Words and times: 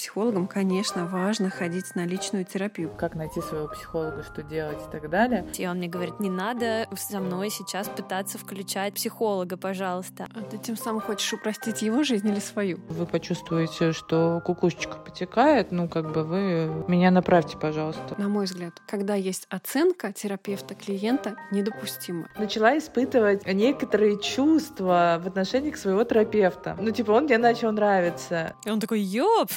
психологом, 0.00 0.46
конечно, 0.46 1.06
важно 1.06 1.50
ходить 1.50 1.94
на 1.94 2.06
личную 2.06 2.46
терапию. 2.46 2.90
Как 2.96 3.14
найти 3.14 3.42
своего 3.42 3.68
психолога, 3.68 4.22
что 4.22 4.42
делать 4.42 4.78
и 4.78 4.90
так 4.90 5.10
далее. 5.10 5.46
И 5.58 5.66
он 5.66 5.76
мне 5.76 5.88
говорит, 5.88 6.20
не 6.20 6.30
надо 6.30 6.88
со 6.96 7.20
мной 7.20 7.50
сейчас 7.50 7.86
пытаться 7.86 8.38
включать 8.38 8.94
психолога, 8.94 9.58
пожалуйста. 9.58 10.26
А 10.34 10.40
ты 10.40 10.56
тем 10.56 10.78
самым 10.78 11.02
хочешь 11.02 11.30
упростить 11.34 11.82
его 11.82 12.02
жизнь 12.02 12.26
или 12.26 12.40
свою? 12.40 12.78
Вы 12.88 13.04
почувствуете, 13.04 13.92
что 13.92 14.40
кукушечка 14.42 14.96
потекает, 14.96 15.70
ну, 15.70 15.86
как 15.86 16.10
бы 16.12 16.24
вы 16.24 16.84
меня 16.88 17.10
направьте, 17.10 17.58
пожалуйста. 17.58 18.14
На 18.16 18.28
мой 18.28 18.46
взгляд, 18.46 18.80
когда 18.86 19.16
есть 19.16 19.46
оценка 19.50 20.14
терапевта 20.14 20.74
клиента, 20.74 21.36
недопустимо. 21.50 22.26
Начала 22.38 22.78
испытывать 22.78 23.46
некоторые 23.46 24.18
чувства 24.18 25.20
в 25.22 25.26
отношении 25.26 25.70
к 25.70 25.76
своего 25.76 26.04
терапевта. 26.04 26.74
Ну, 26.80 26.90
типа, 26.90 27.10
он 27.10 27.24
мне 27.24 27.36
начал 27.36 27.70
нравиться. 27.70 28.54
И 28.64 28.70
он 28.70 28.80
такой, 28.80 29.00
ёп! 29.00 29.50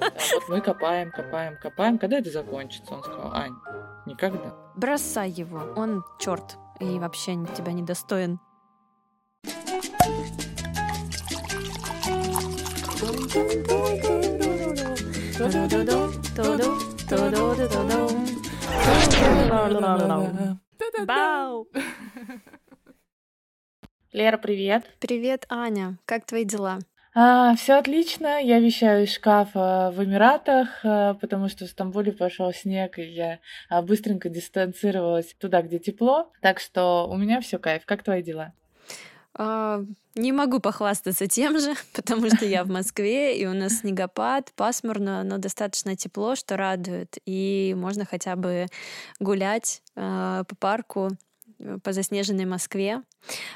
Вот 0.00 0.42
мы 0.48 0.60
копаем, 0.60 1.10
копаем, 1.10 1.56
копаем. 1.58 1.98
Когда 1.98 2.18
это 2.18 2.30
закончится? 2.30 2.94
Он 2.94 3.02
сказал, 3.02 3.32
Ань, 3.34 3.54
никогда. 4.06 4.54
Бросай 4.76 5.30
его, 5.30 5.58
он 5.76 6.04
черт 6.18 6.56
и 6.80 6.98
вообще 6.98 7.34
тебя 7.54 7.72
не 7.72 7.82
достоин. 7.82 8.40
Бау! 21.06 21.68
Лера, 24.12 24.36
привет. 24.36 24.84
Привет, 25.00 25.46
Аня. 25.48 25.98
Как 26.04 26.26
твои 26.26 26.44
дела? 26.44 26.78
А, 27.14 27.54
все 27.56 27.74
отлично. 27.74 28.40
Я 28.40 28.58
вещаю 28.58 29.04
из 29.04 29.12
шкафа 29.12 29.92
в 29.94 30.02
Эмиратах, 30.02 30.80
а, 30.82 31.14
потому 31.14 31.48
что 31.48 31.66
в 31.66 31.68
Стамбуле 31.68 32.12
пошел 32.12 32.52
снег, 32.52 32.98
и 32.98 33.02
я 33.02 33.38
а, 33.68 33.82
быстренько 33.82 34.30
дистанцировалась 34.30 35.34
туда, 35.38 35.60
где 35.62 35.78
тепло. 35.78 36.32
Так 36.40 36.58
что 36.58 37.06
у 37.10 37.16
меня 37.16 37.40
все 37.40 37.58
кайф. 37.58 37.84
Как 37.84 38.02
твои 38.02 38.22
дела? 38.22 38.54
А, 39.34 39.82
не 40.14 40.32
могу 40.32 40.58
похвастаться 40.58 41.26
тем 41.26 41.60
же, 41.60 41.74
потому 41.94 42.28
что 42.30 42.46
я 42.46 42.64
в 42.64 42.68
Москве, 42.70 43.38
и 43.38 43.46
у 43.46 43.52
нас 43.52 43.80
снегопад, 43.80 44.50
пасмурно, 44.56 45.22
но 45.22 45.36
достаточно 45.36 45.96
тепло, 45.96 46.34
что 46.34 46.56
радует. 46.56 47.18
И 47.26 47.74
можно 47.76 48.06
хотя 48.06 48.36
бы 48.36 48.68
гулять 49.20 49.82
э, 49.96 50.44
по 50.48 50.56
парку, 50.56 51.10
Э, 51.62 51.78
по 51.82 51.92
заснеженной 51.92 52.44
Москве. 52.44 53.02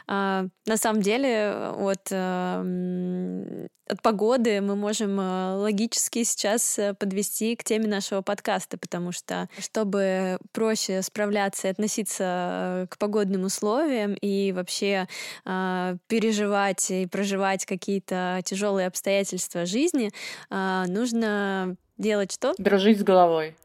А, 0.06 0.46
на 0.66 0.76
самом 0.76 1.02
деле 1.02 1.52
от, 1.78 2.08
э, 2.10 3.66
от 3.88 4.02
погоды 4.02 4.60
мы 4.60 4.76
можем 4.76 5.18
э, 5.20 5.54
логически 5.56 6.24
сейчас 6.24 6.78
подвести 6.98 7.56
к 7.56 7.64
теме 7.64 7.86
нашего 7.86 8.22
подкаста, 8.22 8.78
потому 8.78 9.12
что 9.12 9.48
чтобы 9.58 10.38
проще 10.52 11.02
справляться 11.02 11.68
и 11.68 11.70
относиться 11.70 12.86
к 12.90 12.98
погодным 12.98 13.44
условиям 13.44 14.14
и 14.14 14.52
вообще 14.52 15.08
а, 15.44 15.96
переживать 16.08 16.90
и 16.90 17.06
проживать 17.06 17.66
какие-то 17.66 18.40
тяжелые 18.44 18.86
обстоятельства 18.86 19.66
жизни, 19.66 20.10
а, 20.50 20.86
нужно 20.86 21.76
делать 21.98 22.32
что? 22.32 22.54
Дружить 22.58 23.00
с 23.00 23.02
головой 23.02 23.56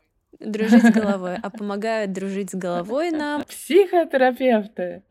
дружить 0.41 0.83
с 0.83 0.91
головой, 0.91 1.37
а 1.41 1.49
помогают 1.49 2.11
дружить 2.11 2.51
с 2.51 2.55
головой 2.55 3.11
нам 3.11 3.43
психотерапевты. 3.43 5.03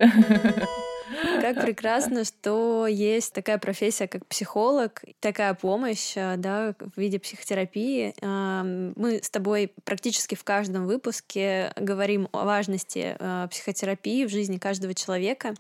Как 1.41 1.61
прекрасно, 1.61 2.25
что 2.25 2.86
есть 2.86 3.33
такая 3.33 3.58
профессия, 3.58 4.06
как 4.06 4.27
психолог, 4.27 5.03
такая 5.19 5.55
помощь 5.55 6.14
да, 6.14 6.75
в 6.78 7.01
виде 7.01 7.19
психотерапии. 7.19 8.14
Мы 8.23 9.20
с 9.23 9.31
тобой 9.31 9.73
практически 9.84 10.34
в 10.34 10.45
каждом 10.45 10.86
выпуске 10.86 11.73
говорим 11.77 12.28
о 12.33 12.45
важности 12.45 13.17
а, 13.19 13.48
психотерапии 13.48 14.25
в 14.25 14.31
жизни 14.31 14.58
каждого 14.58 14.95
человека. 14.95 15.55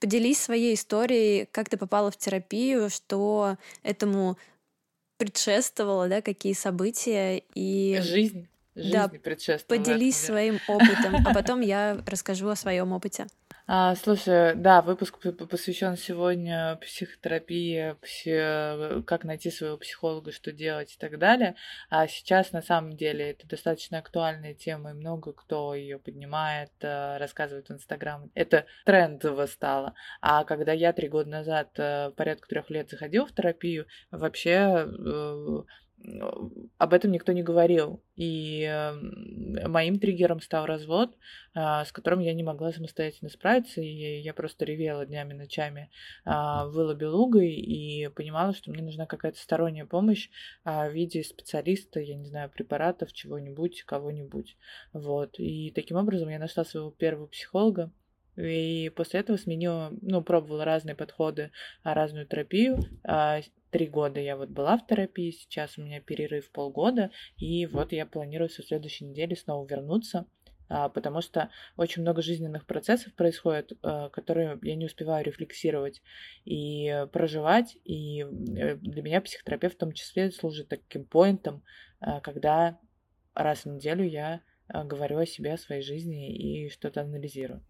Поделись 0.00 0.40
своей 0.40 0.74
историей, 0.74 1.48
как 1.52 1.68
ты 1.68 1.76
попала 1.76 2.10
в 2.10 2.16
терапию, 2.16 2.88
что 2.88 3.58
этому 3.82 4.38
предшествовало, 5.18 6.08
да, 6.08 6.22
какие 6.22 6.54
события 6.54 7.42
и... 7.54 7.98
Жизнь 8.00 8.48
жизни 8.74 8.92
да, 8.92 9.08
предшествовала. 9.08 9.82
Поделись 9.82 10.16
своим 10.16 10.58
опытом, 10.68 11.16
а 11.26 11.34
потом 11.34 11.60
я 11.60 11.98
расскажу 12.06 12.48
о 12.48 12.56
своем 12.56 12.92
опыте. 12.92 13.26
А, 13.66 13.94
слушай, 13.94 14.54
да, 14.56 14.82
выпуск 14.82 15.18
посвящен 15.48 15.96
сегодня 15.96 16.76
психотерапии, 16.82 17.96
пси... 18.02 19.02
как 19.04 19.24
найти 19.24 19.50
своего 19.50 19.78
психолога, 19.78 20.32
что 20.32 20.52
делать 20.52 20.92
и 20.92 20.98
так 20.98 21.18
далее. 21.18 21.54
А 21.88 22.06
сейчас 22.06 22.52
на 22.52 22.60
самом 22.60 22.94
деле 22.94 23.30
это 23.30 23.48
достаточно 23.48 23.96
актуальная 23.96 24.52
тема, 24.52 24.90
и 24.90 24.92
много 24.92 25.32
кто 25.32 25.74
ее 25.74 25.98
поднимает, 25.98 26.72
э, 26.82 27.16
рассказывает 27.16 27.68
в 27.68 27.72
Инстаграм. 27.72 28.30
Это 28.34 28.66
трендово 28.84 29.46
стало. 29.46 29.94
А 30.20 30.44
когда 30.44 30.72
я 30.72 30.92
три 30.92 31.08
года 31.08 31.30
назад, 31.30 31.70
э, 31.78 32.10
порядка 32.10 32.46
трех 32.46 32.68
лет 32.68 32.90
заходил 32.90 33.24
в 33.24 33.32
терапию, 33.32 33.86
вообще 34.10 34.86
э, 34.86 35.62
об 36.78 36.92
этом 36.92 37.12
никто 37.12 37.32
не 37.32 37.42
говорил. 37.42 38.02
И 38.16 38.62
эм, 38.62 39.70
моим 39.70 39.98
триггером 39.98 40.40
стал 40.40 40.66
развод, 40.66 41.16
а, 41.54 41.84
с 41.84 41.92
которым 41.92 42.20
я 42.20 42.34
не 42.34 42.42
могла 42.42 42.72
самостоятельно 42.72 43.30
справиться, 43.30 43.80
и 43.80 44.20
я 44.20 44.34
просто 44.34 44.64
ревела 44.64 45.06
днями, 45.06 45.32
ночами, 45.32 45.90
а, 46.24 46.66
выла 46.66 46.94
белугой 46.94 47.52
и 47.52 48.08
понимала, 48.08 48.54
что 48.54 48.70
мне 48.70 48.82
нужна 48.82 49.06
какая-то 49.06 49.38
сторонняя 49.38 49.86
помощь 49.86 50.28
а, 50.64 50.88
в 50.88 50.92
виде 50.92 51.22
специалиста, 51.22 52.00
я 52.00 52.16
не 52.16 52.26
знаю, 52.26 52.50
препаратов, 52.50 53.12
чего-нибудь, 53.12 53.82
кого-нибудь. 53.84 54.56
Вот. 54.92 55.38
И 55.38 55.72
таким 55.74 55.96
образом 55.96 56.28
я 56.28 56.38
нашла 56.38 56.64
своего 56.64 56.90
первого 56.90 57.26
психолога, 57.26 57.90
и 58.36 58.90
после 58.96 59.20
этого 59.20 59.36
сменила, 59.36 59.92
ну, 60.02 60.20
пробовала 60.22 60.64
разные 60.64 60.96
подходы, 60.96 61.52
разную 61.84 62.26
терапию. 62.26 62.80
Три 63.74 63.88
года 63.88 64.20
я 64.20 64.36
вот 64.36 64.50
была 64.50 64.78
в 64.78 64.86
терапии, 64.86 65.32
сейчас 65.32 65.78
у 65.78 65.82
меня 65.82 66.00
перерыв 66.00 66.52
полгода, 66.52 67.10
и 67.36 67.66
вот 67.66 67.90
я 67.90 68.06
планирую 68.06 68.48
со 68.48 68.62
следующей 68.62 69.04
недели 69.04 69.34
снова 69.34 69.66
вернуться, 69.66 70.26
потому 70.68 71.20
что 71.20 71.50
очень 71.76 72.02
много 72.02 72.22
жизненных 72.22 72.66
процессов 72.66 73.12
происходит, 73.14 73.72
которые 74.12 74.60
я 74.62 74.76
не 74.76 74.86
успеваю 74.86 75.24
рефлексировать 75.24 76.02
и 76.44 77.04
проживать, 77.12 77.76
и 77.82 78.20
э, 78.22 78.76
для 78.76 79.02
меня 79.02 79.20
психотерапевт 79.20 79.74
в 79.74 79.78
том 79.78 79.90
числе 79.90 80.30
служит 80.30 80.68
таким 80.68 81.04
поинтом, 81.04 81.64
когда 82.22 82.78
раз 83.34 83.64
в 83.64 83.66
неделю 83.66 84.04
я 84.04 84.40
говорю 84.68 85.18
о 85.18 85.26
себе, 85.26 85.54
о 85.54 85.58
своей 85.58 85.82
жизни 85.82 86.32
и 86.32 86.68
что-то 86.68 87.00
анализирую. 87.00 87.60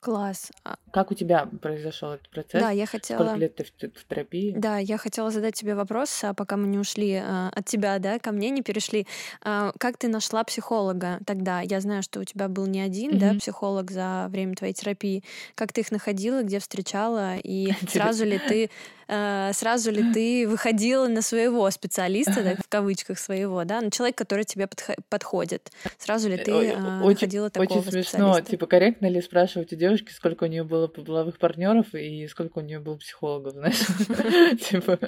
Класс. 0.00 0.50
А 0.64 0.76
как 0.92 1.10
у 1.10 1.14
тебя 1.14 1.46
произошел 1.60 2.12
этот 2.12 2.28
процесс? 2.30 2.60
Да, 2.60 2.70
я 2.70 2.86
хотела... 2.86 3.18
Сколько 3.18 3.38
лет 3.38 3.54
ты 3.54 3.64
в, 3.64 3.68
в 3.68 4.08
терапии? 4.08 4.54
Да, 4.56 4.78
я 4.78 4.96
хотела 4.96 5.30
задать 5.30 5.54
тебе 5.54 5.74
вопрос, 5.74 6.24
а 6.24 6.32
пока 6.32 6.56
мы 6.56 6.66
не 6.66 6.78
ушли 6.78 7.16
а, 7.16 7.50
от 7.54 7.66
тебя, 7.66 7.98
да, 7.98 8.18
ко 8.18 8.32
мне 8.32 8.48
не 8.50 8.62
перешли. 8.62 9.06
А, 9.42 9.72
как 9.78 9.98
ты 9.98 10.08
нашла 10.08 10.42
психолога 10.42 11.20
тогда? 11.26 11.60
Я 11.60 11.80
знаю, 11.80 12.02
что 12.02 12.20
у 12.20 12.24
тебя 12.24 12.48
был 12.48 12.66
не 12.66 12.80
один, 12.80 13.12
mm-hmm. 13.12 13.18
да, 13.18 13.34
психолог 13.38 13.90
за 13.90 14.26
время 14.30 14.54
твоей 14.54 14.72
терапии. 14.72 15.22
Как 15.54 15.72
ты 15.72 15.82
их 15.82 15.92
находила, 15.92 16.42
где 16.42 16.60
встречала, 16.60 17.36
и 17.36 17.72
сразу 17.88 18.24
ли 18.24 18.38
ты 18.38 18.70
Э, 19.12 19.50
сразу 19.52 19.90
ли 19.90 20.12
ты 20.12 20.46
выходила 20.46 21.08
на 21.08 21.20
своего 21.20 21.68
специалиста, 21.72 22.44
так, 22.44 22.64
в 22.64 22.68
кавычках 22.68 23.18
своего, 23.18 23.64
да, 23.64 23.80
на 23.80 23.90
человека, 23.90 24.18
который 24.18 24.44
тебе 24.44 24.68
подходит? 25.08 25.72
Сразу 25.98 26.28
ли 26.28 26.36
ты 26.36 26.54
очень, 26.54 26.78
находила 26.78 27.50
такого 27.50 27.78
Очень 27.80 27.90
смешно, 27.90 28.40
типа, 28.40 28.66
корректно 28.66 29.06
ли 29.06 29.20
спрашивать 29.20 29.72
у 29.72 29.76
девушки, 29.76 29.89
сколько 29.96 30.44
у 30.44 30.46
нее 30.46 30.64
было 30.64 30.86
половых 30.86 31.38
партнеров 31.38 31.94
и 31.94 32.26
сколько 32.28 32.58
у 32.58 32.62
нее 32.62 32.80
было 32.80 32.96
психологов, 32.96 33.52
знаешь? 33.52 33.78
Типа, 34.60 34.98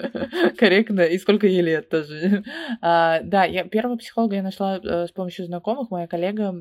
корректно, 0.57 1.01
и 1.01 1.17
сколько 1.17 1.47
ей 1.47 1.61
лет 1.61 1.89
тоже. 1.89 2.43
А, 2.81 3.21
да, 3.21 3.43
я 3.45 3.63
первого 3.63 3.97
психолога 3.97 4.35
я 4.35 4.43
нашла 4.43 4.77
э, 4.77 5.07
с 5.07 5.11
помощью 5.11 5.45
знакомых, 5.45 5.91
моя 5.91 6.07
коллега 6.07 6.53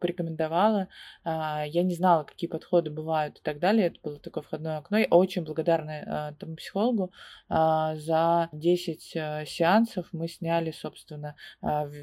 порекомендовала, 0.00 0.88
а, 1.24 1.64
я 1.66 1.82
не 1.82 1.94
знала, 1.94 2.24
какие 2.24 2.48
подходы 2.48 2.90
бывают 2.90 3.38
и 3.38 3.42
так 3.42 3.58
далее, 3.58 3.88
это 3.88 3.98
было 4.02 4.18
такое 4.18 4.42
входное 4.42 4.78
окно, 4.78 4.98
я 4.98 5.06
очень 5.10 5.44
благодарна 5.44 6.34
тому 6.38 6.56
психологу. 6.56 7.12
А, 7.48 7.96
за 7.96 8.48
10 8.52 9.12
э, 9.14 9.44
сеансов 9.46 10.06
мы 10.12 10.28
сняли, 10.28 10.72
собственно, 10.72 11.36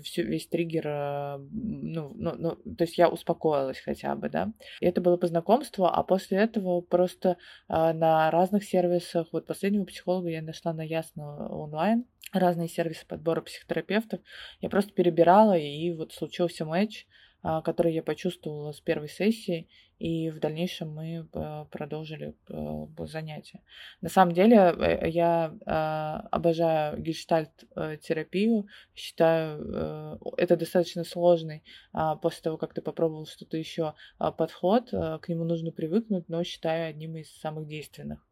всю, 0.04 0.24
весь 0.24 0.48
триггер, 0.48 0.88
э, 0.88 1.38
ну, 1.52 2.12
ну, 2.16 2.34
ну, 2.38 2.56
то 2.56 2.84
есть 2.84 2.98
я 2.98 3.10
успокоилась 3.10 3.80
хотя 3.80 4.16
бы, 4.16 4.30
да. 4.30 4.52
И 4.80 4.86
это 4.86 5.02
было 5.02 5.18
по 5.18 5.28
знакомству, 5.54 5.86
а 5.86 6.04
после 6.04 6.40
этого 6.40 6.82
просто 6.82 7.38
а, 7.68 7.94
на 7.94 8.32
разных 8.32 8.64
сервисах, 8.64 9.28
вот 9.32 9.46
последнего 9.46 9.86
психолога 9.86 10.30
я 10.30 10.42
нашла 10.42 10.74
на 10.74 10.82
Ясно 10.82 11.48
онлайн, 11.50 12.06
разные 12.32 12.68
сервисы 12.68 13.06
подбора 13.06 13.42
психотерапевтов. 13.42 14.20
Я 14.62 14.70
просто 14.70 14.94
перебирала, 14.94 15.58
и 15.58 15.92
вот 15.94 16.14
случился 16.14 16.66
матч, 16.66 17.06
а, 17.42 17.62
который 17.62 17.94
я 17.94 18.04
почувствовала 18.04 18.72
с 18.72 18.80
первой 18.80 19.10
сессии, 19.10 19.68
и 20.04 20.30
в 20.32 20.40
дальнейшем 20.40 20.94
мы 20.94 21.26
э, 21.32 21.66
продолжили 21.72 22.36
э, 22.50 23.06
занятия. 23.06 23.62
На 24.02 24.10
самом 24.10 24.34
деле 24.34 24.58
э, 24.58 25.10
я 25.10 25.58
а, 25.66 26.28
обожаю 26.30 27.02
гештальт-терапию, 27.02 28.68
считаю, 28.96 30.20
это 30.38 30.58
достаточно 30.58 31.06
сложный, 31.06 31.64
а, 31.94 32.18
после 32.18 32.42
того, 32.42 32.58
как 32.58 32.74
ты 32.74 32.82
попробовал 32.82 33.26
что-то 33.26 33.56
еще 33.56 33.94
подход, 34.18 34.90
к 34.92 35.24
нему 35.30 35.46
нужно 35.46 35.72
привыкнуть, 35.72 36.28
но 36.28 36.44
считаю 36.44 36.90
одним 36.90 37.16
из 37.16 37.32
самых 37.40 37.68
действенных 37.68 38.28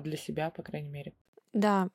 для 0.00 0.16
себя, 0.16 0.50
по 0.50 0.62
крайней 0.62 0.90
мере. 0.90 1.14
Да, 1.52 1.88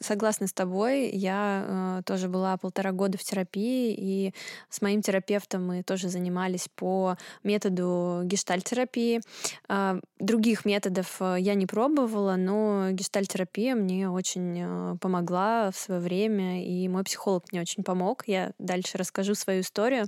Согласна 0.00 0.48
с 0.48 0.52
тобой. 0.52 1.08
Я 1.10 1.98
э, 1.98 2.02
тоже 2.04 2.28
была 2.28 2.56
полтора 2.56 2.90
года 2.90 3.16
в 3.16 3.22
терапии, 3.22 3.94
и 3.96 4.34
с 4.68 4.82
моим 4.82 5.02
терапевтом 5.02 5.64
мы 5.66 5.82
тоже 5.84 6.08
занимались 6.08 6.68
по 6.74 7.16
методу 7.44 8.22
гештальтерапии. 8.24 9.20
Э, 9.68 10.00
других 10.18 10.64
методов 10.64 11.16
э, 11.20 11.36
я 11.38 11.54
не 11.54 11.66
пробовала, 11.66 12.34
но 12.34 12.88
гештальтерапия 12.90 13.76
мне 13.76 14.10
очень 14.10 14.58
э, 14.58 14.96
помогла 15.00 15.70
в 15.70 15.76
свое 15.76 16.00
время, 16.00 16.64
и 16.64 16.88
мой 16.88 17.04
психолог 17.04 17.44
мне 17.52 17.60
очень 17.60 17.84
помог. 17.84 18.24
Я 18.26 18.50
дальше 18.58 18.98
расскажу 18.98 19.36
свою 19.36 19.60
историю. 19.60 20.06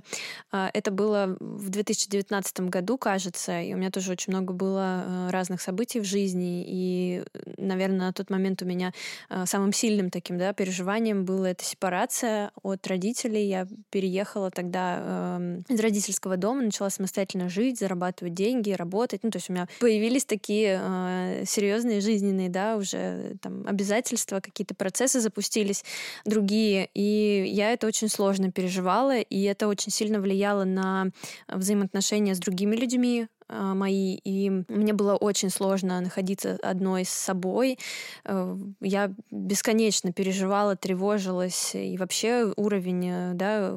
Э, 0.51 0.67
это 0.73 0.91
было 0.91 1.37
в 1.39 1.69
2019 1.69 2.59
году, 2.61 2.97
кажется, 2.97 3.61
и 3.61 3.73
у 3.73 3.77
меня 3.77 3.89
тоже 3.89 4.11
очень 4.11 4.33
много 4.33 4.51
было 4.51 5.03
э, 5.05 5.29
разных 5.31 5.61
событий 5.61 6.01
в 6.01 6.03
жизни, 6.03 6.65
и, 6.67 7.23
наверное, 7.57 8.07
на 8.07 8.13
тот 8.13 8.29
момент 8.29 8.61
у 8.61 8.65
меня 8.65 8.91
э, 9.29 9.45
самым 9.45 9.71
сильным 9.77 10.09
таким 10.09 10.37
да, 10.37 10.53
переживанием 10.53 11.23
была 11.23 11.51
эта 11.51 11.63
сепарация 11.63 12.51
от 12.63 12.85
родителей. 12.87 13.47
Я 13.47 13.67
переехала 13.91 14.49
тогда 14.49 14.97
э, 14.99 15.61
из 15.69 15.79
родительского 15.79 16.35
дома, 16.35 16.63
начала 16.63 16.89
самостоятельно 16.89 17.47
жить, 17.47 17.79
зарабатывать 17.79 18.33
деньги, 18.33 18.71
работать. 18.71 19.23
Ну, 19.23 19.29
то 19.29 19.37
есть 19.37 19.49
у 19.49 19.53
меня 19.53 19.67
появились 19.79 20.25
такие 20.25 20.81
э, 20.81 21.43
серьезные 21.45 22.01
жизненные, 22.01 22.49
да, 22.49 22.75
уже 22.75 23.35
там 23.41 23.65
обязательства, 23.67 24.39
какие-то 24.39 24.73
процессы 24.73 25.19
запустились, 25.19 25.83
другие. 26.25 26.89
И 26.93 27.45
я 27.47 27.71
это 27.71 27.87
очень 27.87 28.09
сложно 28.09 28.51
переживала, 28.51 29.17
и 29.19 29.43
это 29.43 29.67
очень 29.67 29.91
сильно 29.91 30.19
влияло 30.19 30.63
на 30.63 31.11
взаимоотношения 31.47 32.33
с 32.33 32.39
другими 32.39 32.75
людьми, 32.75 33.27
мои, 33.49 34.15
и 34.23 34.49
мне 34.67 34.93
было 34.93 35.15
очень 35.15 35.49
сложно 35.49 36.01
находиться 36.01 36.57
одной 36.61 37.05
с 37.05 37.09
собой. 37.09 37.79
Э, 38.25 38.57
я 38.81 39.13
бесконечно 39.31 40.11
переживала, 40.11 40.75
тревожилась, 40.75 41.75
и 41.75 41.97
вообще 41.97 42.53
уровень 42.55 43.09
э, 43.09 43.31
да, 43.33 43.73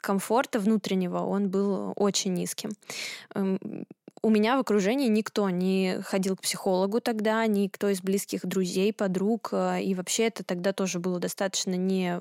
комфорта 0.00 0.58
внутреннего, 0.60 1.18
он 1.18 1.50
был 1.50 1.92
очень 1.96 2.34
низким. 2.34 2.70
У 4.28 4.30
меня 4.30 4.58
в 4.58 4.60
окружении 4.60 5.08
никто 5.08 5.48
не 5.48 6.02
ходил 6.02 6.36
к 6.36 6.42
психологу 6.42 7.00
тогда, 7.00 7.46
никто 7.46 7.88
из 7.88 8.02
близких 8.02 8.44
друзей, 8.44 8.92
подруг, 8.92 9.48
э, 9.52 9.80
и 9.80 9.94
вообще 9.94 10.24
это 10.24 10.44
тогда 10.44 10.74
тоже 10.74 10.98
было 10.98 11.18
достаточно 11.18 11.70
не, 11.76 12.20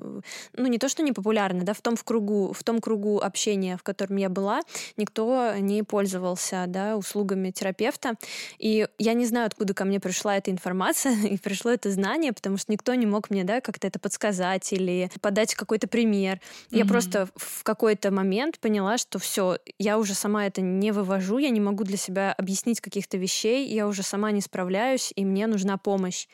ну 0.53 0.67
не 0.67 0.77
то 0.77 0.87
что 0.87 1.03
не 1.03 1.11
популярно, 1.11 1.65
да, 1.65 1.73
в 1.73 1.81
том 1.81 1.97
в 1.97 2.05
кругу, 2.05 2.53
в 2.53 2.63
том 2.63 2.79
кругу 2.79 3.19
общения, 3.19 3.75
в 3.75 3.83
котором 3.83 4.15
я 4.15 4.29
была, 4.29 4.61
никто 4.95 5.51
не 5.59 5.83
пользовался, 5.83 6.63
да, 6.69 6.95
услугами 6.95 7.51
терапевта, 7.51 8.13
и 8.57 8.87
я 8.97 9.13
не 9.13 9.25
знаю, 9.25 9.47
откуда 9.47 9.73
ко 9.73 9.83
мне 9.83 9.99
пришла 9.99 10.37
эта 10.37 10.49
информация 10.49 11.13
и 11.29 11.37
пришло 11.37 11.71
это 11.71 11.91
знание, 11.91 12.31
потому 12.31 12.55
что 12.55 12.71
никто 12.71 12.93
не 12.93 13.05
мог 13.05 13.29
мне, 13.29 13.43
да, 13.43 13.59
как-то 13.59 13.85
это 13.85 13.99
подсказать 13.99 14.71
или 14.71 15.11
подать 15.19 15.55
какой-то 15.55 15.89
пример. 15.89 16.35
Mm-hmm. 16.35 16.77
Я 16.77 16.85
просто 16.85 17.27
в 17.35 17.63
какой-то 17.63 18.11
момент 18.11 18.59
поняла, 18.59 18.97
что 18.97 19.19
все, 19.19 19.57
я 19.77 19.97
уже 19.99 20.13
сама 20.13 20.45
это 20.45 20.61
не 20.61 20.93
вывожу, 20.93 21.37
я 21.39 21.49
не 21.49 21.59
могу 21.59 21.83
для 21.83 21.96
себя 21.97 22.33
объяснить 22.33 22.81
каких-то 22.81 23.17
вещей, 23.17 23.67
я 23.67 23.87
уже 23.87 24.03
сама 24.03 24.31
не 24.31 24.41
справляюсь, 24.41 25.11
и 25.15 25.25
мне 25.25 25.47
нужна 25.47 25.77
помощь. 25.77 26.27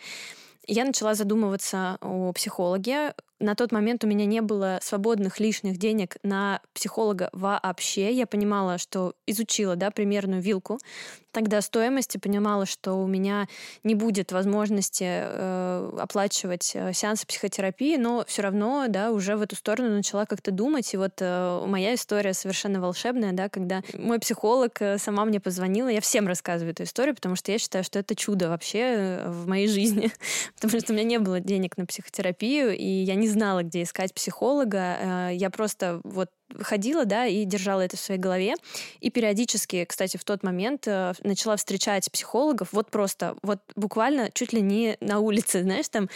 Я 0.66 0.86
начала 0.86 1.14
задумываться 1.14 1.98
о 2.00 2.32
психологе, 2.32 3.14
на 3.40 3.56
тот 3.56 3.72
момент 3.72 4.04
у 4.04 4.08
меня 4.08 4.26
не 4.26 4.42
было 4.42 4.80
свободных 4.82 5.40
лишних 5.40 5.78
денег 5.78 6.18
на 6.24 6.62
психолога 6.74 7.30
вообще. 7.34 8.12
Я 8.14 8.26
понимала, 8.26 8.78
что 8.78 9.14
изучила 9.26 9.76
да, 9.76 9.92
примерную 9.92 10.42
вилку 10.42 10.80
тогда 11.34 11.62
стоимости, 11.62 12.18
понимала, 12.18 12.66
что 12.66 12.94
у 12.94 13.08
меня 13.08 13.48
не 13.84 13.96
будет 13.96 14.32
возможности 14.32 15.04
э, 15.04 15.92
оплачивать 16.00 16.72
э, 16.76 16.94
сеансы 16.94 17.26
психотерапии, 17.26 17.98
но 17.98 18.24
все 18.28 18.44
равно 18.44 18.86
да, 18.88 19.12
уже 19.12 19.36
в 19.36 19.42
эту 19.42 19.56
сторону 19.56 19.90
начала 19.90 20.26
как-то 20.26 20.52
думать. 20.52 20.94
И 20.94 20.98
вот 20.98 21.14
э, 21.20 21.64
моя 21.66 21.96
история 21.96 22.34
совершенно 22.34 22.80
волшебная, 22.80 23.34
да, 23.34 23.50
когда 23.50 23.82
мой 23.98 24.20
психолог 24.20 24.80
э, 24.80 25.00
сама 25.00 25.26
мне 25.26 25.40
позвонила. 25.40 25.88
Я 25.88 26.02
всем 26.02 26.28
рассказываю 26.28 26.72
эту 26.72 26.84
историю, 26.84 27.16
потому 27.16 27.36
что 27.36 27.52
я 27.52 27.58
считаю, 27.58 27.84
что 27.84 27.98
это 27.98 28.16
чудо 28.16 28.50
вообще 28.50 28.80
э, 28.80 29.30
в 29.30 29.48
моей 29.48 29.68
жизни. 29.68 30.12
потому 30.56 30.80
что 30.80 30.94
у 30.94 30.96
меня 30.96 31.04
не 31.04 31.18
было 31.18 31.40
денег 31.40 31.78
на 31.78 31.88
психотерапию, 31.88 32.78
и 32.78 32.86
я 32.86 33.16
не 33.16 33.23
знала, 33.28 33.64
где 33.64 33.84
искать 33.84 34.14
психолога. 34.14 34.98
Э, 35.00 35.30
я 35.34 35.50
просто 35.50 36.02
вот 36.04 36.30
ходила, 36.62 37.06
да, 37.06 37.26
и 37.26 37.46
держала 37.46 37.82
это 37.82 37.98
в 37.98 38.00
своей 38.00 38.20
голове. 38.20 38.56
И 39.00 39.10
периодически, 39.10 39.86
кстати, 39.86 40.18
в 40.18 40.24
тот 40.24 40.44
момент 40.44 40.88
э, 40.88 41.14
начала 41.24 41.56
встречать 41.56 42.12
психологов, 42.12 42.70
вот 42.72 42.92
просто, 42.92 43.36
вот 43.42 43.60
буквально 43.76 44.30
чуть 44.32 44.54
ли 44.54 44.62
не 44.62 44.98
на 45.02 45.20
улице, 45.20 45.62
знаешь, 45.64 45.90
там 45.90 46.10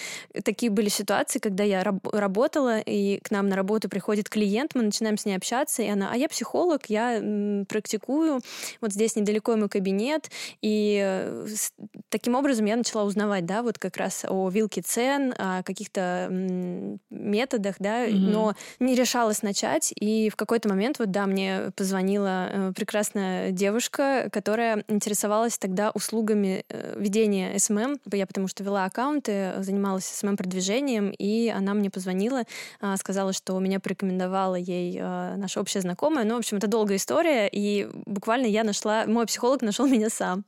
такие 0.43 0.71
были 0.71 0.89
ситуации, 0.89 1.39
когда 1.39 1.63
я 1.63 1.83
раб- 1.83 2.07
работала, 2.13 2.79
и 2.79 3.19
к 3.19 3.31
нам 3.31 3.49
на 3.49 3.55
работу 3.55 3.89
приходит 3.89 4.29
клиент, 4.29 4.75
мы 4.75 4.83
начинаем 4.83 5.17
с 5.17 5.25
ней 5.25 5.35
общаться, 5.35 5.81
и 5.81 5.87
она, 5.87 6.11
а 6.11 6.17
я 6.17 6.27
психолог, 6.29 6.85
я 6.87 7.17
м, 7.17 7.65
практикую, 7.65 8.41
вот 8.81 8.93
здесь 8.93 9.15
недалеко 9.15 9.55
мой 9.55 9.69
кабинет, 9.69 10.29
и 10.61 11.01
э, 11.03 11.47
с, 11.47 11.73
таким 12.09 12.35
образом 12.35 12.65
я 12.65 12.75
начала 12.75 13.03
узнавать, 13.03 13.45
да, 13.45 13.63
вот 13.63 13.77
как 13.77 13.97
раз 13.97 14.25
о 14.27 14.49
вилке 14.49 14.81
цен, 14.81 15.33
о 15.37 15.63
каких-то 15.63 16.27
м, 16.29 16.99
методах, 17.09 17.75
да, 17.79 18.05
mm-hmm. 18.05 18.17
но 18.17 18.55
не 18.79 18.95
решалась 18.95 19.41
начать, 19.41 19.93
и 19.99 20.26
и 20.27 20.29
в 20.29 20.35
какой-то 20.35 20.67
момент, 20.67 20.99
вот 20.99 21.09
да, 21.09 21.25
мне 21.25 21.71
позвонила 21.77 22.49
э, 22.51 22.73
прекрасная 22.75 23.51
девушка, 23.51 24.29
которая 24.29 24.83
интересовалась 24.89 25.57
тогда 25.57 25.89
услугами 25.91 26.65
э, 26.67 26.99
ведения 26.99 27.57
SMM. 27.57 27.97
Я 28.11 28.27
потому 28.27 28.49
что 28.49 28.61
вела 28.61 28.83
аккаунты, 28.83 29.53
занималась 29.59 30.03
SMM-продвижением, 30.03 31.11
и 31.17 31.47
она 31.47 31.73
мне 31.73 31.89
позвонила, 31.89 32.43
э, 32.81 32.95
сказала, 32.97 33.31
что 33.31 33.57
меня 33.59 33.79
порекомендовала 33.79 34.55
ей 34.55 34.97
э, 34.99 35.35
наша 35.37 35.61
общая 35.61 35.79
знакомая. 35.79 36.25
Ну, 36.25 36.35
в 36.35 36.39
общем, 36.39 36.57
это 36.57 36.67
долгая 36.67 36.97
история, 36.97 37.47
и 37.49 37.87
буквально 38.05 38.47
я 38.47 38.65
нашла, 38.65 39.05
мой 39.05 39.25
психолог 39.27 39.61
нашел 39.61 39.87
меня 39.87 40.09
сам. 40.09 40.43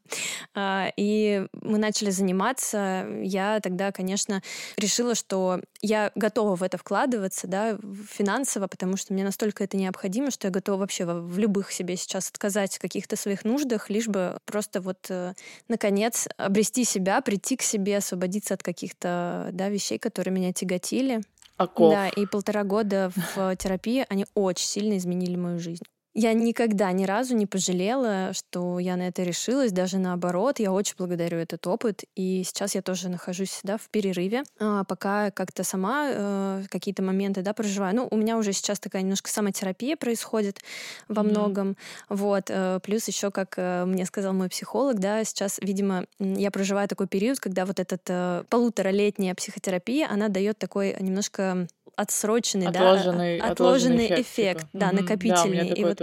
Э, 0.55 0.87
и 0.97 1.47
мы 1.53 1.77
начали 1.77 2.09
заниматься. 2.09 3.07
Я 3.21 3.61
тогда, 3.61 3.93
конечно, 3.93 4.43
решила, 4.75 5.15
что 5.15 5.61
я 5.81 6.11
готова 6.15 6.57
в 6.57 6.63
это 6.63 6.77
вкладываться, 6.77 7.47
да, 7.47 7.77
финансово, 8.09 8.67
потому 8.67 8.97
что 8.97 9.13
мне 9.13 9.23
настолько 9.23 9.63
это 9.69 9.77
необходимо, 9.77 10.31
что 10.31 10.47
я 10.47 10.51
готова 10.51 10.79
вообще 10.79 11.05
в 11.05 11.37
любых 11.37 11.71
себе 11.71 11.95
сейчас 11.95 12.29
отказать 12.29 12.75
в 12.75 12.79
каких-то 12.79 13.15
своих 13.15 13.45
нуждах, 13.45 13.89
лишь 13.89 14.07
бы 14.07 14.39
просто 14.45 14.81
вот, 14.81 15.05
э, 15.09 15.33
наконец, 15.67 16.27
обрести 16.37 16.83
себя, 16.83 17.21
прийти 17.21 17.55
к 17.55 17.61
себе, 17.61 17.97
освободиться 17.97 18.55
от 18.55 18.63
каких-то, 18.63 19.49
да, 19.53 19.69
вещей, 19.69 19.99
которые 19.99 20.33
меня 20.33 20.53
тяготили. 20.53 21.21
Оков. 21.57 21.91
Да, 21.91 22.07
и 22.09 22.25
полтора 22.25 22.63
года 22.63 23.11
в 23.35 23.55
терапии, 23.57 24.05
они 24.09 24.25
очень 24.33 24.65
сильно 24.65 24.97
изменили 24.97 25.35
мою 25.35 25.59
жизнь. 25.59 25.83
Я 26.19 26.33
никогда 26.33 26.91
ни 26.91 27.05
разу 27.05 27.33
не 27.33 27.45
пожалела, 27.45 28.33
что 28.33 28.77
я 28.77 28.97
на 28.97 29.07
это 29.07 29.23
решилась, 29.23 29.71
даже 29.71 29.99
наоборот, 29.99 30.59
я 30.59 30.73
очень 30.73 30.95
благодарю 30.97 31.37
этот 31.37 31.65
опыт, 31.65 32.03
и 32.13 32.43
сейчас 32.43 32.75
я 32.75 32.81
тоже 32.81 33.07
нахожусь 33.07 33.61
да, 33.63 33.77
в 33.77 33.87
перерыве, 33.89 34.43
а, 34.59 34.83
пока 34.83 35.31
как-то 35.31 35.63
сама 35.63 36.09
э, 36.11 36.63
какие-то 36.69 37.03
моменты 37.03 37.41
да, 37.41 37.53
проживаю. 37.53 37.95
Ну, 37.95 38.07
у 38.11 38.17
меня 38.17 38.37
уже 38.37 38.51
сейчас 38.51 38.81
такая 38.81 39.01
немножко 39.03 39.29
самотерапия 39.29 39.95
происходит 39.95 40.59
во 41.07 41.21
mm-hmm. 41.21 41.25
многом, 41.25 41.77
вот, 42.09 42.47
э, 42.49 42.81
плюс 42.83 43.07
еще, 43.07 43.31
как 43.31 43.53
э, 43.55 43.85
мне 43.85 44.05
сказал 44.05 44.33
мой 44.33 44.49
психолог, 44.49 44.99
да, 44.99 45.23
сейчас, 45.23 45.57
видимо, 45.61 46.03
я 46.19 46.51
проживаю 46.51 46.89
такой 46.89 47.07
период, 47.07 47.39
когда 47.39 47.65
вот 47.65 47.79
эта 47.79 48.45
полуторалетняя 48.49 49.35
психотерапия, 49.35 50.09
она 50.11 50.27
дает 50.27 50.59
такой 50.59 50.97
немножко 50.99 51.69
отсроченный, 51.99 52.67
отложенный, 52.67 53.39
да, 53.39 53.47
отложенный, 53.47 54.05
эффект, 54.07 54.19
эффект 54.21 54.59
типа. 54.61 54.69
да, 54.73 54.87
угу. 54.87 54.95
накопительный. 54.97 55.69
Да, 55.69 55.75
и 55.75 55.83
вот. 55.83 56.01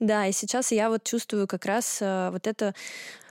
Да, 0.00 0.26
и 0.26 0.32
сейчас 0.32 0.72
я 0.72 0.88
вот 0.88 1.04
чувствую 1.04 1.46
как 1.46 1.64
раз 1.64 2.02
uh, 2.02 2.32
вот 2.32 2.48
это 2.48 2.74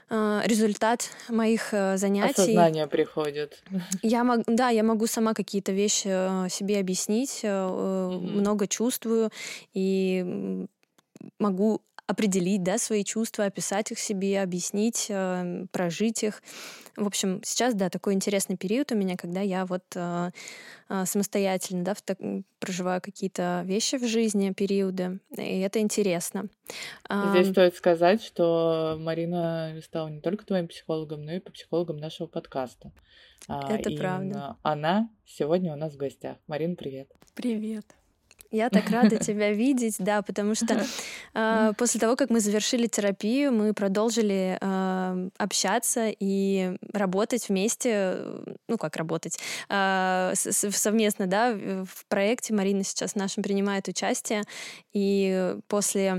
uh, 0.08 0.40
результат 0.46 1.10
моих 1.28 1.74
uh, 1.74 1.98
занятий. 1.98 2.42
Осознание 2.42 2.86
приходит. 2.86 3.62
Я 4.02 4.24
мог, 4.24 4.42
да, 4.46 4.70
я 4.70 4.82
могу 4.82 5.06
сама 5.06 5.34
какие-то 5.34 5.72
вещи 5.72 6.48
себе 6.48 6.78
объяснить, 6.78 7.40
mm-hmm. 7.42 8.18
много 8.18 8.66
чувствую 8.66 9.30
и 9.74 10.66
могу 11.38 11.82
определить, 12.06 12.62
да, 12.62 12.78
свои 12.78 13.04
чувства, 13.04 13.46
описать 13.46 13.90
их 13.92 13.98
себе, 13.98 14.42
объяснить, 14.42 15.06
э, 15.08 15.66
прожить 15.70 16.22
их. 16.22 16.42
В 16.96 17.06
общем, 17.06 17.40
сейчас, 17.44 17.74
да, 17.74 17.88
такой 17.88 18.14
интересный 18.14 18.56
период 18.56 18.92
у 18.92 18.96
меня, 18.96 19.16
когда 19.16 19.40
я 19.40 19.64
вот 19.64 19.84
э, 19.94 20.30
э, 20.88 21.04
самостоятельно, 21.06 21.84
да, 21.84 21.94
так, 22.04 22.18
проживаю 22.58 23.00
какие-то 23.00 23.62
вещи 23.64 23.96
в 23.96 24.06
жизни, 24.06 24.52
периоды, 24.52 25.20
и 25.36 25.60
это 25.60 25.80
интересно. 25.80 26.48
Здесь 27.08 27.48
а, 27.48 27.52
стоит 27.52 27.76
сказать, 27.76 28.22
что 28.22 28.96
Марина 28.98 29.74
стала 29.82 30.08
не 30.08 30.20
только 30.20 30.44
твоим 30.44 30.68
психологом, 30.68 31.24
но 31.24 31.32
и 31.32 31.40
по 31.40 31.50
психологам 31.50 31.96
нашего 31.96 32.26
подкаста. 32.26 32.92
А, 33.48 33.72
это 33.72 33.90
правда. 33.90 34.56
Она 34.62 35.08
сегодня 35.26 35.72
у 35.72 35.76
нас 35.76 35.94
в 35.94 35.96
гостях. 35.96 36.36
Марина, 36.46 36.76
привет. 36.76 37.10
Привет. 37.34 37.86
Я 38.52 38.68
так 38.68 38.90
рада 38.90 39.16
тебя 39.16 39.52
видеть, 39.52 39.96
да, 39.98 40.20
потому 40.20 40.54
что 40.54 40.84
э, 41.34 41.72
после 41.78 41.98
того, 41.98 42.16
как 42.16 42.28
мы 42.28 42.38
завершили 42.38 42.86
терапию, 42.86 43.50
мы 43.50 43.72
продолжили 43.72 44.58
э, 44.60 45.28
общаться 45.38 46.12
и 46.20 46.76
работать 46.92 47.48
вместе, 47.48 48.18
ну 48.68 48.76
как 48.76 48.96
работать, 48.96 49.38
э, 49.70 50.32
совместно, 50.34 51.26
да, 51.26 51.54
в 51.54 52.06
проекте. 52.08 52.52
Марина 52.52 52.84
сейчас 52.84 53.12
в 53.12 53.16
нашем 53.16 53.42
принимает 53.42 53.88
участие, 53.88 54.42
и 54.92 55.56
после 55.68 56.18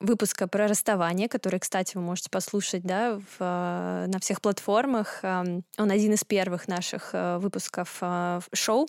выпуска 0.00 0.48
про 0.48 0.68
расставание, 0.68 1.28
который, 1.28 1.60
кстати, 1.60 1.96
вы 1.96 2.02
можете 2.02 2.30
послушать 2.30 2.84
да, 2.84 3.20
в, 3.38 4.06
на 4.08 4.18
всех 4.20 4.40
платформах. 4.40 5.20
Он 5.22 5.62
один 5.76 6.14
из 6.14 6.24
первых 6.24 6.68
наших 6.68 7.10
выпусков 7.12 8.02
шоу 8.52 8.88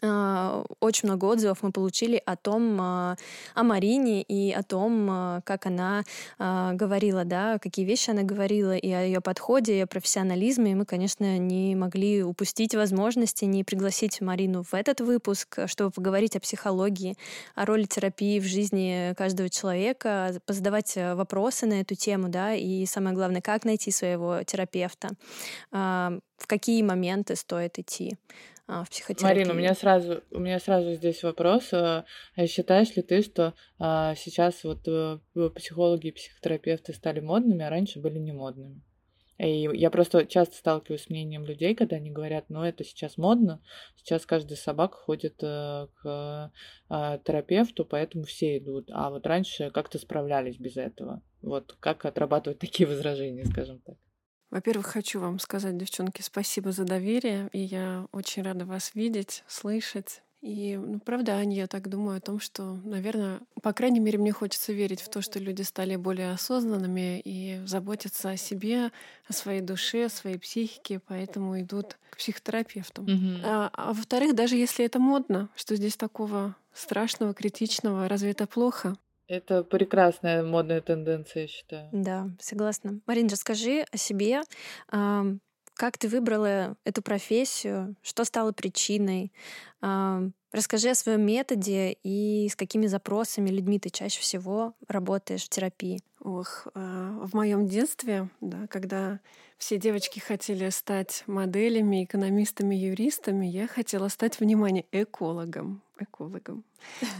очень 0.00 1.08
много 1.08 1.24
отзывов 1.24 1.62
мы 1.62 1.72
получили 1.72 2.20
о 2.24 2.36
том, 2.36 2.78
а, 2.80 3.16
о 3.54 3.62
Марине 3.62 4.22
и 4.22 4.52
о 4.52 4.62
том, 4.62 5.08
а, 5.10 5.40
как 5.44 5.66
она 5.66 6.04
говорила, 6.38 7.24
да, 7.24 7.58
какие 7.58 7.84
вещи 7.84 8.10
она 8.10 8.22
говорила, 8.22 8.76
и 8.76 8.90
о 8.90 9.02
ее 9.02 9.20
подходе, 9.20 9.78
и 9.78 9.80
о 9.80 9.86
профессионализме. 9.86 10.72
И 10.72 10.74
мы, 10.74 10.84
конечно, 10.84 11.38
не 11.38 11.74
могли 11.74 12.22
упустить 12.22 12.74
возможности 12.74 13.44
не 13.44 13.64
пригласить 13.64 14.20
Марину 14.20 14.62
в 14.62 14.74
этот 14.74 15.00
выпуск, 15.00 15.58
чтобы 15.66 15.90
поговорить 15.90 16.36
о 16.36 16.40
психологии, 16.40 17.16
о 17.54 17.64
роли 17.64 17.84
терапии 17.84 18.38
в 18.40 18.44
жизни 18.44 19.14
каждого 19.16 19.48
человека, 19.48 20.40
позадавать 20.46 20.94
вопросы 20.96 21.66
на 21.66 21.80
эту 21.80 21.94
тему, 21.94 22.28
да, 22.28 22.54
и 22.54 22.84
самое 22.86 23.14
главное, 23.14 23.40
как 23.40 23.64
найти 23.64 23.90
своего 23.90 24.42
терапевта, 24.42 25.10
в 25.70 26.46
какие 26.46 26.82
моменты 26.82 27.36
стоит 27.36 27.78
идти 27.78 28.16
а, 28.16 28.55
в 28.66 28.90
психотерапии. 28.90 29.24
Марина, 29.24 29.52
у 29.52 29.56
меня 29.56 29.74
сразу, 29.74 30.22
у 30.30 30.40
меня 30.40 30.58
сразу 30.58 30.94
здесь 30.94 31.22
вопрос. 31.22 31.72
А, 31.72 32.04
а 32.34 32.46
считаешь 32.46 32.94
ли 32.96 33.02
ты, 33.02 33.22
что 33.22 33.54
а, 33.78 34.14
сейчас 34.16 34.64
вот 34.64 34.86
э, 34.88 35.18
психологи 35.54 36.08
и 36.08 36.12
психотерапевты 36.12 36.92
стали 36.92 37.20
модными, 37.20 37.64
а 37.64 37.70
раньше 37.70 38.00
были 38.00 38.18
не 38.18 38.32
модными? 38.32 38.82
И 39.38 39.68
я 39.72 39.90
просто 39.90 40.24
часто 40.26 40.56
сталкиваюсь 40.56 41.02
с 41.02 41.10
мнением 41.10 41.44
людей, 41.44 41.74
когда 41.74 41.96
они 41.96 42.10
говорят, 42.10 42.46
ну 42.48 42.62
это 42.62 42.84
сейчас 42.84 43.18
модно, 43.18 43.62
сейчас 43.96 44.24
каждый 44.24 44.56
собака 44.56 44.96
ходит 44.96 45.36
э, 45.42 45.88
к 45.94 46.50
терапевту, 46.88 47.84
поэтому 47.84 48.24
все 48.24 48.58
идут. 48.58 48.88
А 48.90 49.10
вот 49.10 49.26
раньше 49.26 49.70
как-то 49.70 49.98
справлялись 49.98 50.56
без 50.56 50.76
этого. 50.76 51.22
Вот 51.42 51.76
как 51.78 52.04
отрабатывать 52.04 52.58
такие 52.58 52.88
возражения, 52.88 53.44
скажем 53.44 53.78
так. 53.80 53.96
Во-первых, 54.50 54.86
хочу 54.86 55.20
вам 55.20 55.38
сказать, 55.38 55.76
девчонки, 55.76 56.22
спасибо 56.22 56.72
за 56.72 56.84
доверие, 56.84 57.48
и 57.52 57.60
я 57.60 58.06
очень 58.12 58.42
рада 58.42 58.64
вас 58.64 58.94
видеть, 58.94 59.42
слышать. 59.48 60.22
И, 60.42 60.76
ну, 60.76 61.00
правда, 61.00 61.32
Аня, 61.32 61.56
я 61.56 61.66
так 61.66 61.88
думаю 61.88 62.18
о 62.18 62.20
том, 62.20 62.38
что, 62.38 62.78
наверное, 62.84 63.40
по 63.62 63.72
крайней 63.72 63.98
мере, 63.98 64.18
мне 64.18 64.30
хочется 64.30 64.72
верить 64.72 65.00
в 65.00 65.08
то, 65.08 65.20
что 65.20 65.40
люди 65.40 65.62
стали 65.62 65.96
более 65.96 66.30
осознанными 66.30 67.20
и 67.24 67.60
заботятся 67.66 68.30
о 68.30 68.36
себе, 68.36 68.92
о 69.26 69.32
своей 69.32 69.60
душе, 69.60 70.04
о 70.04 70.08
своей 70.08 70.38
психике, 70.38 71.00
поэтому 71.04 71.58
идут 71.60 71.98
к 72.10 72.18
психотерапевтам. 72.18 73.06
Mm-hmm. 73.06 73.40
А, 73.44 73.70
а 73.72 73.92
во-вторых, 73.92 74.36
даже 74.36 74.56
если 74.56 74.84
это 74.84 75.00
модно, 75.00 75.48
что 75.56 75.74
здесь 75.74 75.96
такого 75.96 76.54
страшного, 76.72 77.34
критичного, 77.34 78.08
разве 78.08 78.30
это 78.30 78.46
плохо? 78.46 78.96
Это 79.28 79.64
прекрасная 79.64 80.42
модная 80.42 80.80
тенденция, 80.80 81.42
я 81.42 81.48
считаю. 81.48 81.88
Да, 81.92 82.30
согласна. 82.40 83.00
Марин, 83.06 83.26
расскажи 83.28 83.84
о 83.90 83.96
себе. 83.96 84.42
Как 84.88 85.98
ты 85.98 86.08
выбрала 86.08 86.76
эту 86.84 87.02
профессию? 87.02 87.96
Что 88.02 88.24
стало 88.24 88.52
причиной? 88.52 89.30
Расскажи 90.52 90.88
о 90.88 90.94
своем 90.94 91.20
методе 91.20 91.98
и 92.02 92.48
с 92.48 92.56
какими 92.56 92.86
запросами 92.86 93.50
людьми 93.50 93.78
ты 93.78 93.90
чаще 93.90 94.20
всего 94.22 94.72
работаешь 94.88 95.44
в 95.44 95.50
терапии. 95.50 96.00
Ох, 96.20 96.66
а, 96.72 97.20
в 97.26 97.34
моем 97.34 97.66
детстве, 97.66 98.30
да, 98.40 98.66
когда 98.68 99.20
все 99.58 99.76
девочки 99.76 100.18
хотели 100.18 100.70
стать 100.70 101.24
моделями, 101.26 102.04
экономистами, 102.04 102.74
юристами, 102.74 103.44
я 103.46 103.66
хотела 103.66 104.08
стать, 104.08 104.40
внимание, 104.40 104.86
экологом. 104.92 105.82
Экологом. 105.98 106.62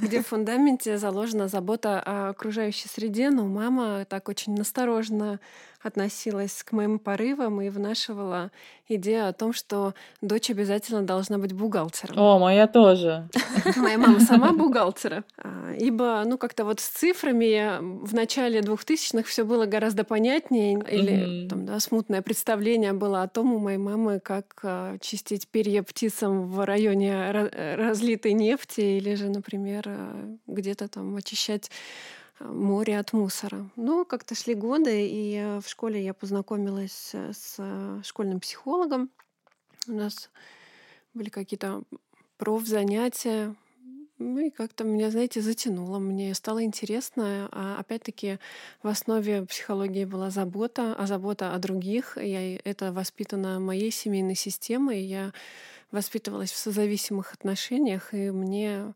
Где 0.03 0.23
в 0.23 0.27
фундаменте 0.27 0.99
заложена 0.99 1.49
забота 1.49 2.01
о 2.01 2.29
окружающей 2.29 2.89
среде, 2.89 3.31
но 3.31 3.47
мама 3.47 4.05
так 4.05 4.29
очень 4.29 4.55
настороженно 4.55 5.41
относилась 5.87 6.63
к 6.63 6.73
моим 6.73 6.99
порывам 6.99 7.61
и 7.63 7.69
внашивала 7.69 8.51
идею 8.89 9.29
о 9.29 9.33
том, 9.33 9.53
что 9.53 9.95
дочь 10.21 10.51
обязательно 10.51 11.03
должна 11.03 11.39
быть 11.39 11.53
бухгалтером. 11.53 12.19
О, 12.19 12.39
моя 12.39 12.67
тоже. 12.67 13.29
Моя 13.77 13.99
мама 13.99 14.21
сама 14.21 14.53
бухгалтера. 14.53 15.25
Ибо, 15.79 16.23
ну, 16.25 16.39
как-то 16.39 16.65
вот 16.65 16.81
с 16.81 16.89
цифрами 16.89 17.79
в 18.05 18.15
начале 18.15 18.61
2000-х 18.61 19.29
все 19.29 19.45
было 19.45 19.67
гораздо 19.67 20.05
понятнее. 20.05 20.85
Или 20.91 21.49
там, 21.49 21.67
да, 21.67 21.81
смутное 21.81 22.23
представление 22.23 22.93
было 22.93 23.23
о 23.23 23.29
том 23.29 23.53
у 23.53 23.59
моей 23.59 23.79
мамы, 23.79 24.21
как 24.21 24.59
а, 24.63 24.99
чистить 25.01 25.49
перья 25.49 25.83
птицам 25.83 26.49
в 26.49 26.65
районе 26.65 27.31
разлитой 27.77 28.33
нефти, 28.33 28.81
или 28.81 29.15
же, 29.15 29.29
например, 29.29 29.85
а, 29.87 30.37
где-то 30.47 30.89
там 30.89 31.17
очищать 31.17 31.71
море 32.41 32.99
от 32.99 33.13
мусора. 33.13 33.69
Но 33.77 34.05
как-то 34.05 34.35
шли 34.35 34.55
годы, 34.55 35.09
и 35.09 35.37
э, 35.37 35.61
в 35.61 35.69
школе 35.69 36.03
я 36.03 36.15
познакомилась 36.15 37.11
э, 37.13 37.33
с 37.33 37.57
э, 37.59 38.01
школьным 38.05 38.41
психологом. 38.41 39.11
У 39.89 39.93
нас 39.93 40.31
были 41.15 41.29
какие-то 41.29 41.83
профзанятия, 42.37 43.55
ну 44.19 44.39
и 44.39 44.51
как-то 44.51 44.85
меня, 44.85 45.11
знаете, 45.11 45.43
затянуло. 45.43 45.99
Мне 45.99 46.35
стало 46.35 46.65
интересно. 46.65 47.49
А 47.53 47.77
опять-таки 47.79 48.39
в 48.83 48.89
основе 48.89 49.45
психологии 49.45 50.05
была 50.07 50.31
забота, 50.31 50.95
а 50.95 51.07
забота 51.07 51.55
о 51.55 51.59
других. 51.59 52.17
Я 52.17 52.57
это 52.57 52.93
воспитано 52.93 53.61
моей 53.61 53.91
семейной 53.91 54.35
системой. 54.35 55.03
Я 55.03 55.33
воспитывалась 55.91 56.51
в 56.51 56.57
созависимых 56.57 57.35
отношениях, 57.35 58.15
и 58.15 58.31
мне 58.31 58.95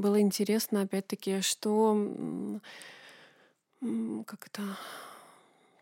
было 0.00 0.20
интересно, 0.20 0.82
опять-таки, 0.82 1.40
что 1.42 2.60
как 3.80 4.46
это 4.46 4.62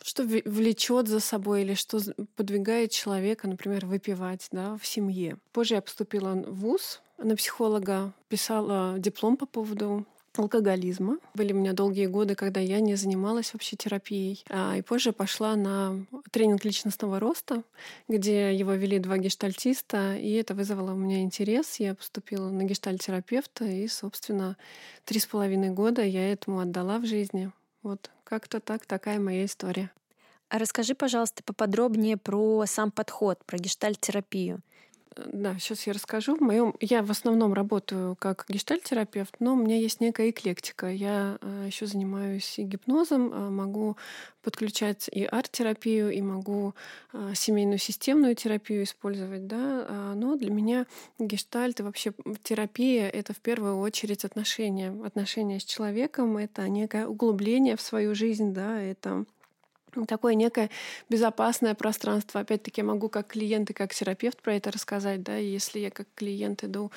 что 0.02 0.22
влечет 0.22 1.08
за 1.08 1.20
собой 1.20 1.62
или 1.62 1.74
что 1.74 1.98
подвигает 2.36 2.92
человека, 2.92 3.46
например, 3.46 3.84
выпивать 3.84 4.48
да, 4.52 4.76
в 4.78 4.86
семье. 4.86 5.36
Позже 5.52 5.74
я 5.74 5.82
поступила 5.82 6.34
в 6.34 6.60
ВУЗ 6.60 7.00
на 7.18 7.36
психолога, 7.36 8.12
писала 8.28 8.98
диплом 8.98 9.36
по 9.36 9.44
поводу 9.44 10.06
алкоголизма. 10.38 11.18
Были 11.34 11.52
у 11.52 11.56
меня 11.56 11.72
долгие 11.72 12.06
годы, 12.06 12.34
когда 12.34 12.60
я 12.60 12.80
не 12.80 12.94
занималась 12.94 13.52
вообще 13.52 13.76
терапией. 13.76 14.44
А, 14.48 14.76
и 14.76 14.82
позже 14.82 15.12
пошла 15.12 15.56
на 15.56 16.04
тренинг 16.30 16.64
личностного 16.64 17.20
роста, 17.20 17.62
где 18.08 18.54
его 18.54 18.72
вели 18.72 18.98
два 18.98 19.18
гештальтиста, 19.18 20.16
и 20.16 20.32
это 20.32 20.54
вызвало 20.54 20.92
у 20.92 20.96
меня 20.96 21.20
интерес. 21.22 21.76
Я 21.80 21.94
поступила 21.94 22.48
на 22.50 22.64
гештальтерапевта, 22.64 23.64
и, 23.64 23.88
собственно, 23.88 24.56
три 25.04 25.20
с 25.20 25.26
половиной 25.26 25.70
года 25.70 26.02
я 26.02 26.32
этому 26.32 26.60
отдала 26.60 26.98
в 26.98 27.06
жизни. 27.06 27.50
Вот 27.82 28.10
как-то 28.24 28.60
так, 28.60 28.86
такая 28.86 29.18
моя 29.18 29.44
история. 29.44 29.90
А 30.48 30.58
расскажи, 30.58 30.94
пожалуйста, 30.94 31.42
поподробнее 31.42 32.16
про 32.16 32.64
сам 32.66 32.90
подход, 32.90 33.44
про 33.44 33.58
гештальтерапию. 33.58 34.60
Да, 35.16 35.58
сейчас 35.58 35.86
я 35.86 35.92
расскажу. 35.92 36.36
В 36.36 36.40
моем 36.40 36.74
я 36.80 37.02
в 37.02 37.10
основном 37.10 37.52
работаю 37.52 38.16
как 38.16 38.44
гештальтерапевт, 38.48 39.36
но 39.40 39.54
у 39.54 39.56
меня 39.56 39.76
есть 39.76 40.00
некая 40.00 40.30
эклектика. 40.30 40.88
Я 40.88 41.38
э, 41.40 41.64
еще 41.66 41.86
занимаюсь 41.86 42.58
и 42.58 42.62
гипнозом, 42.62 43.32
э, 43.32 43.50
могу 43.50 43.96
подключать 44.42 45.08
и 45.08 45.24
арт-терапию, 45.24 46.10
и 46.10 46.22
могу 46.22 46.74
э, 47.12 47.32
семейную 47.34 47.78
системную 47.78 48.34
терапию 48.34 48.84
использовать, 48.84 49.46
да. 49.46 49.86
А, 49.88 50.14
но 50.14 50.36
для 50.36 50.50
меня 50.50 50.86
гештальт 51.18 51.80
и 51.80 51.82
вообще 51.82 52.12
терапия— 52.42 53.08
это 53.10 53.32
в 53.32 53.38
первую 53.38 53.78
очередь 53.78 54.24
отношения. 54.24 54.94
Отношения 55.04 55.60
с 55.60 55.64
человеком— 55.64 56.36
это 56.38 56.68
некое 56.68 57.06
углубление 57.06 57.76
в 57.76 57.80
свою 57.80 58.14
жизнь, 58.14 58.52
да, 58.52 58.80
это 58.80 59.24
такое 60.06 60.34
некое 60.34 60.70
безопасное 61.08 61.74
пространство. 61.74 62.40
Опять-таки, 62.40 62.80
я 62.80 62.84
могу 62.84 63.08
как 63.08 63.28
клиент 63.28 63.70
и 63.70 63.72
как 63.72 63.94
терапевт 63.94 64.40
про 64.42 64.54
это 64.54 64.70
рассказать, 64.70 65.22
да, 65.22 65.36
если 65.36 65.78
я 65.78 65.90
как 65.90 66.06
клиент 66.14 66.64
иду 66.64 66.90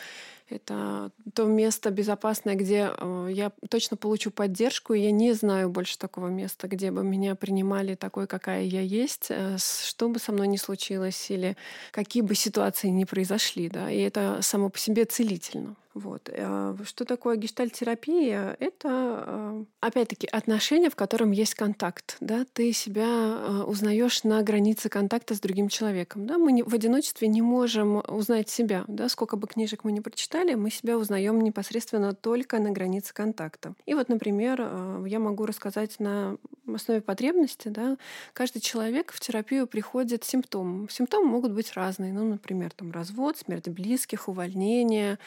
это 0.51 1.12
то 1.34 1.46
место 1.46 1.91
безопасное, 1.91 2.55
где 2.55 2.91
э, 2.98 3.29
я 3.31 3.51
точно 3.70 3.98
получу 3.98 4.31
поддержку, 4.31 4.93
и 4.93 5.01
я 5.01 5.12
не 5.12 5.34
знаю 5.34 5.70
больше 5.70 5.98
такого 5.98 6.27
места, 6.27 6.67
где 6.67 6.91
бы 6.91 7.03
меня 7.03 7.36
принимали 7.36 7.96
такой, 7.96 8.27
какая 8.27 8.63
я 8.63 8.81
есть, 8.81 9.27
э, 9.29 9.58
что 9.58 10.10
бы 10.10 10.20
со 10.20 10.31
мной 10.31 10.48
ни 10.48 10.58
случилось, 10.58 11.29
или 11.29 11.55
какие 11.91 12.24
бы 12.24 12.36
ситуации 12.36 12.88
ни 12.88 13.03
произошли. 13.03 13.70
Да? 13.70 13.89
И 13.91 14.00
это 14.00 14.39
само 14.41 14.70
по 14.70 14.77
себе 14.77 15.05
целительно. 15.05 15.75
Вот. 15.93 16.29
А 16.34 16.77
что 16.86 17.03
такое 17.03 17.36
гештальтерапия? 17.36 18.55
Это, 18.60 19.65
опять-таки, 19.81 20.25
отношения, 20.25 20.89
в 20.89 20.96
котором 20.96 21.31
есть 21.31 21.55
контакт. 21.55 22.15
Да? 22.22 22.46
Ты 22.53 22.72
себя 22.72 23.65
узнаешь 23.67 24.24
на 24.24 24.41
границе 24.41 24.88
контакта 24.88 25.36
с 25.36 25.41
другим 25.41 25.67
человеком. 25.67 26.25
Да? 26.27 26.38
Мы 26.38 26.63
в 26.63 26.74
одиночестве 26.74 27.27
не 27.27 27.41
можем 27.41 28.01
узнать 28.08 28.50
себя. 28.50 28.86
Да? 28.88 29.10
Сколько 29.10 29.36
бы 29.36 29.48
книжек 29.48 29.84
мы 29.84 29.91
не 29.91 30.00
прочитали, 30.00 30.41
далее, 30.42 30.58
мы 30.58 30.72
себя 30.72 30.98
узнаем 30.98 31.40
непосредственно 31.42 32.14
только 32.14 32.60
на 32.60 32.72
границе 32.72 33.14
контакта. 33.14 33.74
И 33.86 33.94
вот, 33.94 34.10
например, 34.10 34.60
э, 34.60 35.06
я 35.08 35.20
могу 35.20 35.46
рассказать 35.46 36.00
на 36.00 36.38
основе 36.74 37.02
потребности, 37.02 37.68
да, 37.68 37.98
каждый 38.34 38.60
человек 38.60 39.12
в 39.12 39.20
терапию 39.20 39.68
приходит 39.68 40.24
симптомом. 40.24 40.90
Симптомы 40.90 41.28
могут 41.30 41.52
быть 41.52 41.74
разные, 41.74 42.12
ну, 42.12 42.26
например, 42.26 42.72
там 42.72 42.92
развод, 42.92 43.38
смерть 43.38 43.68
близких, 43.70 44.28
увольнение 44.28 45.20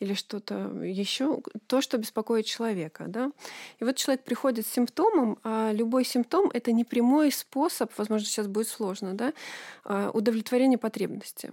или 0.00 0.14
что-то 0.14 0.54
еще, 0.82 1.42
то, 1.66 1.82
что 1.82 1.98
беспокоит 1.98 2.46
человека, 2.46 3.04
да. 3.08 3.30
И 3.78 3.84
вот 3.84 3.96
человек 3.96 4.24
приходит 4.24 4.66
с 4.66 4.70
симптомом, 4.70 5.38
а 5.44 5.72
любой 5.72 6.04
симптом— 6.04 6.50
это 6.54 6.72
не 6.72 6.84
прямой 6.84 7.30
способ, 7.30 7.92
возможно, 7.98 8.26
сейчас 8.26 8.46
будет 8.46 8.68
сложно, 8.68 9.12
да, 9.12 9.34
а, 9.84 10.10
удовлетворения 10.10 10.78
потребности. 10.78 11.52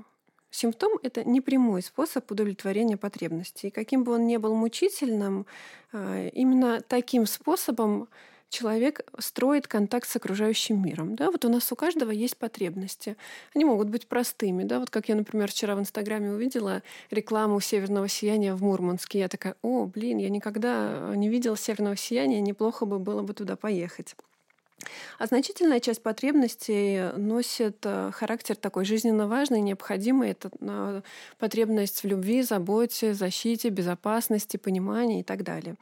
Симптом— 0.51 0.94
это 1.03 1.24
непрямой 1.24 1.82
способ 1.82 2.29
удовлетворения 2.32 2.98
потребностей. 2.98 3.68
И 3.68 3.72
каким 3.72 4.03
бы 4.03 4.13
он 4.13 4.27
ни 4.27 4.38
был 4.38 4.56
мучительным, 4.56 5.46
а, 5.94 6.27
именно 6.27 6.82
таким 6.82 7.25
способом 7.25 8.08
человек 8.50 9.01
строит 9.20 9.68
контакт 9.68 10.08
с 10.08 10.15
окружающим 10.15 10.84
миром. 10.84 11.15
Да? 11.15 11.32
Вот 11.32 11.46
у 11.46 11.50
нас 11.50 11.72
у 11.72 11.75
каждого 11.75 12.12
есть 12.12 12.38
потребности. 12.38 13.15
Они 13.53 13.63
могут 13.63 13.89
быть 13.89 14.08
простыми. 14.08 14.63
Да? 14.63 14.79
Вот 14.79 14.89
как 14.89 15.08
я, 15.08 15.15
например, 15.15 15.51
вчера 15.51 15.75
в 15.75 15.79
Инстаграме 15.79 16.32
увидела 16.32 16.82
рекламу 17.12 17.60
северного 17.60 18.08
сияния 18.08 18.56
в 18.56 18.63
Мурманске. 18.63 19.20
Я 19.20 19.27
такая, 19.27 19.56
о, 19.62 19.86
блин, 19.86 20.18
я 20.18 20.29
никогда 20.29 21.13
не 21.15 21.29
видела 21.29 21.56
северного 21.56 21.96
сияния, 21.96 22.41
неплохо 22.41 22.86
бы 22.86 23.00
было 23.00 23.22
бы 23.22 23.34
туда 23.34 23.56
поехать. 23.56 24.15
А 25.17 25.25
значительная 25.25 25.79
часть 25.79 26.01
потребностей 26.01 27.12
носит 27.17 27.77
э, 27.83 28.12
характер 28.13 28.55
такой 28.55 28.86
жизненно 28.86 29.27
важный, 29.27 29.62
необходимый. 29.62 30.31
Это 30.31 30.50
э, 30.62 31.01
потребность 31.38 32.03
в 32.03 32.07
любви, 32.07 32.41
заботе, 32.43 33.13
защите, 33.13 33.69
безопасности, 33.69 34.57
понимании 34.57 35.21
и 35.21 35.24
так 35.24 35.43
далее. 35.43 35.75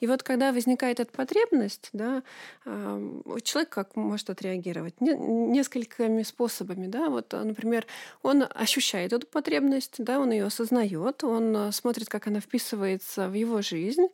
И 0.00 0.06
вот 0.06 0.22
когда 0.22 0.52
возникает 0.52 1.00
эта 1.00 1.10
потребность, 1.12 1.88
да, 1.92 2.22
человек 2.64 3.70
как 3.70 3.96
может 3.96 4.28
отреагировать? 4.30 5.00
Несколькими 5.00 6.22
способами. 6.22 6.86
Да? 6.86 7.08
Вот, 7.08 7.32
например, 7.32 7.86
он 8.22 8.44
ощущает 8.54 9.12
эту 9.12 9.26
потребность, 9.26 9.94
да, 9.98 10.18
он 10.18 10.32
ее 10.32 10.46
осознает, 10.46 11.24
он 11.24 11.56
э, 11.56 11.72
смотрит, 11.72 12.08
как 12.08 12.26
она 12.26 12.40
вписывается 12.40 13.28
в 13.28 13.34
его 13.34 13.62
жизнь, 13.62 14.08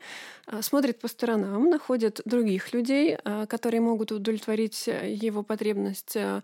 смотрит 0.60 0.98
по 1.00 1.08
сторонам, 1.08 1.70
находит 1.70 2.20
других 2.24 2.72
людей, 2.72 3.16
которые 3.48 3.80
могут 3.80 4.12
удовлетворить 4.20 4.88
э, 4.88 5.12
его 5.12 5.42
потребность 5.42 6.16
э, 6.16 6.42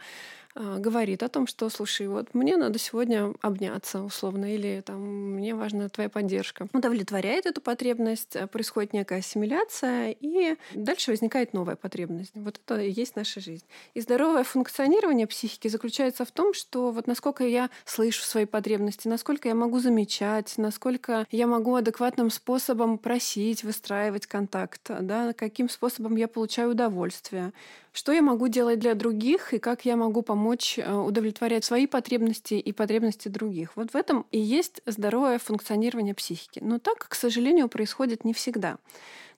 говорит 0.56 1.22
о 1.22 1.28
том, 1.28 1.46
что, 1.46 1.68
слушай, 1.68 2.08
вот 2.08 2.34
мне 2.34 2.56
надо 2.56 2.78
сегодня 2.78 3.32
обняться 3.42 4.02
условно, 4.02 4.54
или 4.54 4.82
там 4.84 5.34
мне 5.34 5.54
важна 5.54 5.88
твоя 5.88 6.08
поддержка. 6.08 6.66
Удовлетворяет 6.72 7.46
эту 7.46 7.60
потребность, 7.60 8.36
э, 8.36 8.46
происходит 8.46 8.92
некая 8.92 9.18
ассимиляция, 9.18 10.16
и 10.18 10.56
дальше 10.74 11.10
возникает 11.10 11.52
новая 11.52 11.76
потребность. 11.76 12.32
Вот 12.34 12.60
это 12.64 12.80
и 12.80 12.90
есть 12.90 13.16
наша 13.16 13.40
жизнь. 13.40 13.64
И 13.94 14.00
здоровое 14.00 14.44
функционирование 14.44 15.26
психики 15.26 15.68
заключается 15.68 16.24
в 16.24 16.30
том, 16.30 16.54
что 16.54 16.90
вот 16.90 17.06
насколько 17.06 17.44
я 17.44 17.70
слышу 17.84 18.22
свои 18.22 18.46
потребности, 18.46 19.08
насколько 19.08 19.48
я 19.48 19.54
могу 19.54 19.78
замечать, 19.78 20.54
насколько 20.56 21.26
я 21.30 21.46
могу 21.46 21.74
адекватным 21.74 22.30
способом 22.30 22.98
просить, 22.98 23.62
выстраивать 23.62 24.26
контакт, 24.26 24.90
да, 25.00 25.32
каким 25.32 25.68
способом 25.68 26.16
я 26.16 26.28
получаю 26.28 26.70
удовольствие, 26.70 27.52
что 27.96 28.12
я 28.12 28.20
могу 28.20 28.48
делать 28.48 28.78
для 28.78 28.94
других 28.94 29.54
и 29.54 29.58
как 29.58 29.86
я 29.86 29.96
могу 29.96 30.20
помочь 30.20 30.78
э, 30.78 30.94
удовлетворять 30.94 31.64
свои 31.64 31.86
потребности 31.86 32.52
и 32.52 32.72
потребности 32.72 33.28
других. 33.28 33.74
Вот 33.74 33.92
в 33.92 33.96
этом 33.96 34.26
и 34.30 34.38
есть 34.38 34.82
здоровое 34.84 35.38
функционирование 35.38 36.14
психики. 36.14 36.60
Но 36.62 36.78
так, 36.78 37.08
к 37.08 37.14
сожалению, 37.14 37.68
происходит 37.70 38.22
не 38.22 38.34
всегда. 38.34 38.76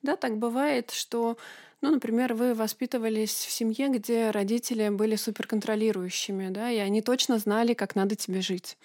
Да, 0.02 0.16
так 0.16 0.38
бывает, 0.38 0.90
что 0.90 1.38
ну, 1.80 1.92
например, 1.92 2.34
вы 2.34 2.54
воспитывались 2.54 3.30
в 3.30 3.50
семье, 3.52 3.88
где 3.88 4.30
родители 4.30 4.88
были 4.88 5.14
суперконтролирующими, 5.14 6.48
да, 6.48 6.70
и 6.72 6.78
они 6.78 7.02
точно 7.02 7.38
знали, 7.38 7.72
как 7.74 7.94
надо 7.94 8.16
тебе 8.16 8.40
жить. 8.40 8.76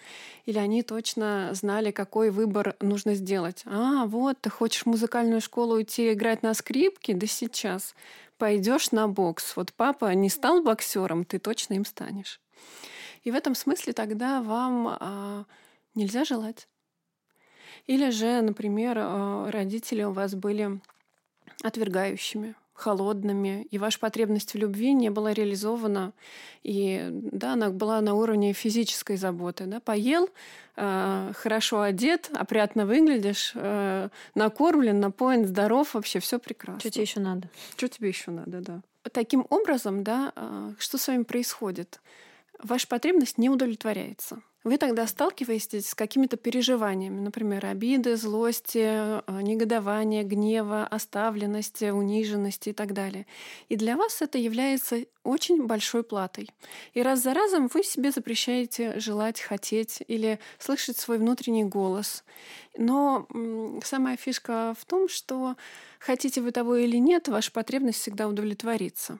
Или 0.45 0.60
они 0.60 0.84
точно 0.84 1.49
знали, 1.53 1.89
какой 1.89 2.29
выбор 2.29 2.75
нужно 2.82 3.15
сделать. 3.15 3.63
А, 3.65 4.06
вот, 4.06 4.39
ты 4.41 4.51
хочешь 4.51 4.84
в 4.84 4.86
музыкальную 4.86 5.41
школу 5.41 5.82
идти 5.82 6.13
играть 6.13 6.43
на 6.43 6.53
скрипке? 6.53 7.15
Да 7.15 7.25
сейчас 7.25 7.95
пойдешь 8.38 8.91
на 8.91 9.08
бокс. 9.08 9.56
Вот 9.56 9.73
папа 9.73 10.13
не 10.13 10.29
стал 10.29 10.62
боксером, 10.62 11.25
ты 11.25 11.39
точно 11.39 11.73
им 11.73 11.86
станешь. 11.86 12.39
И 13.23 13.32
в 13.32 13.36
этом 13.36 13.56
смысле 13.56 13.93
тогда 13.93 14.43
вам 14.43 14.97
а, 14.99 15.45
нельзя 15.95 16.25
желать. 16.25 16.67
Или 17.88 18.12
же, 18.12 18.41
например, 18.41 18.97
а, 18.99 19.49
родители 19.49 20.03
у 20.03 20.12
вас 20.12 20.36
были 20.36 20.79
отвергающими 21.63 22.53
холодными, 22.74 23.68
и 23.70 23.78
ваша 23.78 24.00
потребность 24.00 24.54
в 24.54 24.58
любви 24.58 24.94
не 24.94 25.10
была 25.10 25.34
реализована, 25.34 26.14
и 26.64 27.10
да, 27.12 27.54
она 27.54 27.70
была 27.70 28.02
на 28.02 28.16
уровне 28.16 28.54
физической 28.54 29.16
заботы. 29.16 29.66
Да? 29.66 29.80
Поел, 29.80 30.30
э, 30.76 31.32
хорошо 31.36 31.82
одет, 31.82 32.30
опрятно 32.34 32.86
выглядишь, 32.86 33.52
э, 33.56 34.10
накормлен, 34.36 35.00
напоен, 35.00 35.46
здоров, 35.46 35.94
вообще 35.94 36.20
все 36.20 36.40
прекрасно. 36.40 36.80
Что 36.80 36.90
тебе 36.90 37.04
еще 37.04 37.20
надо? 37.20 37.50
Что 37.78 37.88
тебе 37.88 38.10
еще 38.10 38.32
надо, 38.32 38.62
да. 38.62 38.82
Таким 39.12 39.46
образом, 39.50 40.04
да, 40.04 40.32
э, 40.36 40.72
что 40.80 40.98
с 40.98 41.08
вами 41.08 41.24
происходит? 41.24 42.02
Ваша 42.62 42.88
потребность 42.88 43.38
не 43.38 43.50
удовлетворяется 43.50 44.42
вы 44.63 44.78
тогда 44.78 45.06
сталкиваетесь 45.08 45.89
с 45.89 45.95
какими-то 45.95 46.38
переживаниями, 46.38 47.19
например, 47.19 47.65
обиды, 47.65 48.15
злости, 48.15 48.80
э, 48.82 49.21
негодования, 49.41 50.23
гнева, 50.23 50.88
оставленности, 50.88 51.89
униженности 51.89 52.69
и 52.69 52.73
так 52.73 52.93
далее. 52.93 53.26
И 53.69 53.76
для 53.76 53.97
вас 53.97 54.21
это 54.21 54.38
является 54.38 55.06
очень 55.23 55.65
большой 55.65 56.04
платой. 56.04 56.49
И 56.93 57.02
раз 57.02 57.21
за 57.21 57.34
разом 57.34 57.69
вы 57.73 57.84
себе 57.84 58.12
запрещаете 58.12 58.99
желать, 58.99 59.41
хотеть 59.41 60.02
или 60.08 60.39
слышать 60.60 60.97
свой 60.97 61.17
внутренний 61.17 61.65
голос. 61.65 62.23
Но 62.78 63.28
самая 63.84 64.17
фишка 64.17 64.73
в 64.80 64.86
том, 64.86 65.10
что 65.10 65.56
хотите 65.99 66.41
вы 66.41 66.52
того 66.52 66.76
или 66.78 66.97
нет, 66.97 67.28
ваша 67.28 67.52
потребность 67.52 67.99
всегда 67.99 68.28
удовлетворится 68.28 69.19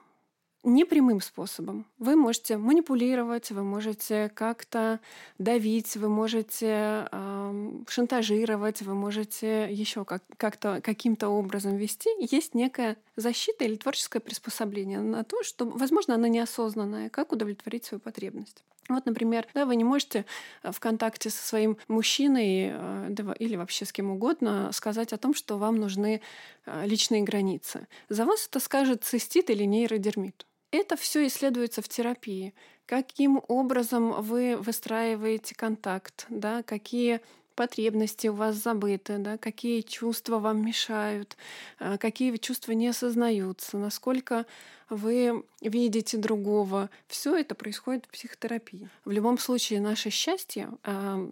непрямым 0.64 1.20
способом. 1.20 1.86
Вы 1.98 2.16
можете 2.16 2.56
манипулировать, 2.56 3.50
вы 3.50 3.62
можете 3.62 4.30
как-то 4.34 5.00
давить, 5.38 5.96
вы 5.96 6.08
можете 6.08 7.06
э, 7.10 7.82
шантажировать, 7.88 8.82
вы 8.82 8.94
можете 8.94 9.72
еще 9.72 10.04
как- 10.04 10.24
как-то 10.36 10.80
каким-то 10.82 11.28
образом 11.28 11.76
вести. 11.76 12.10
Есть 12.18 12.54
некая 12.54 12.96
защита 13.16 13.64
или 13.64 13.76
творческое 13.76 14.20
приспособление 14.20 15.00
на 15.00 15.24
то, 15.24 15.42
что, 15.42 15.66
возможно, 15.66 16.14
оно 16.14 16.26
неосознанное, 16.26 17.10
как 17.10 17.32
удовлетворить 17.32 17.84
свою 17.84 18.00
потребность. 18.00 18.64
Вот, 18.88 19.06
например, 19.06 19.46
да, 19.54 19.64
вы 19.64 19.76
не 19.76 19.84
можете 19.84 20.26
в 20.62 20.78
контакте 20.78 21.30
со 21.30 21.46
своим 21.46 21.78
мужчиной 21.88 22.70
э, 22.72 23.34
или 23.38 23.56
вообще 23.56 23.84
с 23.84 23.92
кем 23.92 24.10
угодно 24.10 24.70
сказать 24.72 25.12
о 25.12 25.16
том, 25.16 25.34
что 25.34 25.56
вам 25.56 25.76
нужны 25.76 26.20
э, 26.66 26.86
личные 26.86 27.22
границы. 27.22 27.86
За 28.08 28.26
вас 28.26 28.46
это 28.46 28.60
скажет 28.60 29.04
цистит 29.04 29.48
или 29.48 29.64
нейродермит. 29.64 30.46
Это 30.74 30.96
все 30.96 31.24
исследуется 31.28 31.82
в 31.82 31.88
терапии. 31.88 32.52
Каким 32.84 33.40
образом 33.46 34.20
вы 34.20 34.56
выстраиваете 34.56 35.54
контакт, 35.54 36.26
да, 36.28 36.64
какие 36.64 37.20
потребности 37.54 38.26
у 38.26 38.34
вас 38.34 38.56
забыты, 38.56 39.18
да, 39.18 39.38
какие 39.38 39.82
чувства 39.82 40.40
вам 40.40 40.66
мешают, 40.66 41.36
а, 41.78 41.96
какие 41.96 42.36
чувства 42.38 42.72
не 42.72 42.88
осознаются, 42.88 43.78
насколько 43.78 44.46
вы 44.90 45.44
видите 45.60 46.18
другого. 46.18 46.90
Все 47.06 47.36
это 47.36 47.54
происходит 47.54 48.06
в 48.06 48.08
психотерапии. 48.08 48.88
В 49.04 49.12
любом 49.12 49.38
случае, 49.38 49.80
наше 49.80 50.10
счастье 50.10 50.70
а, 50.82 51.30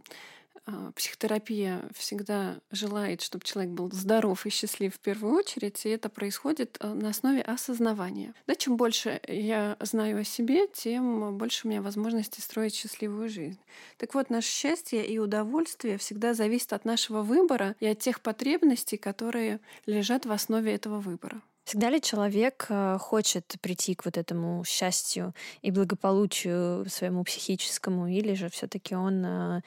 психотерапия 0.95 1.83
всегда 1.95 2.61
желает, 2.71 3.21
чтобы 3.21 3.45
человек 3.45 3.73
был 3.73 3.91
здоров 3.93 4.47
и 4.47 4.51
счастлив 4.51 4.95
в 4.95 5.01
первую 5.01 5.35
очередь, 5.35 5.85
и 5.85 5.89
это 5.89 6.09
происходит 6.09 6.77
а, 6.81 6.95
на 6.95 7.09
основе 7.09 7.43
осознавания. 7.43 8.35
Да, 8.47 8.55
чем 8.55 8.77
больше 8.77 9.21
я 9.27 9.77
знаю 9.81 10.21
о 10.21 10.25
себе, 10.25 10.69
тем 10.69 11.37
больше 11.37 11.67
у 11.67 11.71
меня 11.71 11.83
возможности 11.83 12.41
строить 12.41 12.75
счастливую 12.75 13.29
жизнь. 13.29 13.59
Так 13.99 14.15
вот, 14.15 14.31
наше 14.31 14.49
счастье 14.49 15.05
и 15.05 15.19
удовольствие 15.19 15.99
всегда 15.99 16.35
зависит 16.35 16.73
от 16.73 16.85
нашего 16.85 17.23
выбора 17.23 17.75
и 17.81 17.87
от 17.87 17.99
тех 17.99 18.21
потребностей, 18.21 18.97
которые 18.97 19.61
лежат 19.87 20.27
в 20.27 20.33
основе 20.33 20.73
этого 20.73 21.01
выбора. 21.01 21.43
Всегда 21.65 21.91
ли 21.91 22.01
человек 22.01 22.67
э, 22.69 22.99
хочет 22.99 23.55
прийти 23.61 23.95
к 23.95 24.05
вот 24.05 24.19
этому 24.19 24.65
счастью 24.65 25.33
и 25.63 25.71
благополучию 25.71 26.89
своему 26.89 27.23
психическому, 27.23 28.09
или 28.09 28.35
же 28.35 28.49
все-таки 28.49 28.97
он 28.97 29.25
э, 29.25 29.61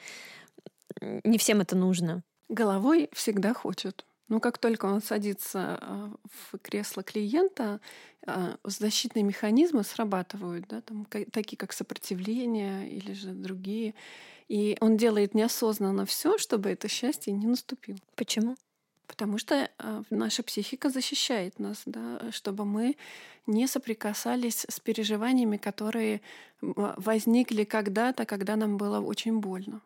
не 1.00 1.38
всем 1.38 1.60
это 1.60 1.76
нужно? 1.76 2.22
Головой 2.48 3.08
всегда 3.12 3.54
хочет. 3.54 4.04
Но 4.28 4.40
как 4.40 4.58
только 4.58 4.86
он 4.86 5.00
садится 5.00 5.78
э, 5.80 6.08
в 6.24 6.58
кресло 6.58 7.02
клиента, 7.02 7.80
защитные 8.64 9.22
механизмы 9.22 9.84
срабатывают, 9.84 10.66
да, 10.68 10.80
там, 10.80 11.06
такие 11.30 11.56
как 11.56 11.72
сопротивление 11.72 12.90
или 12.90 13.12
же 13.12 13.30
другие. 13.30 13.94
И 14.48 14.76
он 14.80 14.96
делает 14.96 15.34
неосознанно 15.34 16.06
все, 16.06 16.38
чтобы 16.38 16.70
это 16.70 16.88
счастье 16.88 17.32
не 17.32 17.46
наступило. 17.46 17.98
Почему? 18.14 18.56
Потому 19.06 19.38
что 19.38 19.54
э, 19.54 20.02
наша 20.10 20.42
психика 20.42 20.90
защищает 20.90 21.60
нас, 21.60 21.82
да, 21.86 22.20
чтобы 22.32 22.64
мы 22.64 22.96
не 23.46 23.68
соприкасались 23.68 24.66
с 24.68 24.80
переживаниями, 24.80 25.56
которые 25.56 26.20
возникли 26.60 27.62
когда-то, 27.64 28.24
когда 28.24 28.56
нам 28.56 28.76
было 28.76 29.00
очень 29.00 29.38
больно. 29.38 29.80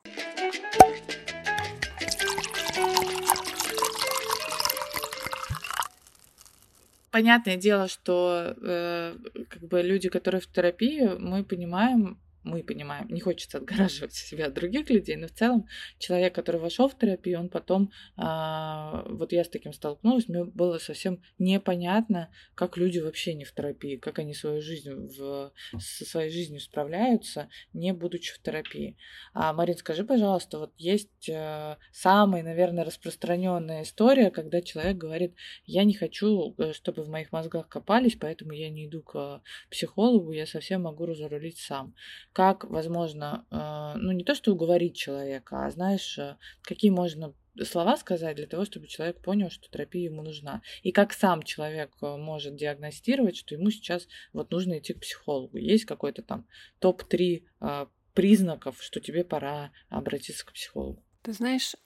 Понятное 7.10 7.56
дело, 7.56 7.88
что 7.88 8.54
э, 8.56 9.16
как 9.48 9.62
бы 9.62 9.82
люди, 9.82 10.08
которые 10.08 10.40
в 10.40 10.46
терапии, 10.46 11.08
мы 11.18 11.44
понимаем, 11.44 12.20
мы 12.42 12.62
понимаем, 12.62 13.08
не 13.08 13.20
хочется 13.20 13.58
отгораживать 13.58 14.14
себя 14.14 14.46
от 14.46 14.54
других 14.54 14.88
людей, 14.90 15.16
но 15.16 15.26
в 15.26 15.32
целом 15.32 15.66
человек, 15.98 16.34
который 16.34 16.60
вошел 16.60 16.88
в 16.88 16.96
терапию, 16.96 17.40
он 17.40 17.48
потом, 17.48 17.90
а, 18.16 19.04
вот 19.08 19.32
я 19.32 19.44
с 19.44 19.48
таким 19.48 19.72
столкнулась, 19.72 20.28
мне 20.28 20.44
было 20.44 20.78
совсем 20.78 21.22
непонятно, 21.38 22.30
как 22.54 22.76
люди 22.76 22.98
вообще 22.98 23.34
не 23.34 23.44
в 23.44 23.52
терапии, 23.52 23.96
как 23.96 24.18
они 24.18 24.34
свою 24.34 24.62
жизнь 24.62 24.90
в, 24.90 25.52
со 25.78 26.04
своей 26.04 26.30
жизнью 26.30 26.60
справляются, 26.60 27.48
не 27.72 27.92
будучи 27.92 28.32
в 28.32 28.40
терапии. 28.40 28.96
А, 29.34 29.52
Марин, 29.52 29.76
скажи, 29.76 30.04
пожалуйста, 30.04 30.58
вот 30.58 30.72
есть 30.76 31.28
а, 31.30 31.78
самая, 31.92 32.42
наверное, 32.42 32.84
распространенная 32.84 33.82
история, 33.82 34.30
когда 34.30 34.62
человек 34.62 34.96
говорит, 34.96 35.34
я 35.66 35.84
не 35.84 35.94
хочу, 35.94 36.54
э, 36.58 36.72
чтобы 36.72 37.02
в 37.02 37.08
моих 37.08 37.32
мозгах 37.32 37.68
копались, 37.68 38.16
поэтому 38.18 38.52
я 38.52 38.70
не 38.70 38.86
иду 38.86 39.02
к 39.02 39.42
психологу, 39.70 40.32
я 40.32 40.46
совсем 40.46 40.82
могу 40.82 41.06
разрулить 41.06 41.58
сам 41.58 41.94
как, 42.32 42.64
возможно, 42.64 43.44
э, 43.50 43.98
ну 43.98 44.12
не 44.12 44.24
то, 44.24 44.34
что 44.34 44.52
уговорить 44.52 44.96
человека, 44.96 45.66
а 45.66 45.70
знаешь, 45.70 46.18
э, 46.18 46.36
какие 46.62 46.90
можно 46.90 47.34
слова 47.64 47.96
сказать 47.96 48.36
для 48.36 48.46
того, 48.46 48.64
чтобы 48.64 48.86
человек 48.86 49.20
понял, 49.20 49.50
что 49.50 49.68
терапия 49.68 50.04
ему 50.04 50.22
нужна. 50.22 50.62
И 50.82 50.92
как 50.92 51.12
сам 51.12 51.42
человек 51.42 51.90
э, 52.00 52.16
может 52.16 52.54
диагностировать, 52.56 53.36
что 53.36 53.54
ему 53.54 53.70
сейчас 53.70 54.06
вот 54.32 54.50
нужно 54.52 54.78
идти 54.78 54.94
к 54.94 55.00
психологу. 55.00 55.56
Есть 55.56 55.84
какой-то 55.84 56.22
там 56.22 56.46
топ-3 56.78 57.88
признаков, 58.14 58.82
что 58.82 59.00
тебе 59.00 59.24
пора 59.24 59.70
обратиться 59.88 60.44
к 60.44 60.52
психологу. 60.52 61.02
Ты 61.22 61.32
знаешь, 61.32 61.76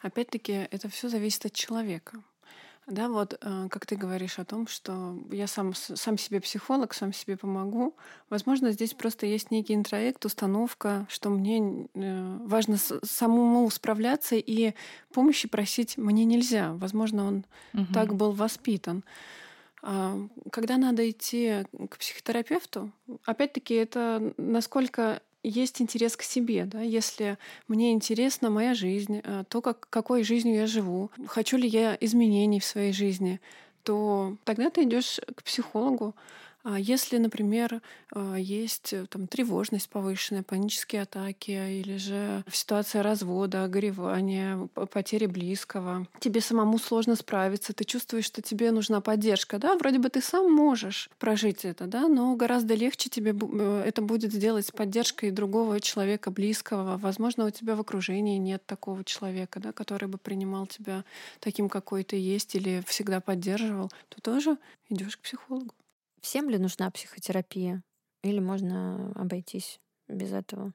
опять-таки 0.00 0.52
это 0.70 0.88
все 0.88 1.08
зависит 1.08 1.44
от 1.46 1.52
человека. 1.52 2.22
Да, 2.86 3.08
вот 3.08 3.36
э, 3.40 3.68
как 3.68 3.84
ты 3.84 3.96
говоришь 3.96 4.38
о 4.38 4.44
том, 4.44 4.68
что 4.68 5.18
я 5.32 5.48
сам, 5.48 5.74
сам 5.74 6.16
себе 6.16 6.40
психолог, 6.40 6.94
сам 6.94 7.12
себе 7.12 7.36
помогу. 7.36 7.96
Возможно, 8.30 8.70
здесь 8.70 8.94
просто 8.94 9.26
есть 9.26 9.50
некий 9.50 9.74
интроект, 9.74 10.24
установка, 10.24 11.04
что 11.08 11.30
мне 11.30 11.88
э, 11.94 12.38
важно 12.44 12.76
самому 12.76 13.68
справляться 13.70 14.36
и 14.36 14.72
помощи 15.12 15.48
просить 15.48 15.96
мне 15.96 16.24
нельзя. 16.24 16.74
Возможно, 16.74 17.26
он 17.26 17.44
угу. 17.74 17.92
так 17.92 18.14
был 18.14 18.30
воспитан. 18.30 19.02
А, 19.82 20.16
когда 20.52 20.78
надо 20.78 21.08
идти 21.08 21.64
к 21.90 21.98
психотерапевту, 21.98 22.92
опять-таки 23.24 23.74
это 23.74 24.32
насколько 24.36 25.22
есть 25.48 25.80
интерес 25.80 26.16
к 26.16 26.22
себе, 26.22 26.64
да, 26.64 26.80
если 26.80 27.38
мне 27.68 27.92
интересна 27.92 28.50
моя 28.50 28.74
жизнь, 28.74 29.20
э, 29.22 29.44
то, 29.48 29.60
как, 29.60 29.86
какой 29.90 30.24
жизнью 30.24 30.56
я 30.56 30.66
живу, 30.66 31.10
хочу 31.26 31.56
ли 31.56 31.68
я 31.68 31.96
изменений 32.00 32.60
в 32.60 32.64
своей 32.64 32.92
жизни, 32.92 33.40
то 33.82 34.36
тогда 34.44 34.70
ты 34.70 34.82
идешь 34.82 35.20
к 35.36 35.44
психологу, 35.44 36.14
а 36.68 36.80
если, 36.80 37.18
например, 37.18 37.80
а, 38.12 38.34
есть 38.34 38.92
э, 38.92 39.06
там, 39.06 39.28
тревожность 39.28 39.88
повышенная, 39.88 40.42
панические 40.42 41.02
атаки 41.02 41.52
или 41.52 41.96
же 41.96 42.42
ситуация 42.50 43.04
развода, 43.04 43.68
горевания, 43.68 44.68
потери 44.90 45.26
близкого, 45.26 46.08
тебе 46.18 46.40
самому 46.40 46.78
сложно 46.78 47.14
справиться, 47.14 47.72
ты 47.72 47.84
чувствуешь, 47.84 48.24
что 48.24 48.42
тебе 48.42 48.72
нужна 48.72 49.00
поддержка, 49.00 49.60
да, 49.60 49.76
вроде 49.76 50.00
бы 50.00 50.08
ты 50.08 50.20
сам 50.20 50.52
можешь 50.52 51.08
прожить 51.20 51.64
это, 51.64 51.86
да, 51.86 52.08
но 52.08 52.34
гораздо 52.34 52.74
легче 52.74 53.10
тебе 53.10 53.32
э, 53.32 53.82
это 53.86 54.02
будет 54.02 54.32
сделать 54.32 54.66
с 54.66 54.72
поддержкой 54.72 55.30
другого 55.30 55.80
человека, 55.80 56.32
близкого. 56.32 56.96
Возможно, 56.98 57.46
у 57.46 57.50
тебя 57.50 57.76
в 57.76 57.80
окружении 57.80 58.38
нет 58.38 58.66
такого 58.66 59.04
человека, 59.04 59.60
да, 59.60 59.70
который 59.70 60.08
бы 60.08 60.18
принимал 60.18 60.66
тебя 60.66 61.04
таким, 61.38 61.68
какой 61.68 62.02
ты 62.02 62.16
есть, 62.16 62.56
или 62.56 62.82
всегда 62.88 63.20
поддерживал, 63.20 63.92
то 64.08 64.20
тоже 64.20 64.58
идешь 64.90 65.16
к 65.16 65.20
психологу. 65.20 65.72
Всем 66.26 66.50
ли 66.50 66.58
нужна 66.58 66.90
психотерапия? 66.90 67.84
Или 68.24 68.40
можно 68.40 69.12
обойтись 69.14 69.78
без 70.08 70.32
этого? 70.32 70.74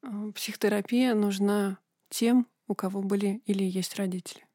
А, 0.00 0.32
психотерапия 0.32 1.12
нужна 1.12 1.78
тем, 2.08 2.48
у 2.68 2.74
кого 2.74 3.02
были 3.02 3.42
или 3.44 3.64
есть 3.64 3.96
родители. 3.96 4.46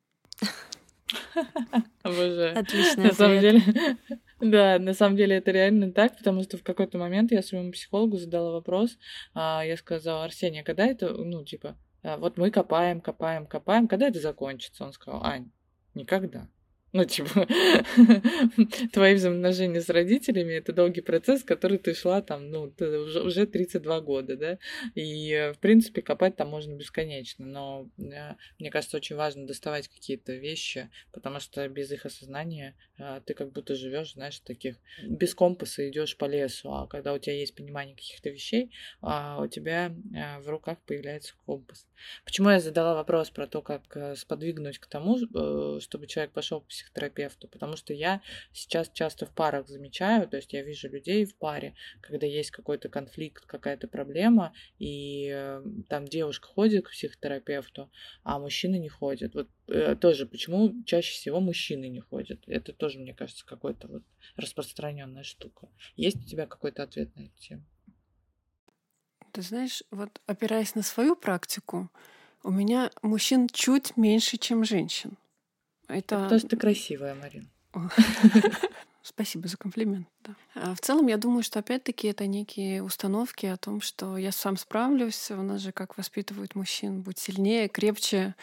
Боже. 2.04 2.50
Отлично. 2.56 3.04
На 3.04 3.13
самом 3.13 3.41
деле, 3.41 3.62
да, 4.41 4.80
на 4.80 4.96
самом 4.96 5.17
деле 5.17 5.36
это 5.36 5.52
реально 5.52 5.91
так, 5.91 6.17
потому 6.17 6.41
что 6.41 6.58
в 6.58 6.63
какой-то 6.63 6.98
момент 6.98 7.32
я 7.32 7.43
своему 7.43 7.72
психологу 7.72 8.17
задала 8.17 8.54
вопрос, 8.54 8.98
а, 9.36 9.63
я 9.63 9.78
сказала, 9.78 10.24
Арсений, 10.24 10.62
а 10.62 10.63
когда 10.63 10.88
это, 10.88 11.13
ну, 11.13 11.46
типа, 11.46 11.78
а, 12.02 12.17
вот 12.17 12.38
мы 12.38 12.50
копаем, 12.50 13.02
копаем, 13.02 13.46
копаем, 13.46 13.88
когда 13.88 14.08
это 14.08 14.19
закончится? 14.19 14.84
Он 14.84 14.93
сказал, 14.93 15.24
Ань, 15.24 15.52
никогда. 15.93 16.50
Ну, 16.95 17.06
типа, 17.06 17.47
твои 18.93 19.15
взаимоотношения 19.15 19.82
с 19.82 19.89
родителями— 19.89 20.53
это 20.53 20.73
долгий 20.73 21.01
процесс, 21.01 21.43
который 21.43 21.79
ты 21.79 21.95
шла 21.95 22.21
там, 22.21 22.51
ну, 22.51 22.69
ты 22.69 22.99
уже, 22.99 23.23
уже 23.23 23.47
32 23.47 24.01
года, 24.01 24.38
да, 24.38 24.60
и, 24.93 25.51
в 25.56 25.60
принципе, 25.60 26.03
копать 26.03 26.36
там 26.36 26.49
можно 26.49 26.75
бесконечно, 26.75 27.47
но 27.47 27.89
э, 27.97 28.36
мне 28.60 28.69
кажется, 28.69 28.97
очень 28.97 29.15
важно 29.15 29.47
доставать 29.47 29.88
какие-то 29.88 30.34
вещи, 30.34 30.91
потому 31.12 31.39
что 31.39 31.67
без 31.67 31.91
их 31.91 32.06
осознания 32.06 32.75
э, 32.99 33.21
ты 33.25 33.34
как 33.34 33.51
будто 33.51 33.73
живешь, 33.73 34.13
знаешь, 34.13 34.39
таких, 34.41 34.75
без 35.01 35.34
компаса 35.34 35.89
идешь 35.89 36.15
по 36.15 36.25
лесу, 36.25 36.71
а 36.71 36.86
когда 36.86 37.13
у 37.13 37.17
тебя 37.17 37.34
есть 37.34 37.56
понимание 37.56 37.95
каких-то 37.95 38.29
вещей, 38.29 38.71
а 39.01 39.41
у 39.41 39.47
тебя 39.47 39.88
э, 39.88 40.39
в 40.41 40.47
руках 40.47 40.77
появляется 40.86 41.34
компас. 41.47 41.88
Почему 42.23 42.51
я 42.51 42.60
задала 42.60 42.93
вопрос 42.93 43.32
про 43.32 43.47
то, 43.47 43.63
как 43.63 43.97
сподвигнуть 44.15 44.77
к 44.77 44.86
тому, 44.86 45.17
чтобы 45.79 46.06
человек 46.06 46.34
пошел 46.34 46.62
к 46.62 46.67
психотерапевту, 46.84 47.48
потому 47.48 47.76
что 47.76 47.93
я 47.93 48.22
сейчас 48.52 48.89
часто 48.89 49.26
в 49.26 49.32
парах 49.34 49.67
замечаю, 49.67 50.28
то 50.28 50.38
есть 50.38 50.54
я 50.54 50.63
вижу 50.63 50.89
людей 50.89 51.26
в 51.26 51.36
паре, 51.36 51.76
когда 52.02 52.28
есть 52.28 52.52
какой-то 52.52 52.89
конфликт, 52.89 53.46
какая-то 53.46 53.88
проблема, 53.88 54.54
и 54.80 55.30
э, 55.34 55.63
там 55.89 56.08
девушка 56.08 56.48
ходит 56.48 56.86
к 56.86 56.91
психотерапевту, 56.91 57.91
а 58.24 58.39
мужчина 58.39 58.76
не 58.76 58.89
ходит. 58.89 59.34
Вот 59.34 59.50
э, 59.67 59.96
тоже, 59.96 60.26
почему 60.26 60.84
чаще 60.86 61.13
всего 61.13 61.39
мужчины 61.39 61.88
не 61.88 62.00
ходят? 62.00 62.43
Это 62.48 62.74
тоже, 62.74 63.00
мне 63.00 63.13
кажется, 63.13 63.46
какой-то 63.46 63.88
вот 63.88 64.04
распространенная 64.36 65.24
штука. 65.24 65.69
Есть 65.96 66.17
у 66.17 66.26
тебя 66.26 66.48
какой-то 66.48 66.84
ответ 66.84 67.15
на 67.15 67.22
эту 67.22 67.39
тему? 67.39 67.63
Ты 69.32 69.41
знаешь, 69.41 69.84
вот 69.89 70.22
опираясь 70.28 70.76
на 70.76 70.84
свою 70.84 71.15
практику, 71.15 71.89
у 72.43 72.52
меня 72.52 72.91
мужчин 73.02 73.48
чуть 73.48 73.98
меньше, 73.98 74.38
чем 74.38 74.63
женщин. 74.63 75.17
Это... 75.88 76.24
Потому 76.24 76.39
что 76.39 76.50
ты 76.50 76.58
красивая, 76.58 77.15
Марин. 77.15 77.50
Спасибо 79.04 79.50
за 79.50 79.58
комплимент. 79.58 80.08
Да. 80.24 80.36
А 80.56 80.76
в 80.76 80.80
целом, 80.80 81.08
я 81.08 81.17
думаю, 81.17 81.43
что 81.43 81.60
опять-таки 81.60 82.08
это 82.08 82.26
некие 82.26 82.82
установки 82.82 83.46
о 83.46 83.58
том, 83.58 83.82
что 83.82 84.17
я 84.17 84.32
сам 84.32 84.56
справлюсь. 84.56 85.30
У 85.30 85.41
нас 85.41 85.60
же 85.62 85.74
как 85.74 85.98
воспитывают 85.98 86.56
мужчин, 86.56 87.02
будь 87.02 87.19
сильнее, 87.19 87.67
крепче, 87.67 88.34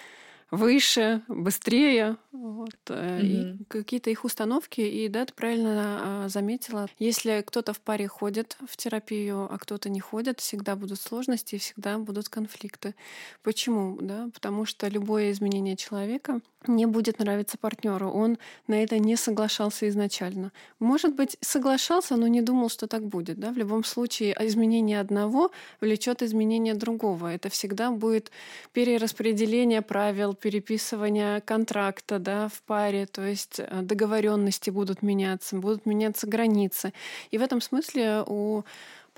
выше, 0.51 1.23
быстрее. 1.29 2.17
Вот, 2.33 2.75
mm-hmm. 2.87 3.61
И 3.61 3.65
какие-то 3.69 4.11
их 4.11 4.25
установки. 4.25 4.81
И 4.81 5.09
да, 5.09 5.25
ты 5.25 5.33
правильно 5.33 6.25
а, 6.25 6.29
заметила, 6.29 6.89
если 6.99 7.43
кто-то 7.47 7.73
в 7.73 7.81
паре 7.81 8.09
ходит 8.09 8.57
в 8.67 8.77
терапию, 8.77 9.49
а 9.51 9.59
кто-то 9.59 9.89
не 9.89 10.01
ходит, 10.01 10.41
всегда 10.41 10.77
будут 10.77 11.01
сложности 11.01 11.59
всегда 11.59 11.99
будут 11.99 12.29
конфликты. 12.29 12.95
Почему? 13.43 13.97
Да? 14.01 14.29
Потому 14.35 14.65
что 14.67 14.89
любое 14.89 15.31
изменение 15.31 15.77
человека 15.77 16.41
не 16.67 16.87
будет 16.87 17.19
нравиться 17.19 17.59
партнеру. 17.59 18.11
Он 18.11 18.39
на 18.67 18.83
это 18.83 18.99
не 18.99 19.17
соглашался 19.17 19.89
изначально. 19.89 20.53
Может 20.79 21.15
быть, 21.15 21.37
соглашался, 21.41 22.17
но 22.17 22.27
не 22.27 22.43
думал, 22.43 22.69
что 22.69 22.87
так 22.87 23.03
будет. 23.03 23.39
Да? 23.39 23.51
В 23.53 23.57
любом 23.57 23.85
случае, 23.85 24.37
изменение 24.41 25.01
одного 25.01 25.51
влечет 25.81 26.23
изменение 26.23 26.75
другого. 26.75 27.33
Это 27.33 27.49
всегда 27.49 27.91
будет 27.91 28.31
перераспределение 28.73 29.83
правил, 29.83 30.35
переписывание 30.35 31.41
контракта 31.41 32.19
да, 32.19 32.49
в 32.49 32.63
паре, 32.63 33.07
то 33.07 33.23
есть 33.23 33.61
э, 33.61 33.83
договоренности 33.83 34.71
будут 34.71 35.03
меняться, 35.03 35.57
будут 35.57 35.87
меняться 35.87 36.27
границы. 36.27 36.93
И 37.31 37.39
в 37.39 37.43
этом 37.43 37.61
смысле 37.61 38.25
у 38.27 38.63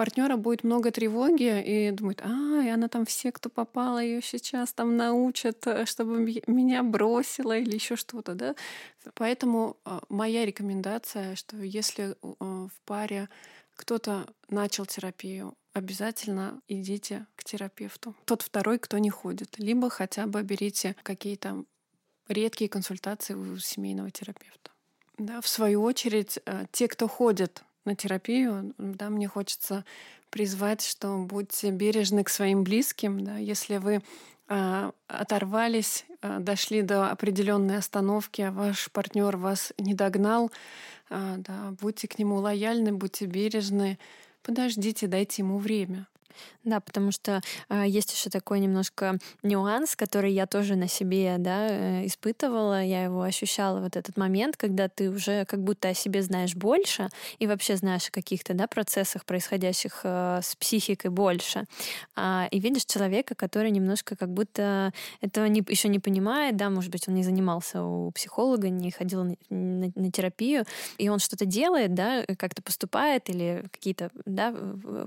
партнера 0.02 0.36
будет 0.36 0.64
много 0.64 0.90
тревоги 0.90 1.62
и 1.62 1.92
думает, 1.92 2.22
а, 2.24 2.60
и 2.64 2.68
она 2.68 2.88
там 2.88 3.04
все, 3.04 3.30
кто 3.30 3.48
попала, 3.48 4.02
ее 4.02 4.20
сейчас 4.20 4.72
там 4.72 4.96
научат, 4.96 5.64
э, 5.68 5.86
чтобы 5.86 6.18
меня 6.48 6.82
бросила 6.82 7.56
или 7.56 7.76
еще 7.76 7.94
что-то, 7.94 8.34
да. 8.34 8.56
Поэтому 9.14 9.76
э, 9.84 10.00
моя 10.08 10.44
рекомендация, 10.44 11.36
что 11.36 11.56
если 11.56 12.16
в 12.20 12.72
паре 12.84 13.28
кто-то 13.76 14.26
начал 14.48 14.86
терапию, 14.86 15.54
обязательно 15.72 16.60
идите 16.66 17.26
к 17.36 17.44
терапевту. 17.44 18.16
Тот 18.24 18.42
второй, 18.42 18.80
кто 18.80 18.98
не 18.98 19.10
ходит. 19.10 19.56
Либо 19.56 19.88
хотя 19.88 20.26
бы 20.26 20.42
берите 20.42 20.96
какие-то 21.04 21.64
редкие 22.26 22.68
консультации 22.68 23.34
у 23.34 23.56
семейного 23.58 24.10
терапевта. 24.10 24.72
Да, 25.16 25.40
в 25.40 25.46
свою 25.46 25.80
очередь, 25.84 26.40
э, 26.44 26.64
те, 26.72 26.88
кто 26.88 27.06
ходит 27.06 27.62
на 27.84 27.94
терапию, 27.96 28.74
да, 28.78 29.10
мне 29.10 29.28
хочется 29.28 29.84
призвать, 30.30 30.82
что 30.82 31.18
будьте 31.18 31.70
бережны 31.70 32.24
к 32.24 32.28
своим 32.28 32.64
близким. 32.64 33.24
Да, 33.24 33.36
если 33.36 33.76
вы 33.76 34.02
а, 34.48 34.92
оторвались, 35.08 36.06
а, 36.20 36.38
дошли 36.38 36.82
до 36.82 37.10
определенной 37.10 37.76
остановки, 37.76 38.42
а 38.42 38.50
ваш 38.50 38.90
партнер 38.90 39.36
вас 39.36 39.72
не 39.78 39.94
догнал, 39.94 40.50
а, 41.10 41.36
да, 41.38 41.74
будьте 41.80 42.08
к 42.08 42.18
нему 42.18 42.36
лояльны, 42.36 42.92
будьте 42.92 43.26
бережны, 43.26 43.98
подождите, 44.42 45.06
дайте 45.06 45.42
ему 45.42 45.58
время. 45.58 46.06
Да, 46.64 46.80
потому 46.80 47.10
что 47.10 47.40
э, 47.68 47.84
есть 47.86 48.12
еще 48.12 48.30
такой 48.30 48.60
немножко 48.60 49.18
нюанс, 49.42 49.96
который 49.96 50.32
я 50.32 50.46
тоже 50.46 50.76
на 50.76 50.88
себе 50.88 51.36
да, 51.38 51.68
э, 51.68 52.06
испытывала. 52.06 52.82
Я 52.82 53.04
его 53.04 53.22
ощущала 53.22 53.80
вот 53.80 53.96
этот 53.96 54.16
момент, 54.16 54.56
когда 54.56 54.88
ты 54.88 55.10
уже 55.10 55.44
как 55.46 55.62
будто 55.62 55.88
о 55.88 55.94
себе 55.94 56.22
знаешь 56.22 56.54
больше 56.54 57.08
и 57.40 57.46
вообще 57.46 57.76
знаешь 57.76 58.08
о 58.08 58.12
каких-то 58.12 58.54
да, 58.54 58.66
процессах, 58.68 59.24
происходящих 59.24 60.00
э, 60.04 60.40
с 60.42 60.54
психикой 60.56 61.10
больше. 61.10 61.64
А, 62.14 62.46
и 62.50 62.60
видишь 62.60 62.84
человека, 62.84 63.34
который 63.34 63.70
немножко 63.70 64.14
как 64.14 64.32
будто 64.32 64.92
этого 65.20 65.46
не, 65.46 65.64
еще 65.68 65.88
не 65.88 65.98
понимает, 65.98 66.56
да, 66.56 66.70
может 66.70 66.92
быть, 66.92 67.08
он 67.08 67.14
не 67.14 67.24
занимался 67.24 67.82
у 67.82 68.10
психолога, 68.12 68.68
не 68.68 68.90
ходил 68.92 69.24
на, 69.24 69.36
на, 69.50 69.92
на 69.94 70.12
терапию, 70.12 70.64
и 70.98 71.08
он 71.08 71.18
что-то 71.18 71.44
делает, 71.44 71.94
да, 71.94 72.24
как-то 72.38 72.62
поступает 72.62 73.28
или 73.28 73.64
какие-то 73.72 74.10
да, 74.24 74.54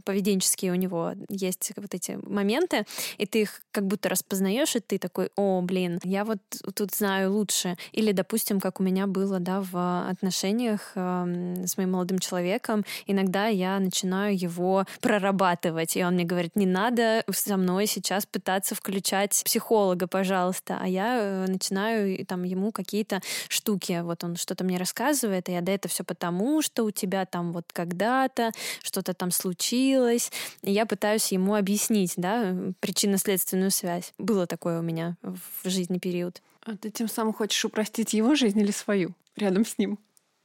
поведенческие 0.03 0.71
у 0.71 0.75
него 0.75 1.13
есть 1.29 1.71
вот 1.75 1.93
эти 1.93 2.19
моменты, 2.23 2.85
и 3.17 3.25
ты 3.25 3.41
их 3.41 3.61
как 3.71 3.85
будто 3.85 4.09
распознаешь, 4.09 4.75
и 4.75 4.79
ты 4.79 4.97
такой, 4.97 5.29
о, 5.35 5.61
блин, 5.61 5.99
я 6.03 6.23
вот 6.25 6.39
тут 6.75 6.93
знаю 6.93 7.33
лучше. 7.33 7.77
Или, 7.91 8.11
допустим, 8.11 8.59
как 8.59 8.79
у 8.79 8.83
меня 8.83 9.07
было, 9.07 9.39
да, 9.39 9.61
в 9.61 10.09
отношениях 10.09 10.91
э, 10.95 11.65
с 11.65 11.77
моим 11.77 11.91
молодым 11.91 12.19
человеком, 12.19 12.85
иногда 13.07 13.47
я 13.47 13.79
начинаю 13.79 14.37
его 14.37 14.85
прорабатывать, 15.01 15.95
и 15.97 16.03
он 16.03 16.15
мне 16.15 16.23
говорит, 16.23 16.55
не 16.55 16.65
надо 16.65 17.23
со 17.31 17.57
мной 17.57 17.87
сейчас 17.87 18.25
пытаться 18.25 18.75
включать 18.75 19.41
психолога, 19.45 20.07
пожалуйста, 20.07 20.77
а 20.81 20.87
я 20.87 21.17
э, 21.19 21.45
начинаю 21.47 22.25
там 22.25 22.43
ему 22.43 22.71
какие-то 22.71 23.21
штуки, 23.47 24.01
вот 24.03 24.23
он 24.23 24.35
что-то 24.35 24.63
мне 24.63 24.77
рассказывает, 24.77 25.49
и 25.49 25.53
я, 25.53 25.61
да, 25.61 25.71
это 25.71 25.87
все 25.87 26.03
потому, 26.03 26.61
что 26.61 26.83
у 26.83 26.91
тебя 26.91 27.25
там 27.25 27.51
вот 27.53 27.65
когда-то 27.71 28.51
что-то 28.83 29.13
там 29.13 29.31
случилось, 29.31 30.31
и 30.61 30.71
я 30.71 30.85
пытаюсь 30.95 31.33
ему 31.33 31.55
объяснить, 31.55 32.13
да, 32.15 32.55
причинно-следственную 32.79 33.69
связь. 33.69 34.13
Было 34.17 34.47
такое 34.47 34.79
у 34.79 34.81
меня 34.81 35.17
в 35.21 35.69
жизни 35.69 35.99
период. 35.99 36.41
А 36.61 36.77
ты 36.77 36.89
тем 36.89 37.09
самым 37.09 37.33
хочешь 37.33 37.65
упростить 37.65 38.13
его 38.13 38.33
жизнь 38.33 38.59
или 38.61 38.71
свою 38.71 39.13
рядом 39.35 39.65
с 39.65 39.77
ним? 39.77 39.99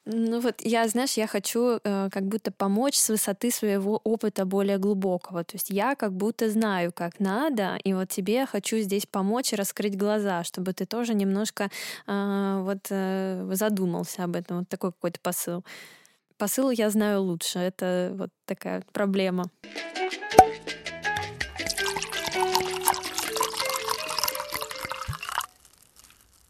Ну 0.06 0.40
вот 0.40 0.56
я, 0.62 0.88
знаешь, 0.88 1.12
я 1.12 1.28
хочу 1.28 1.78
э, 1.84 2.08
как 2.10 2.24
будто 2.24 2.50
помочь 2.50 2.96
с 2.96 3.10
высоты 3.10 3.52
своего 3.52 4.00
опыта 4.02 4.44
более 4.44 4.78
глубокого. 4.78 5.44
То 5.44 5.54
есть 5.54 5.70
я 5.70 5.94
как 5.94 6.12
будто 6.12 6.50
знаю, 6.50 6.90
как 6.92 7.20
надо, 7.20 7.78
и 7.84 7.94
вот 7.94 8.08
тебе 8.08 8.44
хочу 8.46 8.78
здесь 8.78 9.06
помочь 9.06 9.52
и 9.52 9.56
раскрыть 9.56 9.96
глаза, 9.96 10.42
чтобы 10.42 10.72
ты 10.72 10.84
тоже 10.84 11.14
немножко 11.14 11.70
э, 12.08 12.60
вот 12.64 12.86
э, 12.90 13.50
задумался 13.52 14.24
об 14.24 14.34
этом. 14.34 14.58
Вот 14.58 14.68
такой 14.68 14.90
какой-то 14.90 15.20
посыл. 15.20 15.64
Посыл 16.40 16.70
я 16.70 16.88
знаю 16.88 17.20
лучше. 17.20 17.58
Это 17.58 18.12
вот 18.14 18.30
такая 18.46 18.82
проблема. 18.94 19.44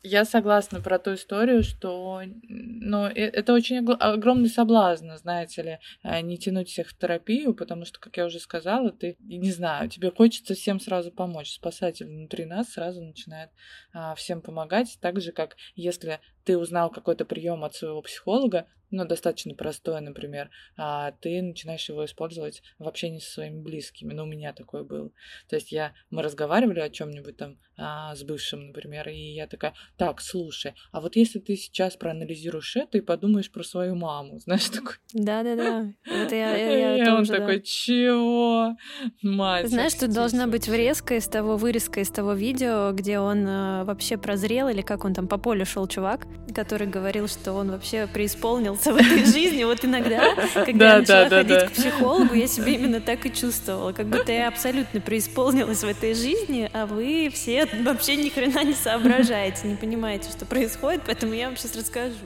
Я 0.04 0.24
согласна 0.24 0.80
про 0.80 0.98
ту 1.00 1.14
историю, 1.14 1.64
что 1.64 2.22
ну, 2.48 3.04
это 3.04 3.52
очень 3.52 3.78
огромный 3.78 4.48
соблазн, 4.48 5.10
знаете 5.16 5.62
ли, 5.62 5.78
а, 6.02 6.20
не 6.20 6.38
тянуть 6.38 6.68
всех 6.68 6.88
в 6.88 6.96
терапию, 6.96 7.52
потому 7.54 7.84
что, 7.84 7.98
как 8.00 8.16
я 8.16 8.26
уже 8.26 8.38
сказала, 8.38 8.90
ты, 8.90 9.16
не 9.20 9.50
знаю, 9.50 9.88
тебе 9.88 10.10
хочется 10.10 10.54
всем 10.54 10.80
сразу 10.80 11.12
помочь. 11.12 11.52
Спасатель 11.52 12.06
внутри 12.06 12.44
нас 12.44 12.70
сразу 12.70 13.02
начинает 13.02 13.50
а, 13.92 14.14
всем 14.14 14.40
помогать, 14.40 14.98
так 15.00 15.20
же, 15.20 15.32
как 15.32 15.56
если 15.74 16.20
ты 16.50 16.58
узнал 16.58 16.90
какой-то 16.90 17.24
прием 17.24 17.62
от 17.62 17.76
своего 17.76 18.02
психолога, 18.02 18.66
ну, 18.90 19.04
достаточно 19.04 19.54
простой, 19.54 20.00
например, 20.00 20.50
а 20.76 21.12
ты 21.12 21.40
начинаешь 21.42 21.88
его 21.88 22.04
использовать 22.04 22.62
в 22.80 22.88
общении 22.88 23.20
со 23.20 23.30
своими 23.30 23.60
близкими. 23.62 24.12
Ну, 24.12 24.24
у 24.24 24.26
меня 24.26 24.52
такое 24.52 24.82
было. 24.82 25.10
То 25.48 25.54
есть 25.54 25.70
я, 25.70 25.92
мы 26.10 26.22
разговаривали 26.22 26.80
о 26.80 26.90
чем-нибудь 26.90 27.36
там 27.36 27.56
а, 27.78 28.14
с 28.14 28.22
бывшим, 28.24 28.66
например, 28.66 29.08
и 29.08 29.16
я 29.16 29.46
такая, 29.46 29.74
так, 29.96 30.20
слушай, 30.20 30.74
а 30.92 31.00
вот 31.00 31.16
если 31.16 31.38
ты 31.38 31.56
сейчас 31.56 31.96
проанализируешь 31.96 32.76
это 32.76 32.98
и 32.98 33.00
подумаешь 33.00 33.50
про 33.50 33.62
свою 33.62 33.94
маму, 33.94 34.38
знаешь, 34.44 34.68
такой... 34.68 34.96
Да-да-да. 35.14 35.92
Вот 36.06 36.32
я, 36.32 36.56
я, 36.56 36.96
я 36.96 37.04
и 37.06 37.08
он 37.08 37.24
такой, 37.24 37.62
чего? 37.62 38.76
Мать. 39.22 39.68
Знаешь, 39.68 39.94
тут 39.94 40.12
должна 40.12 40.46
быть 40.46 40.68
врезка 40.68 41.14
из 41.14 41.26
того, 41.26 41.56
вырезка 41.56 42.00
из 42.00 42.10
того 42.10 42.34
видео, 42.34 42.90
где 42.92 43.18
он 43.18 43.46
э, 43.46 43.84
вообще 43.84 44.18
прозрел, 44.18 44.68
или 44.68 44.82
как 44.82 45.04
он 45.04 45.14
там 45.14 45.26
по 45.26 45.38
полю 45.38 45.64
шел 45.64 45.86
чувак, 45.86 46.26
который 46.54 46.86
говорил, 46.86 47.28
что 47.28 47.52
он 47.52 47.70
вообще 47.70 48.06
преисполнился 48.06 48.92
в 48.92 48.96
этой 48.96 49.24
жизни. 49.24 49.64
Вот 49.64 49.84
иногда, 49.84 50.34
когда 50.54 50.94
я 50.94 50.98
начала 51.00 51.28
ходить 51.28 51.64
к 51.64 51.72
психологу, 51.72 52.34
я 52.34 52.46
себя 52.46 52.72
именно 52.72 53.00
так 53.00 53.24
и 53.26 53.32
чувствовала, 53.32 53.92
как 53.92 54.06
будто 54.06 54.32
я 54.32 54.48
абсолютно 54.48 55.00
преисполнилась 55.00 55.82
в 55.82 55.88
этой 55.88 56.14
жизни, 56.14 56.70
а 56.72 56.86
вы 56.86 57.30
все 57.32 57.66
вообще 57.82 58.16
ни 58.16 58.28
хрена 58.28 58.64
не 58.64 58.74
соображаете, 58.74 59.68
не 59.68 59.76
понимаете, 59.76 60.30
что 60.30 60.44
происходит, 60.46 61.02
поэтому 61.06 61.34
я 61.34 61.46
вам 61.46 61.56
сейчас 61.56 61.76
расскажу. 61.76 62.16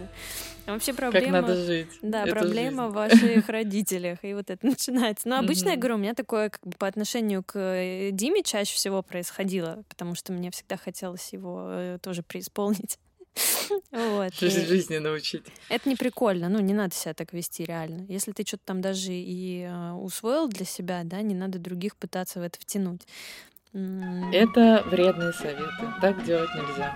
А 0.66 0.72
вообще 0.72 0.94
проблема... 0.94 1.26
Как 1.26 1.48
надо 1.48 1.56
жить. 1.56 1.88
Да, 2.00 2.22
это 2.22 2.30
проблема 2.30 2.84
жизнь. 2.84 2.92
в 2.92 2.94
ваших 2.94 3.48
родителях. 3.48 4.18
И 4.22 4.32
вот 4.32 4.48
это 4.48 4.66
начинается. 4.66 5.28
Но 5.28 5.38
обычно, 5.38 5.70
я 5.70 5.76
говорю, 5.76 5.96
у 5.96 5.98
меня 5.98 6.14
такое 6.14 6.48
как 6.48 6.66
бы 6.66 6.72
по 6.78 6.86
отношению 6.86 7.42
к 7.42 7.58
э, 7.58 8.10
Диме 8.12 8.42
чаще 8.42 8.74
всего 8.74 9.02
происходило, 9.02 9.84
потому 9.88 10.14
что 10.14 10.32
мне 10.32 10.50
всегда 10.50 10.76
хотелось 10.76 11.32
его 11.32 11.66
э, 11.68 11.98
тоже 12.00 12.22
преисполнить. 12.22 12.98
Вот. 13.90 14.34
Жизни 14.40 14.98
научить. 14.98 15.44
Это 15.68 15.88
не 15.88 15.96
прикольно, 15.96 16.48
ну, 16.48 16.60
не 16.60 16.74
надо 16.74 16.94
себя 16.94 17.14
так 17.14 17.32
вести 17.32 17.64
реально. 17.64 18.04
Если 18.08 18.32
ты 18.32 18.44
что-то 18.46 18.62
там 18.66 18.80
даже 18.80 19.12
и 19.12 19.62
э, 19.62 19.92
усвоил 19.92 20.48
для 20.48 20.64
себя, 20.64 21.02
да, 21.04 21.22
не 21.22 21.34
надо 21.34 21.58
других 21.58 21.96
пытаться 21.96 22.40
в 22.40 22.42
это 22.42 22.58
втянуть. 22.60 23.02
Это 23.72 24.84
вредные 24.86 25.32
советы. 25.32 25.94
Так 26.00 26.24
делать 26.24 26.50
нельзя. 26.54 26.94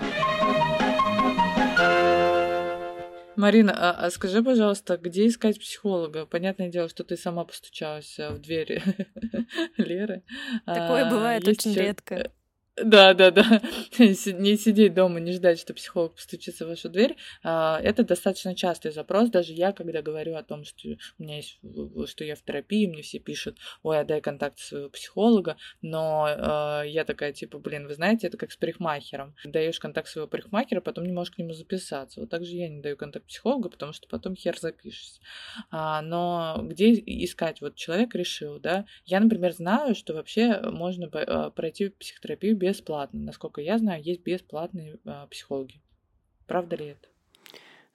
Марина, 3.38 3.72
а, 3.72 4.06
а 4.06 4.10
скажи, 4.10 4.42
пожалуйста, 4.42 4.96
где 4.96 5.28
искать 5.28 5.60
психолога? 5.60 6.26
Понятное 6.26 6.68
дело, 6.68 6.88
что 6.88 7.04
ты 7.04 7.16
сама 7.16 7.44
постучалась 7.44 8.18
э, 8.18 8.30
в 8.30 8.40
двери 8.40 8.82
Леры. 9.76 10.24
Такое 10.66 11.06
а, 11.06 11.10
бывает 11.10 11.46
очень 11.46 11.72
редко. 11.72 12.32
Да, 12.84 13.14
да, 13.14 13.30
да. 13.30 13.62
Не 13.98 14.56
сидеть 14.56 14.94
дома, 14.94 15.20
не 15.20 15.32
ждать, 15.32 15.58
что 15.58 15.74
психолог 15.74 16.14
постучится 16.14 16.64
в 16.64 16.68
вашу 16.68 16.88
дверь. 16.88 17.16
А, 17.42 17.80
это 17.82 18.04
достаточно 18.04 18.54
частый 18.54 18.92
запрос. 18.92 19.30
Даже 19.30 19.52
я, 19.52 19.72
когда 19.72 20.02
говорю 20.02 20.36
о 20.36 20.42
том, 20.42 20.64
что 20.64 20.88
у 21.18 21.22
меня 21.22 21.36
есть, 21.36 21.58
что 22.06 22.24
я 22.24 22.36
в 22.36 22.42
терапии, 22.42 22.86
мне 22.86 23.02
все 23.02 23.18
пишут, 23.18 23.58
ой, 23.82 24.00
отдай 24.00 24.20
контакт 24.20 24.58
своего 24.58 24.90
психолога. 24.90 25.56
Но 25.82 26.26
а, 26.28 26.82
я 26.82 27.04
такая, 27.04 27.32
типа, 27.32 27.58
блин, 27.58 27.86
вы 27.86 27.94
знаете, 27.94 28.26
это 28.26 28.36
как 28.36 28.52
с 28.52 28.56
парикмахером. 28.56 29.34
Даешь 29.44 29.80
контакт 29.80 30.08
своего 30.08 30.28
парикмахера, 30.28 30.80
потом 30.80 31.06
не 31.06 31.12
можешь 31.12 31.34
к 31.34 31.38
нему 31.38 31.52
записаться. 31.52 32.20
Вот 32.20 32.30
так 32.30 32.44
же 32.44 32.54
я 32.54 32.68
не 32.68 32.80
даю 32.80 32.96
контакт 32.96 33.26
психолога, 33.26 33.70
потому 33.70 33.92
что 33.92 34.08
потом 34.08 34.36
хер 34.36 34.58
запишешься. 34.58 35.20
А, 35.70 36.02
но 36.02 36.60
где 36.62 36.92
искать? 36.92 37.60
Вот 37.60 37.76
человек 37.76 38.14
решил, 38.14 38.60
да. 38.60 38.84
Я, 39.04 39.20
например, 39.20 39.52
знаю, 39.52 39.94
что 39.94 40.14
вообще 40.14 40.60
можно 40.60 41.08
пройти 41.08 41.88
психотерапию 41.88 42.56
без 42.56 42.67
бесплатно. 42.68 43.20
Насколько 43.20 43.60
я 43.60 43.78
знаю, 43.78 44.02
есть 44.02 44.22
бесплатные 44.22 44.98
а, 45.06 45.26
психологи. 45.26 45.80
Правда 46.46 46.76
ли 46.76 46.86
это? 46.86 47.08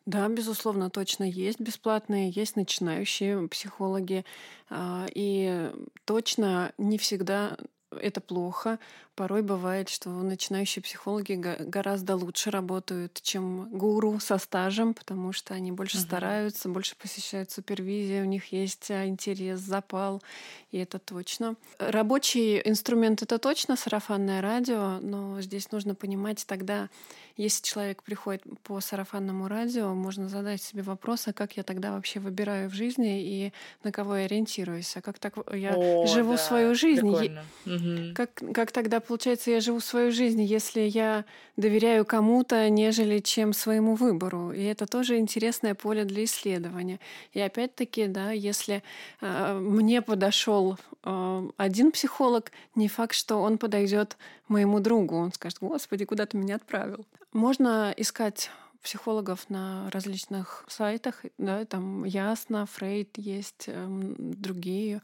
Да, 0.06 0.28
безусловно, 0.28 0.90
точно 0.90 1.24
есть 1.24 1.62
бесплатные, 1.62 2.30
есть 2.30 2.56
начинающие 2.56 3.48
психологи. 3.48 4.26
А, 4.70 5.06
и 5.14 5.72
точно 6.06 6.74
не 6.78 6.98
всегда 6.98 7.58
это 7.92 8.20
плохо. 8.22 8.80
Порой 9.16 9.44
бывает, 9.44 9.90
что 9.90 10.10
начинающие 10.10 10.82
психологи 10.82 11.34
гораздо 11.34 12.16
лучше 12.16 12.50
работают, 12.50 13.20
чем 13.22 13.70
гуру 13.70 14.20
со 14.20 14.40
стажем, 14.40 14.96
потому 14.96 15.34
что 15.34 15.54
они 15.54 15.72
больше 15.72 15.98
uh-huh. 15.98 16.02
стараются, 16.02 16.70
больше 16.70 16.96
посещают 16.96 17.52
супервизию, 17.52 18.24
у 18.24 18.28
них 18.28 18.52
есть 18.52 18.90
а, 18.90 19.06
интерес, 19.06 19.60
запал, 19.60 20.24
и 20.72 20.80
это 20.80 20.98
точно. 20.98 21.56
Рабочий 21.78 22.60
инструмент 22.66 23.22
это 23.22 23.38
точно 23.38 23.76
сарафанное 23.76 24.42
радио, 24.42 24.98
но 25.00 25.40
здесь 25.42 25.72
нужно 25.72 25.94
понимать 25.94 26.44
тогда, 26.48 26.90
если 27.38 27.64
человек 27.64 28.02
приходит 28.02 28.44
по 28.64 28.80
сарафанному 28.82 29.48
радио, 29.48 29.94
можно 29.94 30.28
задать 30.28 30.62
себе 30.64 30.82
вопрос, 30.82 31.28
а 31.28 31.34
как 31.34 31.56
я 31.58 31.62
тогда 31.62 31.92
вообще 31.92 32.20
выбираю 32.20 32.70
в 32.70 32.74
жизни 32.74 33.22
и 33.22 33.54
на 33.84 33.92
кого 33.92 34.18
я 34.18 34.26
ориентируюсь, 34.26 34.96
а 34.98 35.02
как 35.02 35.20
так 35.20 35.36
я 35.54 35.76
О, 35.76 36.08
живу 36.08 36.34
да, 36.34 36.38
свою 36.38 36.74
жизнь, 36.74 37.08
угу. 37.08 38.14
как, 38.16 38.34
как 38.54 38.72
тогда 38.72 39.00
получается 39.04 39.52
я 39.52 39.60
живу 39.60 39.80
свою 39.80 40.12
жизнь, 40.12 40.42
если 40.42 40.82
я 40.82 41.26
доверяю 41.58 42.06
кому-то, 42.06 42.70
нежели 42.70 43.20
чем 43.20 43.54
своему 43.54 43.96
выбору, 43.96 44.52
и 44.52 44.64
это 44.64 44.86
тоже 44.86 45.18
интересное 45.18 45.76
поле 45.76 46.04
для 46.06 46.24
исследования. 46.24 47.00
И 47.34 47.40
опять-таки, 47.40 48.08
да, 48.08 48.32
если 48.32 48.84
э, 49.22 49.54
мне 49.60 50.02
подошел 50.02 50.78
э, 51.04 51.50
один 51.58 51.92
психолог, 51.92 52.52
не 52.76 52.88
факт, 52.88 53.16
что 53.16 53.42
он 53.42 53.58
подойдет 53.58 54.18
моему 54.48 54.80
другу, 54.80 55.16
он 55.16 55.32
скажет, 55.32 55.60
господи, 55.62 56.06
куда 56.06 56.26
ты 56.26 56.38
меня 56.38 56.56
отправил? 56.56 57.06
Можно 57.32 57.94
искать 57.98 58.50
психологов 58.84 59.50
на 59.50 59.90
различных 59.90 60.66
сайтах, 60.68 61.24
да, 61.38 61.66
там 61.66 62.04
Ясно, 62.04 62.66
Фрейд 62.66 63.18
есть, 63.18 63.66
э, 63.68 63.88
другие. 64.18 65.02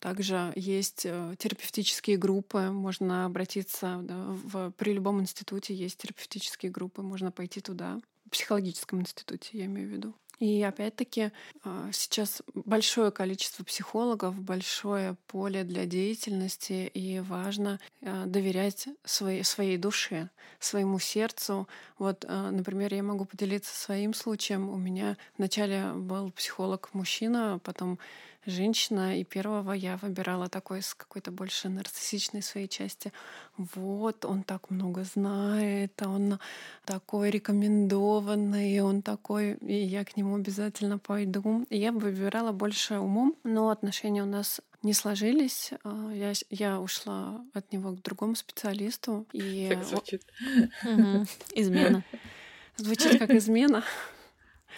Также 0.00 0.52
есть 0.54 1.06
э, 1.06 1.34
терапевтические 1.38 2.18
группы, 2.18 2.70
можно 2.70 3.24
обратиться 3.24 3.98
да, 4.02 4.14
в, 4.28 4.70
при 4.72 4.92
любом 4.92 5.20
институте 5.20 5.74
есть 5.74 5.98
терапевтические 5.98 6.70
группы, 6.70 7.02
можно 7.02 7.32
пойти 7.32 7.60
туда. 7.60 8.00
В 8.26 8.30
психологическом 8.30 9.00
институте, 9.00 9.50
я 9.52 9.64
имею 9.64 9.88
в 9.88 9.92
виду. 9.92 10.14
И 10.38 10.62
опять-таки 10.62 11.32
а, 11.64 11.88
сейчас 11.92 12.42
большое 12.54 13.10
количество 13.10 13.64
психологов, 13.64 14.38
большое 14.38 15.16
поле 15.28 15.64
для 15.64 15.86
деятельности, 15.86 16.90
и 16.92 17.20
важно 17.20 17.80
а, 18.02 18.26
доверять 18.26 18.88
своей, 19.04 19.44
своей 19.44 19.78
душе, 19.78 20.28
своему 20.58 20.98
сердцу. 20.98 21.66
Вот, 21.98 22.26
а, 22.28 22.50
например, 22.50 22.92
я 22.92 23.02
могу 23.02 23.24
поделиться 23.24 23.74
своим 23.74 24.12
случаем. 24.12 24.68
У 24.68 24.76
меня 24.76 25.16
вначале 25.38 25.92
был 25.94 26.30
психолог-мужчина, 26.32 27.58
потом 27.64 27.98
женщина, 28.46 29.18
и 29.18 29.24
первого 29.24 29.72
я 29.72 29.96
выбирала 29.96 30.48
такой 30.48 30.82
с 30.82 30.94
какой-то 30.94 31.30
больше 31.30 31.68
нарциссичной 31.68 32.42
своей 32.42 32.68
части. 32.68 33.12
Вот, 33.56 34.24
он 34.24 34.42
так 34.42 34.70
много 34.70 35.04
знает, 35.04 36.00
он 36.02 36.38
такой 36.84 37.30
рекомендованный, 37.30 38.80
он 38.80 39.02
такой, 39.02 39.54
и 39.54 39.74
я 39.74 40.04
к 40.04 40.16
нему 40.16 40.36
обязательно 40.36 40.98
пойду. 40.98 41.66
И 41.70 41.78
я 41.78 41.92
выбирала 41.92 42.52
больше 42.52 42.98
умом, 42.98 43.34
но 43.44 43.70
отношения 43.70 44.22
у 44.22 44.26
нас 44.26 44.60
не 44.82 44.92
сложились. 44.92 45.72
А, 45.84 46.10
я, 46.12 46.32
я 46.50 46.80
ушла 46.80 47.44
от 47.52 47.72
него 47.72 47.92
к 47.92 48.02
другому 48.02 48.36
специалисту. 48.36 49.26
И... 49.32 49.68
Так 49.68 49.84
звучит. 49.84 50.22
Измена. 51.54 52.04
Звучит 52.76 53.18
как 53.18 53.30
измена. 53.30 53.82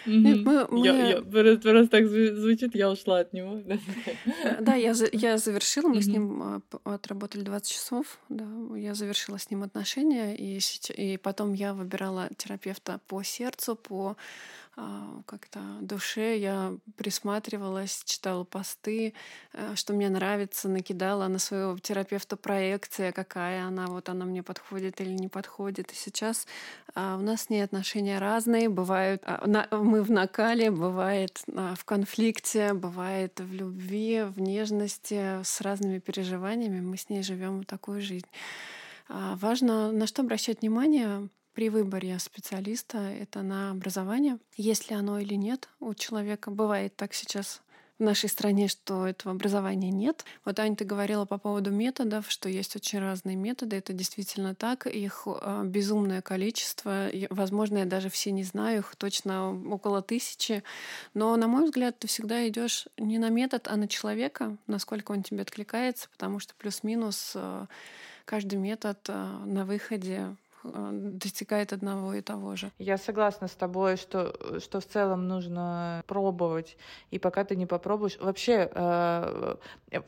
Нет, 0.05 0.45
мы, 0.45 0.67
мы... 0.69 0.85
Я, 0.85 1.07
я, 1.07 1.21
просто, 1.21 1.69
просто 1.69 1.87
так 1.87 2.07
звучит, 2.07 2.75
я 2.75 2.89
ушла 2.89 3.19
от 3.19 3.33
него. 3.33 3.61
Да, 4.59 4.75
я, 4.75 4.93
я 5.11 5.37
завершила, 5.37 5.87
мы 5.87 6.01
с 6.01 6.07
ним 6.07 6.41
а, 6.41 6.61
отработали 6.83 7.43
20 7.43 7.71
часов, 7.71 8.19
да, 8.29 8.45
я 8.75 8.93
завершила 8.93 9.37
с 9.37 9.49
ним 9.49 9.63
отношения, 9.63 10.35
и, 10.35 10.59
и 10.95 11.17
потом 11.17 11.53
я 11.53 11.73
выбирала 11.73 12.29
терапевта 12.37 12.99
по 13.07 13.23
сердцу, 13.23 13.75
по 13.75 14.15
как-то 15.25 15.59
душе. 15.81 16.37
Я 16.37 16.75
присматривалась, 16.95 18.03
читала 18.05 18.43
посты, 18.43 19.13
э, 19.53 19.75
что 19.75 19.93
мне 19.93 20.09
нравится, 20.09 20.69
накидала 20.69 21.27
на 21.27 21.39
своего 21.39 21.77
терапевта 21.77 22.35
проекция, 22.35 23.11
какая 23.11 23.65
она, 23.65 23.87
вот 23.87 24.09
она 24.09 24.25
мне 24.25 24.43
подходит 24.43 25.01
или 25.01 25.11
не 25.11 25.27
подходит. 25.27 25.91
И 25.91 25.95
сейчас 25.95 26.47
а, 26.95 27.17
у 27.17 27.21
нас 27.21 27.43
с 27.43 27.49
ней 27.49 27.61
отношения 27.61 28.19
разные, 28.19 28.69
бывают, 28.69 29.21
а, 29.25 29.45
мы 29.71 30.01
в 30.01 30.11
накале, 30.11 30.71
бывает 30.71 31.43
в 31.47 31.85
конфликте, 31.85 32.73
бывает 32.73 33.39
в 33.39 33.53
любви, 33.53 34.23
в 34.23 34.39
нежности, 34.41 35.43
с 35.43 35.61
разными 35.61 35.99
переживаниями. 35.99 36.79
Мы 36.81 36.97
с 36.97 37.09
ней 37.09 37.23
живем 37.23 37.63
такую 37.63 38.01
жизнь. 38.01 38.27
Важно 39.07 39.91
на 39.91 40.05
что 40.05 40.21
обращать 40.21 40.61
внимание 40.61 41.29
при 41.59 41.67
выборе 41.67 42.17
специалиста 42.19 42.99
это 42.99 43.41
на 43.41 43.71
образование, 43.71 44.39
есть 44.55 44.89
ли 44.89 44.95
оно 44.95 45.19
или 45.19 45.33
нет 45.33 45.67
у 45.81 45.93
человека. 45.93 46.51
Бывает 46.51 46.95
так 46.95 47.13
сейчас 47.13 47.59
в 47.97 48.03
нашей 48.03 48.29
стране, 48.29 48.69
что 48.69 49.05
этого 49.05 49.33
образования 49.35 49.91
нет. 49.91 50.23
Вот, 50.45 50.57
Аня, 50.57 50.77
ты 50.77 50.85
говорила 50.85 51.25
по 51.25 51.37
поводу 51.37 51.69
методов, 51.69 52.31
что 52.31 52.47
есть 52.47 52.77
очень 52.77 52.99
разные 52.99 53.35
методы. 53.35 53.75
Это 53.75 53.91
действительно 53.91 54.55
так. 54.55 54.87
Их 54.87 55.23
а, 55.25 55.65
безумное 55.65 56.21
количество. 56.21 57.09
Возможно, 57.29 57.79
я 57.79 57.85
даже 57.85 58.09
все 58.09 58.31
не 58.31 58.45
знаю, 58.45 58.79
их 58.79 58.95
точно 58.95 59.51
около 59.69 60.01
тысячи. 60.01 60.63
Но, 61.13 61.35
на 61.35 61.49
мой 61.49 61.65
взгляд, 61.65 61.99
ты 61.99 62.07
всегда 62.07 62.47
идешь 62.47 62.87
не 62.97 63.17
на 63.17 63.27
метод, 63.27 63.67
а 63.67 63.75
на 63.75 63.89
человека, 63.89 64.55
насколько 64.65 65.11
он 65.11 65.23
тебе 65.23 65.41
откликается, 65.41 66.07
потому 66.07 66.39
что 66.39 66.55
плюс-минус 66.55 67.33
а, 67.35 67.67
каждый 68.23 68.59
метод 68.59 68.97
а, 69.09 69.43
на 69.45 69.65
выходе 69.65 70.37
достигает 70.63 71.73
одного 71.73 72.13
и 72.13 72.21
того 72.21 72.55
же. 72.55 72.71
Я 72.77 72.97
согласна 72.97 73.47
с 73.47 73.55
тобой, 73.55 73.97
что, 73.97 74.59
что 74.59 74.79
в 74.79 74.85
целом 74.85 75.27
нужно 75.27 76.03
пробовать, 76.07 76.77
и 77.11 77.19
пока 77.19 77.43
ты 77.43 77.55
не 77.55 77.65
попробуешь... 77.65 78.17
Вообще, 78.19 78.69
э, 78.73 79.55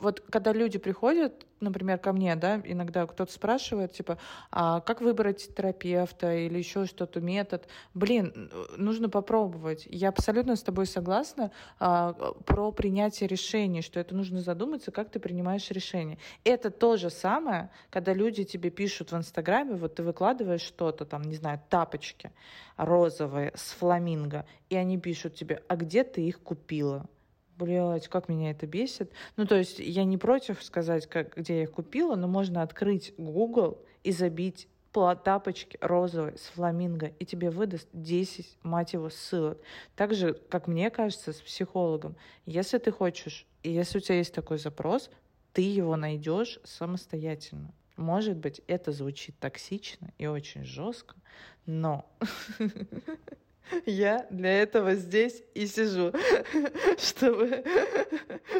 вот 0.00 0.20
когда 0.30 0.52
люди 0.52 0.78
приходят, 0.78 1.46
например, 1.62 1.98
ко 1.98 2.12
мне, 2.12 2.36
да, 2.36 2.60
иногда 2.64 3.06
кто-то 3.06 3.32
спрашивает, 3.32 3.92
типа, 3.92 4.18
а 4.50 4.80
как 4.80 5.00
выбрать 5.00 5.54
терапевта 5.54 6.34
или 6.34 6.58
еще 6.58 6.86
что-то, 6.86 7.20
метод. 7.20 7.66
Блин, 7.94 8.50
нужно 8.76 9.08
попробовать. 9.08 9.86
Я 9.88 10.08
абсолютно 10.08 10.56
с 10.56 10.62
тобой 10.62 10.86
согласна 10.86 11.50
а, 11.78 12.12
про 12.44 12.72
принятие 12.72 13.28
решений, 13.28 13.82
что 13.82 14.00
это 14.00 14.14
нужно 14.14 14.40
задуматься, 14.40 14.90
как 14.90 15.10
ты 15.10 15.20
принимаешь 15.20 15.70
решение. 15.70 16.18
Это 16.44 16.70
то 16.70 16.96
же 16.96 17.10
самое, 17.10 17.70
когда 17.90 18.12
люди 18.12 18.44
тебе 18.44 18.70
пишут 18.70 19.12
в 19.12 19.16
Инстаграме, 19.16 19.74
вот 19.74 19.94
ты 19.94 20.02
выкладываешь 20.02 20.41
что-то, 20.60 21.04
там, 21.04 21.22
не 21.22 21.34
знаю, 21.34 21.60
тапочки 21.68 22.30
розовые 22.76 23.52
с 23.54 23.72
фламинго, 23.72 24.46
и 24.68 24.76
они 24.76 24.98
пишут 24.98 25.34
тебе, 25.34 25.62
а 25.68 25.76
где 25.76 26.04
ты 26.04 26.22
их 26.22 26.40
купила? 26.40 27.06
Блять, 27.56 28.08
как 28.08 28.28
меня 28.28 28.50
это 28.50 28.66
бесит. 28.66 29.12
Ну, 29.36 29.46
то 29.46 29.56
есть 29.56 29.78
я 29.78 30.04
не 30.04 30.18
против 30.18 30.62
сказать, 30.62 31.06
как, 31.06 31.36
где 31.36 31.58
я 31.58 31.62
их 31.64 31.72
купила, 31.72 32.16
но 32.16 32.26
можно 32.26 32.62
открыть 32.62 33.14
Google 33.16 33.78
и 34.02 34.10
забить 34.12 34.68
тапочки 34.92 35.78
розовые 35.80 36.36
с 36.36 36.48
фламинго, 36.48 37.12
и 37.18 37.24
тебе 37.24 37.50
выдаст 37.50 37.88
10, 37.92 38.58
мать 38.62 38.92
его, 38.92 39.08
ссылок. 39.08 39.58
Так 39.96 40.14
же, 40.14 40.34
как 40.34 40.66
мне 40.66 40.90
кажется, 40.90 41.32
с 41.32 41.40
психологом. 41.40 42.16
Если 42.44 42.78
ты 42.78 42.92
хочешь, 42.92 43.46
и 43.62 43.70
если 43.70 43.98
у 43.98 44.00
тебя 44.00 44.16
есть 44.16 44.34
такой 44.34 44.58
запрос, 44.58 45.10
ты 45.52 45.62
его 45.62 45.96
найдешь 45.96 46.60
самостоятельно. 46.64 47.72
Может 47.96 48.36
быть, 48.36 48.62
это 48.66 48.92
звучит 48.92 49.38
токсично 49.38 50.12
и 50.18 50.26
очень 50.26 50.64
жестко, 50.64 51.16
но 51.66 52.10
я 53.86 54.26
для 54.30 54.62
этого 54.62 54.94
здесь 54.94 55.42
и 55.54 55.66
сижу, 55.66 56.12
чтобы, 56.98 57.64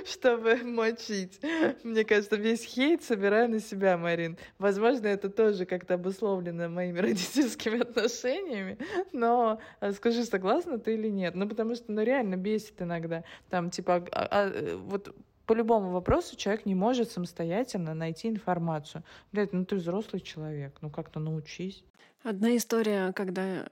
чтобы 0.05 0.57
мочить. 0.57 1.41
Мне 1.83 2.05
кажется, 2.05 2.37
весь 2.37 2.63
хейт 2.65 3.03
собираю 3.03 3.51
на 3.51 3.61
себя, 3.61 3.97
Марин. 3.97 4.37
Возможно, 4.59 5.07
это 5.07 5.31
тоже 5.31 5.67
как-то 5.67 5.95
обусловлено 5.95 6.69
моими 6.69 6.99
родительскими 7.01 7.81
отношениями, 7.81 8.79
но 9.13 9.61
а, 9.81 9.93
скажи, 9.93 10.25
согласна 10.25 10.79
ты 10.79 10.95
или 10.95 11.09
нет? 11.09 11.35
Ну, 11.35 11.49
потому 11.49 11.75
что, 11.75 11.91
ну, 11.93 12.03
реально 12.03 12.37
бесит 12.37 12.81
иногда. 12.81 13.25
Там, 13.51 13.71
типа, 13.71 14.07
а, 14.13 14.29
а, 14.31 14.77
вот 14.77 15.15
по 15.47 15.53
любому 15.55 15.91
вопросу 15.91 16.37
человек 16.37 16.67
не 16.67 16.75
может 16.75 17.11
самостоятельно 17.11 17.95
найти 17.95 18.29
информацию. 18.29 19.03
Блядь, 19.33 19.53
ну 19.53 19.65
ты 19.65 19.77
взрослый 19.77 20.21
человек, 20.21 20.77
ну 20.81 20.91
как-то 20.91 21.21
научись. 21.21 21.85
Одна 22.23 22.57
история, 22.57 23.13
когда 23.13 23.69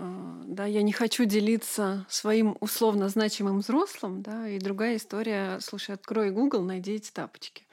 а, 0.00 0.42
да, 0.46 0.64
я 0.64 0.82
не 0.82 0.92
хочу 0.92 1.24
делиться 1.24 2.06
своим 2.08 2.56
условно 2.60 3.08
значимым 3.08 3.58
взрослым, 3.58 4.22
да, 4.22 4.48
и 4.48 4.60
другая 4.60 4.96
история, 4.96 5.58
слушай, 5.60 5.96
открой 5.96 6.30
Google, 6.30 6.62
найди 6.62 6.92
эти 6.92 7.10
тапочки. 7.10 7.64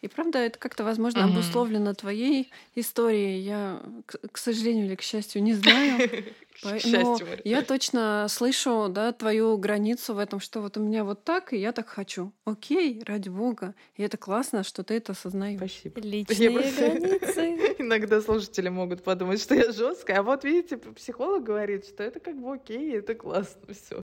И 0.00 0.06
правда, 0.06 0.38
это 0.38 0.60
как-то, 0.60 0.84
возможно, 0.84 1.20
mm-hmm. 1.20 1.32
обусловлено 1.32 1.94
твоей 1.94 2.52
историей. 2.76 3.40
Я, 3.40 3.82
к, 4.06 4.16
к 4.30 4.38
сожалению 4.38 4.86
или 4.86 4.94
к 4.94 5.02
счастью, 5.02 5.42
не 5.42 5.54
знаю. 5.54 6.08
Но 6.64 7.18
я 7.44 7.62
точно 7.62 8.26
слышу, 8.28 8.88
да, 8.88 9.12
твою 9.12 9.56
границу 9.56 10.14
в 10.14 10.18
этом, 10.18 10.40
что 10.40 10.60
вот 10.60 10.76
у 10.76 10.80
меня 10.80 11.04
вот 11.04 11.24
так, 11.24 11.52
и 11.52 11.58
я 11.58 11.72
так 11.72 11.88
хочу. 11.88 12.32
Окей, 12.44 13.02
ради 13.04 13.28
бога. 13.28 13.74
И 13.96 14.02
это 14.02 14.16
классно, 14.16 14.62
что 14.62 14.82
ты 14.82 14.94
это 14.94 15.12
осознаешь. 15.12 15.58
Спасибо. 15.58 16.00
Личные 16.00 16.50
границы. 16.50 17.74
Иногда 17.78 18.20
слушатели 18.20 18.68
могут 18.68 19.02
подумать, 19.02 19.40
что 19.40 19.54
я 19.54 19.72
жесткая, 19.72 20.20
а 20.20 20.22
вот 20.22 20.44
видите, 20.44 20.76
психолог 20.76 21.42
говорит, 21.42 21.86
что 21.86 22.02
это 22.02 22.20
как 22.20 22.40
бы 22.40 22.54
окей, 22.54 22.98
это 22.98 23.14
классно, 23.14 23.74
все. 23.74 24.01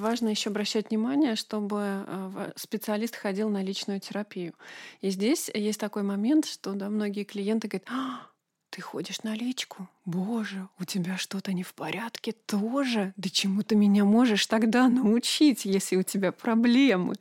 Важно 0.00 0.28
еще 0.28 0.48
обращать 0.48 0.88
внимание, 0.88 1.36
чтобы 1.36 2.04
э, 2.06 2.52
специалист 2.56 3.14
ходил 3.14 3.50
на 3.50 3.62
личную 3.62 4.00
терапию. 4.00 4.54
И 5.02 5.10
здесь 5.10 5.50
есть 5.52 5.78
такой 5.78 6.02
момент, 6.02 6.46
что 6.46 6.72
да, 6.72 6.88
многие 6.88 7.24
клиенты 7.24 7.68
говорят, 7.68 7.86
а, 7.90 8.26
ты 8.70 8.80
ходишь 8.80 9.22
на 9.22 9.34
личку? 9.34 9.88
Боже, 10.10 10.68
у 10.80 10.84
тебя 10.84 11.16
что-то 11.16 11.52
не 11.52 11.62
в 11.62 11.72
порядке 11.72 12.32
тоже? 12.32 13.12
Да 13.16 13.28
чему 13.28 13.62
ты 13.62 13.76
меня 13.76 14.04
можешь 14.04 14.44
тогда 14.46 14.88
научить, 14.88 15.64
если 15.64 15.94
у 15.94 16.02
тебя 16.02 16.32
проблемы? 16.32 17.14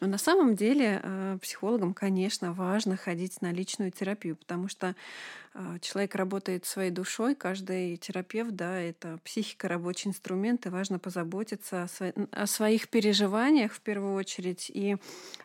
Но 0.00 0.06
на 0.06 0.18
самом 0.18 0.54
деле 0.54 1.00
э, 1.02 1.38
психологам, 1.42 1.92
конечно, 1.92 2.52
важно 2.52 2.96
ходить 2.96 3.40
на 3.42 3.52
личную 3.52 3.90
терапию, 3.90 4.36
потому 4.36 4.68
что 4.68 4.94
э, 5.54 5.78
человек 5.80 6.14
работает 6.14 6.66
своей 6.66 6.90
душой, 6.90 7.34
каждый 7.34 7.96
терапевт, 7.96 8.54
да, 8.54 8.78
это 8.78 9.18
психика, 9.24 9.66
рабочий 9.66 10.08
инструмент, 10.10 10.66
и 10.66 10.68
важно 10.68 11.00
позаботиться 11.00 11.82
о, 11.82 11.88
сво... 11.88 12.12
о 12.30 12.46
своих 12.46 12.88
переживаниях 12.88 13.72
в 13.72 13.80
первую 13.80 14.14
очередь 14.14 14.70
и 14.72 14.96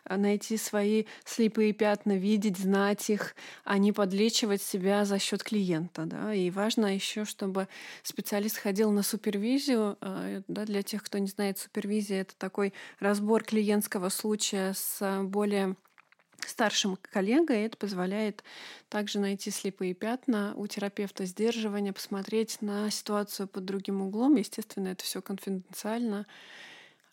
э, 0.04 0.16
найти 0.16 0.56
свои 0.56 1.04
слепые 1.24 1.72
пятна, 1.72 2.16
видеть, 2.16 2.58
знать 2.58 3.10
их, 3.10 3.34
а 3.64 3.78
не 3.78 3.92
подлечивать 3.92 4.62
себя 4.62 5.04
за 5.04 5.18
счет 5.18 5.42
клиента, 5.42 6.04
да. 6.06 6.32
И 6.32 6.50
важно 6.50 6.63
еще, 6.70 7.24
чтобы 7.24 7.68
специалист 8.02 8.58
ходил 8.58 8.90
на 8.90 9.02
супервизию, 9.02 9.96
да, 10.00 10.64
для 10.64 10.82
тех, 10.82 11.02
кто 11.02 11.18
не 11.18 11.28
знает, 11.28 11.58
супервизия 11.58 12.22
это 12.22 12.36
такой 12.36 12.72
разбор 13.00 13.44
клиентского 13.44 14.08
случая 14.08 14.74
с 14.74 15.22
более 15.24 15.76
старшим 16.46 16.96
коллегой. 16.96 17.62
Это 17.62 17.76
позволяет 17.76 18.44
также 18.88 19.18
найти 19.18 19.50
слепые 19.50 19.94
пятна 19.94 20.52
у 20.56 20.66
терапевта 20.66 21.24
сдерживания, 21.24 21.92
посмотреть 21.92 22.60
на 22.60 22.90
ситуацию 22.90 23.48
под 23.48 23.64
другим 23.64 24.02
углом. 24.02 24.36
Естественно, 24.36 24.88
это 24.88 25.04
все 25.04 25.22
конфиденциально. 25.22 26.26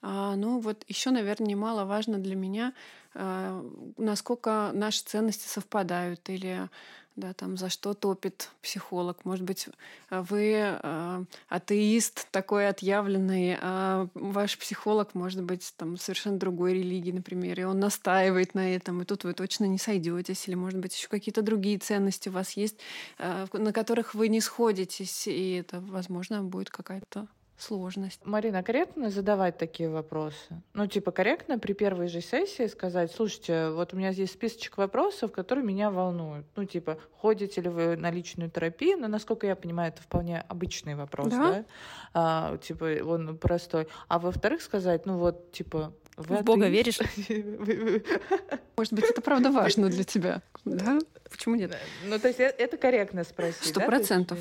А, 0.01 0.35
ну 0.35 0.59
вот 0.59 0.83
еще, 0.87 1.11
наверное, 1.11 1.47
немаловажно 1.47 2.17
для 2.17 2.35
меня, 2.35 2.73
а, 3.13 3.63
насколько 3.97 4.71
наши 4.73 5.03
ценности 5.03 5.47
совпадают 5.47 6.29
или 6.29 6.69
да, 7.15 7.33
там, 7.33 7.57
за 7.57 7.69
что 7.69 7.93
топит 7.93 8.49
психолог. 8.61 9.25
Может 9.25 9.43
быть, 9.45 9.67
вы 10.09 10.53
э, 10.81 11.23
атеист 11.49 12.27
такой 12.31 12.69
отъявленный, 12.69 13.57
а 13.59 14.07
ваш 14.13 14.57
психолог 14.57 15.13
может 15.13 15.43
быть 15.43 15.73
там 15.77 15.97
совершенно 15.97 16.37
другой 16.37 16.73
религии, 16.73 17.11
например, 17.11 17.59
и 17.59 17.63
он 17.63 17.79
настаивает 17.79 18.53
на 18.53 18.73
этом, 18.73 19.01
и 19.01 19.05
тут 19.05 19.25
вы 19.25 19.33
точно 19.33 19.65
не 19.65 19.77
сойдетесь, 19.77 20.47
или, 20.47 20.55
может 20.55 20.79
быть, 20.79 20.95
еще 20.95 21.09
какие-то 21.09 21.41
другие 21.41 21.77
ценности 21.79 22.29
у 22.29 22.31
вас 22.31 22.53
есть, 22.53 22.77
э, 23.17 23.45
на 23.51 23.73
которых 23.73 24.13
вы 24.15 24.29
не 24.29 24.39
сходитесь, 24.39 25.27
и 25.27 25.55
это, 25.55 25.81
возможно, 25.81 26.43
будет 26.43 26.69
какая-то 26.69 27.27
сложность. 27.61 28.19
Марина, 28.25 28.63
корректно 28.63 29.09
задавать 29.09 29.57
такие 29.57 29.89
вопросы? 29.89 30.61
Ну, 30.73 30.87
типа, 30.87 31.11
корректно 31.11 31.59
при 31.59 31.73
первой 31.73 32.07
же 32.07 32.21
сессии 32.21 32.67
сказать, 32.67 33.11
слушайте, 33.11 33.69
вот 33.69 33.93
у 33.93 33.97
меня 33.97 34.11
здесь 34.11 34.31
списочек 34.31 34.77
вопросов, 34.77 35.31
которые 35.31 35.65
меня 35.65 35.91
волнуют. 35.91 36.45
Ну, 36.55 36.65
типа, 36.65 36.97
ходите 37.17 37.61
ли 37.61 37.69
вы 37.69 37.95
на 37.95 38.11
личную 38.11 38.49
терапию? 38.49 38.97
Ну, 38.97 39.07
насколько 39.07 39.47
я 39.47 39.55
понимаю, 39.55 39.91
это 39.93 40.01
вполне 40.01 40.41
обычный 40.47 40.95
вопрос, 40.95 41.29
да? 41.29 41.37
да? 41.37 41.65
А, 42.13 42.57
типа, 42.57 43.03
он 43.03 43.37
простой. 43.37 43.87
А 44.07 44.19
во-вторых, 44.19 44.61
сказать, 44.61 45.05
ну, 45.05 45.17
вот, 45.17 45.51
типа, 45.51 45.93
вы 46.21 46.37
в 46.37 46.43
Бога 46.43 46.67
веришь? 46.67 46.99
Может 48.77 48.93
быть, 48.93 49.05
это 49.05 49.21
правда 49.21 49.51
важно 49.51 49.89
для 49.89 50.03
тебя, 50.03 50.41
да? 50.65 50.99
Почему 51.29 51.55
нет? 51.55 51.77
Ну, 52.05 52.19
то 52.19 52.27
есть 52.27 52.39
э, 52.39 52.53
это 52.57 52.77
корректно 52.77 53.23
спросить, 53.23 53.63
Сто 53.63 53.79
процентов. 53.81 54.37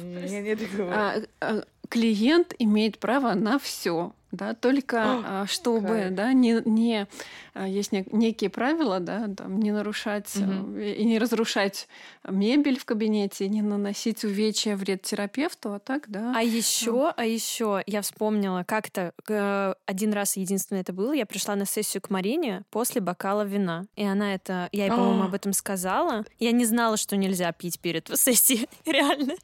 А, 0.81 1.17
а, 1.41 1.63
клиент 1.89 2.55
имеет 2.59 2.99
право 2.99 3.35
на 3.35 3.59
все 3.59 4.13
да, 4.33 4.55
только 4.55 5.03
а, 5.03 5.47
чтобы, 5.47 5.89
okay. 5.89 6.11
да, 6.11 6.33
не, 6.33 6.63
не 6.65 7.07
а, 7.55 7.67
есть 7.67 7.93
не, 7.93 8.05
некие 8.13 8.51
правила, 8.51 9.01
да, 9.01 9.29
там, 9.29 9.59
не 9.59 9.73
нарушать 9.73 10.35
угу. 10.37 10.79
и 10.79 11.05
не 11.05 11.19
разрушать 11.19 11.89
мебель 12.29 12.79
в 12.79 12.85
кабинете, 12.85 13.49
не 13.49 13.63
наносить 13.63 14.25
увечья 14.25 14.77
вред 14.77 15.03
терапевту, 15.03 15.75
а 15.75 15.79
так, 15.79 16.09
да. 16.09 16.33
А 16.37 16.43
еще, 16.43 17.09
а, 17.09 17.15
а 17.17 17.25
еще 17.25 17.83
я 17.87 18.03
вспомнила, 18.03 18.65
как-то 18.67 19.13
э, 19.29 19.75
один 19.87 20.13
раз 20.13 20.37
единственное 20.37 20.83
это 20.83 20.93
было, 20.93 21.13
я 21.13 21.27
пришла 21.27 21.57
на 21.57 21.67
сессию 21.67 22.01
к 22.01 22.11
Марине 22.11 22.63
после 22.71 23.01
бокала 23.01 23.43
вина, 23.43 23.87
и 23.97 24.05
она 24.05 24.35
это, 24.35 24.69
я 24.73 24.85
ей, 24.85 24.91
по-моему, 24.91 25.25
об 25.25 25.35
этом 25.35 25.53
сказала, 25.53 26.25
я 26.39 26.53
не 26.53 26.65
знала, 26.65 26.97
что 26.97 27.17
нельзя 27.17 27.51
пить 27.53 27.81
перед 27.81 28.09
сессией, 28.17 28.69
реально. 28.87 29.35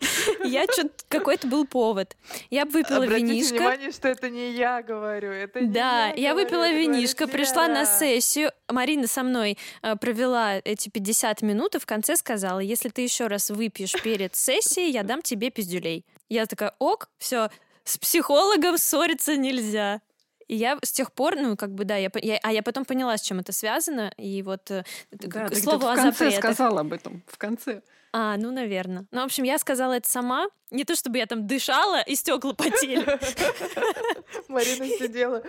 Я 0.45 0.65
что-то 0.65 1.05
какой-то 1.09 1.49
был 1.49 1.67
повод. 1.67 2.17
Я 2.51 2.65
выпила 2.65 3.05
Обратите 3.05 3.27
винишко. 3.27 3.55
внимание, 3.55 3.91
что 3.91 4.09
это 4.09 4.31
не 4.31 4.53
я 4.53 4.76
говорю, 4.83 5.31
это 5.31 5.61
не 5.61 5.69
Да, 5.69 6.09
я, 6.09 6.15
я 6.15 6.31
говорю, 6.31 6.47
выпила 6.47 6.71
винишко, 6.71 7.27
пришла 7.27 7.69
на 7.69 7.85
сессию. 7.85 8.51
Марина 8.69 9.07
со 9.07 9.23
мной 9.23 9.59
э, 9.83 9.97
провела 9.97 10.57
эти 10.65 10.89
50 10.89 11.43
минут 11.43 11.75
и 11.75 11.79
в 11.79 11.87
конце 11.87 12.17
сказала, 12.17 12.61
если 12.61 12.89
ты 12.89 13.03
еще 13.03 13.27
раз 13.27 13.51
выпьешь 13.51 14.01
перед 14.03 14.35
сессией, 14.35 14.91
я 14.91 15.03
дам 15.03 15.23
тебе 15.23 15.51
пиздюлей. 15.51 16.05
Я 16.29 16.47
такая, 16.47 16.75
ок, 16.79 17.09
все, 17.19 17.51
с 17.85 17.99
психологом 17.99 18.79
ссориться 18.79 19.37
нельзя. 19.37 20.01
И 20.49 20.57
я 20.57 20.79
с 20.83 20.93
тех 20.93 21.13
пор, 21.13 21.37
ну, 21.37 21.57
как 21.57 21.75
бы, 21.75 21.85
да, 21.85 21.97
я, 21.97 22.11
я, 22.23 22.39
а 22.43 22.53
я 22.53 22.63
потом 22.63 22.85
поняла, 22.85 23.17
с 23.17 23.23
чем 23.23 23.41
это 23.41 23.53
связано, 23.53 24.13
и 24.17 24.43
вот 24.43 24.71
э, 24.71 24.85
да, 25.11 25.49
к 25.49 25.57
слову 25.57 25.87
в 25.87 25.89
о 25.89 25.97
конце 25.97 26.13
запретах. 26.13 26.39
сказала 26.39 26.81
об 26.81 26.93
этом, 26.93 27.23
в 27.27 27.37
конце. 27.37 27.83
А, 28.13 28.37
ну, 28.39 28.51
наверное. 28.51 29.07
Ну, 29.11 29.21
в 29.21 29.25
общем, 29.25 29.45
я 29.45 29.59
сказала 29.59 29.95
это 29.95 30.09
сама. 30.09 30.47
Не 30.71 30.85
то, 30.85 30.95
чтобы 30.95 31.19
я 31.19 31.27
там 31.27 31.47
дышала, 31.47 32.01
и 32.01 32.15
стекла 32.15 32.55
потели. 32.55 33.05
Марина 34.49 34.87
сидела, 34.87 35.43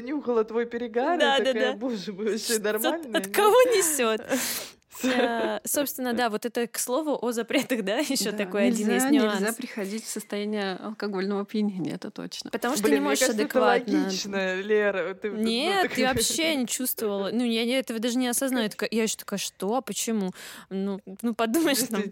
нюхала 0.00 0.44
твой 0.44 0.66
перегар, 0.66 1.18
да, 1.18 1.38
такая, 1.38 1.74
боже 1.74 2.12
мой, 2.12 2.32
вообще 2.32 2.58
нормально. 2.58 3.18
От 3.18 3.28
кого 3.28 3.62
несет? 3.62 4.20
Э, 5.04 5.60
собственно, 5.64 6.12
да, 6.12 6.28
вот 6.30 6.44
это 6.46 6.66
к 6.66 6.78
слову 6.78 7.18
о 7.20 7.32
запретах, 7.32 7.82
да, 7.82 7.98
еще 7.98 8.30
да, 8.32 8.38
такой 8.38 8.66
нельзя, 8.66 8.84
один 8.84 8.96
из 8.96 9.04
нюансов. 9.10 9.40
Нельзя 9.40 9.52
приходить 9.54 10.04
в 10.04 10.08
состояние 10.08 10.76
алкогольного 10.76 11.42
опьянения, 11.42 11.94
это 11.94 12.10
точно. 12.10 12.50
Потому 12.50 12.74
что 12.74 12.84
Блин, 12.84 12.94
ты 12.94 13.00
не 13.00 13.04
можешь 13.04 13.20
кажется, 13.20 13.42
адекватно. 13.42 13.90
Это 13.90 14.04
логично, 14.04 14.60
Лера. 14.60 15.14
Ты, 15.14 15.30
Нет, 15.30 15.90
ну, 15.90 15.94
ты 15.94 16.06
вообще 16.06 16.54
не 16.56 16.66
чувствовала. 16.66 17.30
Ну, 17.32 17.44
я, 17.44 17.62
я 17.62 17.78
этого 17.78 17.98
даже 17.98 18.18
не 18.18 18.28
осознаю. 18.28 18.70
Я, 18.90 19.02
еще 19.02 19.16
такая, 19.16 19.38
что? 19.38 19.76
А 19.76 19.80
почему? 19.80 20.32
Ну, 20.70 21.00
ну 21.22 21.34
подумаешь, 21.34 21.78
там, 21.88 22.02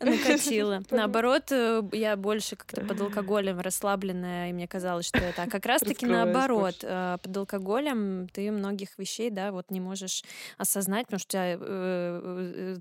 накатила. 0.00 0.82
Наоборот, 0.90 1.44
э, 1.50 1.82
я 1.92 2.16
больше 2.16 2.56
как-то 2.56 2.82
под 2.82 3.00
алкоголем 3.00 3.60
расслабленная, 3.60 4.50
и 4.50 4.52
мне 4.52 4.68
казалось, 4.68 5.06
что 5.06 5.18
это. 5.18 5.44
А 5.44 5.46
как 5.46 5.66
раз-таки 5.66 6.06
наоборот. 6.06 6.76
Э, 6.82 7.18
под 7.22 7.36
алкоголем 7.36 8.28
ты 8.32 8.50
многих 8.50 8.98
вещей, 8.98 9.30
да, 9.30 9.52
вот 9.52 9.70
не 9.70 9.80
можешь 9.80 10.24
осознать, 10.58 11.06
потому 11.06 11.20
что 11.20 11.28
у 11.28 11.32
тебя 11.32 12.23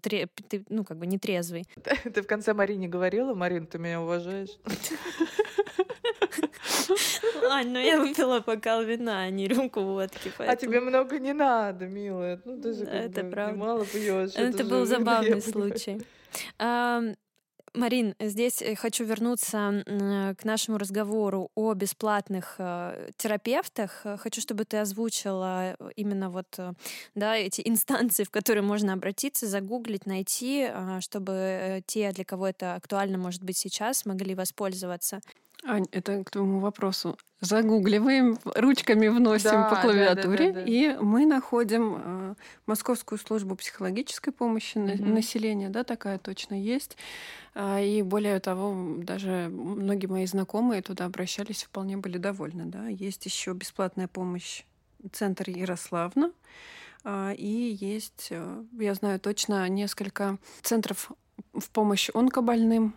ты, 0.01 0.65
ну, 0.69 0.83
как 0.83 0.97
бы 0.97 1.05
не 1.07 1.17
трезвый. 1.17 1.65
Ты 2.13 2.21
в 2.21 2.27
конце 2.27 2.53
Марине 2.53 2.87
говорила, 2.87 3.33
Марин, 3.33 3.67
ты 3.67 3.77
меня 3.77 4.01
уважаешь? 4.01 4.57
Ань, 7.49 7.69
ну 7.69 7.79
я 7.79 7.99
выпила 7.99 8.39
бокал 8.39 8.83
вина, 8.83 9.23
а 9.23 9.29
не 9.29 9.47
рюмку 9.47 9.81
водки. 9.81 10.31
Поэтому... 10.37 10.51
А 10.51 10.55
тебе 10.55 10.79
много 10.79 11.19
не 11.19 11.33
надо, 11.33 11.87
милая. 11.87 12.41
Ну 12.45 12.61
ты 12.61 12.73
же 12.73 12.83
это 12.85 13.23
бы 13.23 13.31
правда. 13.31 13.57
мало 13.57 13.85
пьешь. 13.85 14.31
Это, 14.35 14.41
это 14.41 14.63
был 14.63 14.85
забавный 14.85 15.41
случай. 15.41 16.01
Марин, 17.75 18.13
здесь 18.19 18.61
э, 18.61 18.75
хочу 18.75 19.03
вернуться 19.03 19.83
к 20.37 20.45
нашему 20.45 20.77
разговору 20.77 21.49
о 21.55 21.73
бесплатных 21.73 22.55
э, 22.59 23.09
терапевтах. 23.17 24.05
Хочу, 24.19 24.41
чтобы 24.41 24.65
ты 24.65 24.77
озвучила 24.77 25.75
э, 25.79 25.89
именно 25.95 26.29
вот 26.29 26.59
да, 27.15 27.35
эти 27.35 27.61
инстанции, 27.65 28.25
в 28.25 28.29
которые 28.29 28.63
можно 28.63 28.93
обратиться, 28.93 29.47
загуглить, 29.47 30.05
найти, 30.05 30.69
чтобы 30.99 31.81
те, 31.87 32.11
для 32.11 32.23
кого 32.23 32.47
это 32.47 32.75
актуально, 32.75 33.17
может 33.17 33.43
быть, 33.43 33.57
сейчас, 33.57 34.05
могли 34.05 34.35
воспользоваться. 34.35 35.21
Ань, 35.65 35.87
это 35.91 36.23
к 36.23 36.31
твоему 36.31 36.59
вопросу. 36.59 37.17
Загугливаем, 37.39 38.37
ручками 38.43 39.07
вносим 39.07 39.51
да, 39.51 39.69
по 39.69 39.75
клавиатуре, 39.77 40.47
да, 40.47 40.53
да, 40.53 40.59
да, 40.59 40.65
да. 40.65 40.71
и 40.71 40.95
мы 40.95 41.25
находим 41.25 41.95
э, 41.97 42.35
Московскую 42.65 43.19
службу 43.19 43.55
психологической 43.55 44.31
помощи 44.31 44.77
угу. 44.77 45.05
населения, 45.05 45.69
да, 45.69 45.83
такая 45.83 46.19
точно 46.19 46.61
есть. 46.61 46.97
А, 47.53 47.79
и 47.81 48.01
более 48.01 48.39
того, 48.39 48.75
даже 48.97 49.49
многие 49.51 50.07
мои 50.07 50.25
знакомые 50.25 50.81
туда 50.81 51.05
обращались, 51.05 51.63
вполне 51.63 51.97
были 51.97 52.17
довольны. 52.17 52.65
Да. 52.65 52.87
Есть 52.87 53.25
еще 53.25 53.53
бесплатная 53.53 54.07
помощь 54.07 54.63
Центр 55.11 55.49
Ярославна. 55.49 56.31
А, 57.03 57.33
и 57.37 57.77
есть, 57.79 58.27
э, 58.31 58.63
я 58.79 58.93
знаю 58.93 59.19
точно, 59.19 59.67
несколько 59.67 60.37
центров 60.61 61.11
в 61.53 61.69
помощь 61.69 62.09
онкобольным, 62.13 62.95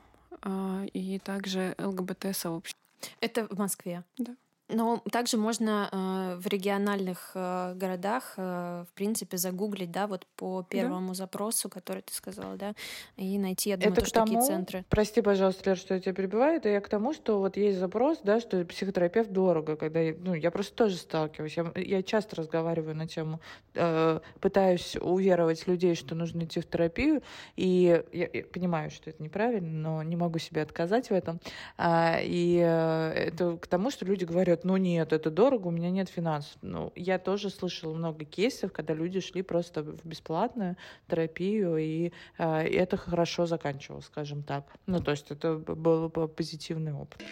и 0.93 1.21
также 1.25 1.75
ЛГБТ-сообщество. 1.79 2.81
Это 3.21 3.47
в 3.47 3.59
Москве? 3.59 4.05
Да. 4.19 4.37
Но 4.69 5.01
также 5.13 5.37
можно 5.37 5.89
э, 5.93 6.41
в 6.41 6.47
региональных 6.49 7.31
э, 7.35 7.75
городах, 7.77 8.35
э, 8.37 8.85
в 8.91 8.93
принципе, 8.95 9.37
загуглить, 9.37 9.93
да, 9.93 10.09
вот 10.09 10.27
по 10.35 10.65
первому 10.69 11.09
да. 11.09 11.15
запросу, 11.15 11.69
который 11.69 12.03
ты 12.03 12.13
сказала, 12.13 12.57
да, 12.57 12.75
и 13.17 13.39
найти, 13.39 13.71
я 13.71 13.77
думаю, 13.77 13.93
это 13.93 14.01
тоже 14.01 14.13
тому, 14.13 14.27
такие 14.27 14.43
центры. 14.43 14.85
Прости, 14.89 15.23
пожалуйста, 15.23 15.71
Лер, 15.71 15.79
что 15.79 15.95
я 15.95 16.01
тебя 16.01 16.15
перебиваю, 16.15 16.57
это 16.57 16.69
я 16.69 16.81
к 16.81 16.89
тому, 16.89 17.15
что 17.15 17.39
вот 17.39 17.57
есть 17.57 17.79
запрос, 17.79 18.19
да, 18.25 18.41
что 18.41 18.65
психотерапевт 18.65 19.31
дорого, 19.31 19.77
когда, 19.77 20.01
я, 20.01 20.15
ну, 20.19 20.35
я 20.35 20.51
просто 20.51 20.75
тоже 20.75 20.97
сталкиваюсь, 20.97 21.57
я, 21.57 21.73
я 21.77 22.03
часто 22.03 22.35
разговариваю 22.35 22.97
на 22.97 23.07
тему, 23.07 23.41
э, 23.75 24.19
пытаюсь 24.41 24.97
уверовать 25.01 25.69
людей, 25.69 25.95
что 25.95 26.17
нужно 26.17 26.43
идти 26.43 26.61
в 26.61 26.67
терапию, 26.69 27.23
и 27.55 28.03
я, 28.13 28.29
я 28.33 28.45
понимаю, 28.45 28.91
что 28.91 29.11
это 29.11 29.23
неправильно, 29.23 29.71
но 29.71 30.03
не 30.03 30.17
могу 30.17 30.41
себе 30.41 30.63
отказать 30.63 31.11
в 31.11 31.13
этом, 31.13 31.39
а, 31.79 32.19
и 32.21 32.61
э, 32.61 33.13
это 33.13 33.57
к 33.59 33.69
тому, 33.69 33.93
что 33.93 34.05
люди 34.05 34.25
говорят, 34.25 34.56
говорят, 34.57 34.65
ну 34.65 34.77
нет, 34.77 35.13
это 35.13 35.31
дорого, 35.31 35.69
у 35.69 35.71
меня 35.71 35.91
нет 35.91 36.09
финансов. 36.09 36.57
Ну, 36.63 36.93
я 36.97 37.19
тоже 37.19 37.51
слышала 37.51 37.95
много 37.95 38.25
кейсов, 38.25 38.73
когда 38.73 38.95
люди 38.95 39.21
шли 39.21 39.43
просто 39.43 39.83
в 39.83 40.05
бесплатную 40.05 40.77
терапию, 41.09 41.77
и, 41.77 42.13
э, 42.39 42.63
это 42.63 42.97
хорошо 42.97 43.47
заканчивалось, 43.47 44.07
скажем 44.07 44.43
так. 44.43 44.65
Ну, 44.87 45.01
то 45.01 45.11
есть 45.11 45.31
это 45.31 45.57
был 45.57 46.09
позитивный 46.11 46.93
опыт. 46.93 47.23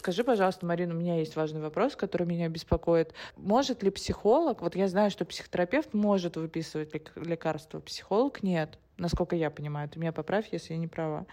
Скажи, 0.00 0.24
пожалуйста, 0.24 0.64
Марина, 0.64 0.94
у 0.94 0.96
меня 0.96 1.18
есть 1.18 1.36
важный 1.36 1.60
вопрос, 1.60 1.94
который 1.94 2.26
меня 2.26 2.48
беспокоит. 2.48 3.12
Может 3.36 3.82
ли 3.82 3.90
психолог, 3.90 4.62
вот 4.62 4.74
я 4.74 4.88
знаю, 4.88 5.10
что 5.10 5.26
психотерапевт 5.26 5.92
может 5.92 6.38
выписывать 6.38 6.90
лекарства, 7.16 7.80
психолог 7.80 8.42
нет 8.42 8.78
насколько 8.96 9.34
я 9.34 9.50
понимаю. 9.50 9.88
Ты 9.88 9.98
меня 9.98 10.12
поправь, 10.12 10.48
если 10.52 10.74
я 10.74 10.78
не 10.78 10.86
права. 10.86 11.26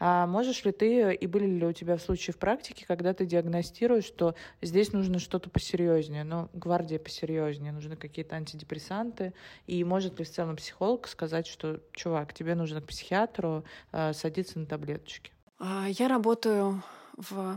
А 0.00 0.26
можешь 0.26 0.64
ли 0.64 0.72
ты, 0.72 1.14
и 1.14 1.26
были 1.28 1.46
ли 1.46 1.64
у 1.64 1.72
тебя 1.72 1.96
в 1.96 2.02
случае 2.02 2.34
в 2.34 2.36
практике, 2.36 2.84
когда 2.84 3.14
ты 3.14 3.26
диагностируешь, 3.26 4.04
что 4.04 4.34
здесь 4.60 4.92
нужно 4.92 5.20
что-то 5.20 5.48
посерьезнее, 5.48 6.24
ну, 6.24 6.48
гвардия 6.52 6.98
посерьезнее, 6.98 7.70
нужны 7.70 7.94
какие-то 7.94 8.34
антидепрессанты, 8.34 9.34
и 9.68 9.84
может 9.84 10.18
ли 10.18 10.24
в 10.24 10.30
целом 10.30 10.56
психолог 10.56 11.06
сказать, 11.06 11.46
что, 11.46 11.78
чувак, 11.92 12.34
тебе 12.34 12.56
нужно 12.56 12.80
к 12.80 12.86
психиатру 12.86 13.64
э, 13.92 14.12
садиться 14.14 14.58
на 14.58 14.66
таблеточки? 14.66 15.30
А, 15.60 15.86
я 15.88 16.08
работаю 16.08 16.82
в 17.16 17.56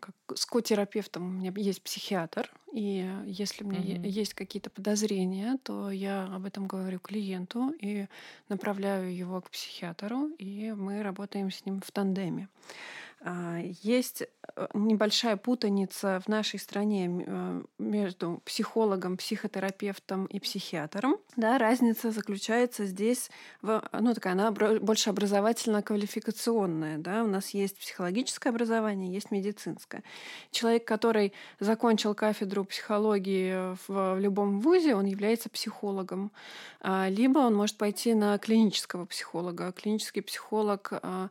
как 0.00 0.14
с 0.36 0.46
котерапевтом 0.46 1.28
у 1.28 1.30
меня 1.30 1.52
есть 1.56 1.82
психиатр, 1.82 2.50
и 2.72 3.08
если 3.26 3.64
у 3.64 3.68
меня 3.68 3.80
mm-hmm. 3.80 4.08
есть 4.08 4.34
какие-то 4.34 4.70
подозрения, 4.70 5.58
то 5.62 5.90
я 5.90 6.24
об 6.24 6.44
этом 6.44 6.66
говорю 6.66 6.98
клиенту 6.98 7.72
и 7.80 8.06
направляю 8.48 9.14
его 9.14 9.40
к 9.40 9.50
психиатру, 9.50 10.28
и 10.38 10.72
мы 10.72 11.02
работаем 11.02 11.50
с 11.50 11.64
ним 11.64 11.80
в 11.80 11.90
тандеме. 11.90 12.48
А, 13.28 13.58
есть 13.82 14.22
э, 14.22 14.66
небольшая 14.72 15.36
путаница 15.36 16.22
в 16.24 16.28
нашей 16.28 16.60
стране 16.60 17.24
э, 17.26 17.62
между 17.76 18.40
психологом, 18.44 19.16
психотерапевтом 19.16 20.26
и 20.26 20.38
психиатром. 20.38 21.16
Да, 21.34 21.58
разница 21.58 22.12
заключается 22.12 22.86
здесь 22.86 23.28
в, 23.62 23.82
ну, 23.98 24.14
такая, 24.14 24.34
она 24.34 24.52
больше 24.52 25.10
образовательно-квалификационная. 25.10 26.98
Да? 26.98 27.24
У 27.24 27.26
нас 27.26 27.50
есть 27.50 27.76
психологическое 27.80 28.50
образование, 28.50 29.12
есть 29.12 29.32
медицинское. 29.32 30.04
Человек, 30.52 30.84
который 30.84 31.32
закончил 31.58 32.14
кафедру 32.14 32.64
психологии 32.64 33.76
в, 33.88 34.20
любом 34.20 34.60
вузе, 34.60 34.94
он 34.94 35.06
является 35.06 35.50
психологом. 35.50 36.30
А, 36.80 37.08
либо 37.08 37.40
он 37.40 37.56
может 37.56 37.76
пойти 37.76 38.14
на 38.14 38.38
клинического 38.38 39.04
психолога. 39.04 39.72
Клинический 39.72 40.22
психолог 40.22 40.92
а, 40.92 41.28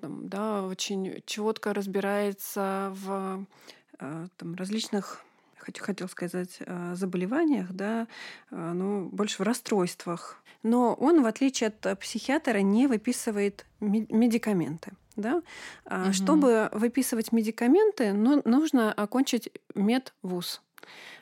там, 0.00 0.28
да, 0.28 0.62
очень 0.62 1.22
четко 1.26 1.74
разбирается 1.74 2.92
в 2.94 3.46
а, 3.98 4.26
там, 4.36 4.54
различных 4.54 5.24
хотел 5.76 6.08
сказать, 6.08 6.60
а, 6.66 6.94
заболеваниях, 6.94 7.70
да, 7.72 8.06
ну, 8.50 9.10
больше 9.10 9.42
в 9.42 9.44
расстройствах. 9.44 10.42
Но 10.62 10.94
он, 10.94 11.22
в 11.22 11.26
отличие 11.26 11.68
от 11.68 11.98
психиатра, 12.00 12.58
не 12.60 12.86
выписывает 12.86 13.66
медикаменты. 13.80 14.92
Да? 15.16 15.42
Угу. 15.84 16.12
Чтобы 16.12 16.70
выписывать 16.72 17.32
медикаменты, 17.32 18.12
ну, 18.12 18.40
нужно 18.44 18.92
окончить 18.92 19.50
медвуз. 19.74 20.62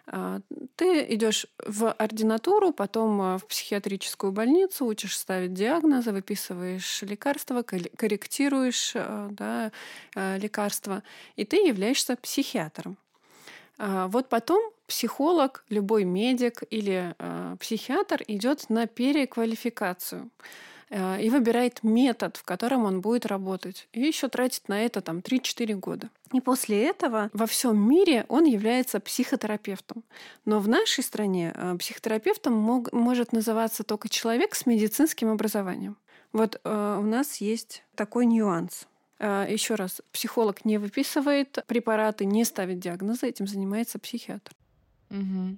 А, 0.07 0.41
ты 0.77 1.05
идешь 1.15 1.47
в 1.67 1.91
ординатуру, 1.91 2.73
потом 2.73 3.21
а, 3.21 3.39
в 3.39 3.47
психиатрическую 3.47 4.33
больницу, 4.33 4.87
учишь 4.87 5.19
ставить 5.19 5.53
диагнозы, 5.55 6.13
выписываешь 6.13 7.03
лекарства, 7.03 7.63
корректируешь 7.63 8.93
а, 8.95 9.29
да, 9.31 9.73
лекарства, 10.37 11.03
и 11.35 11.45
ты 11.45 11.57
являешься 11.57 12.17
психиатром. 12.17 12.97
Вот 13.79 14.31
потом 14.31 14.73
психолог, 14.87 15.65
любой 15.69 16.05
медик 16.05 16.63
или 16.71 17.15
психиатр 17.59 18.23
идет 18.27 18.71
на 18.71 18.87
переквалификацию. 18.87 20.31
Э, 20.89 21.21
и 21.21 21.31
выбирает 21.31 21.83
метод, 21.83 22.37
в 22.37 22.45
котором 22.45 22.85
он 22.85 23.01
будет 23.01 23.27
работать. 23.27 23.89
И 23.93 24.01
еще 24.01 24.29
тратит 24.29 24.69
на 24.69 24.85
это 24.85 25.01
там 25.01 25.19
3-4 25.19 25.75
года. 25.75 26.11
И 26.33 26.41
после 26.41 26.85
этого 26.85 27.31
во 27.33 27.47
всем 27.47 27.77
мире 27.77 28.25
он 28.29 28.45
является 28.45 29.01
психотерапевтом. 29.01 30.05
Но 30.45 30.61
в 30.61 30.69
нашей 30.69 31.03
стране 31.03 31.53
э, 31.55 31.77
психотерапевтом 31.79 32.55
мог, 32.55 32.93
может 32.93 33.33
называться 33.33 33.83
только 33.83 34.09
человек 34.09 34.55
с 34.55 34.67
медицинским 34.67 35.31
образованием. 35.31 35.97
Вот 36.33 36.61
э, 36.63 36.99
у 37.01 37.05
нас 37.05 37.37
есть 37.41 37.83
такой 37.97 38.27
нюанс. 38.27 38.87
Э, 39.19 39.47
еще 39.49 39.75
раз, 39.75 40.03
психолог 40.13 40.65
не 40.65 40.79
выписывает 40.79 41.65
препараты, 41.67 42.27
не 42.27 42.45
ставит 42.45 42.79
диагнозы, 42.79 43.29
этим 43.29 43.49
занимается 43.49 43.99
психиатр. 43.99 44.53
Угу. 45.11 45.57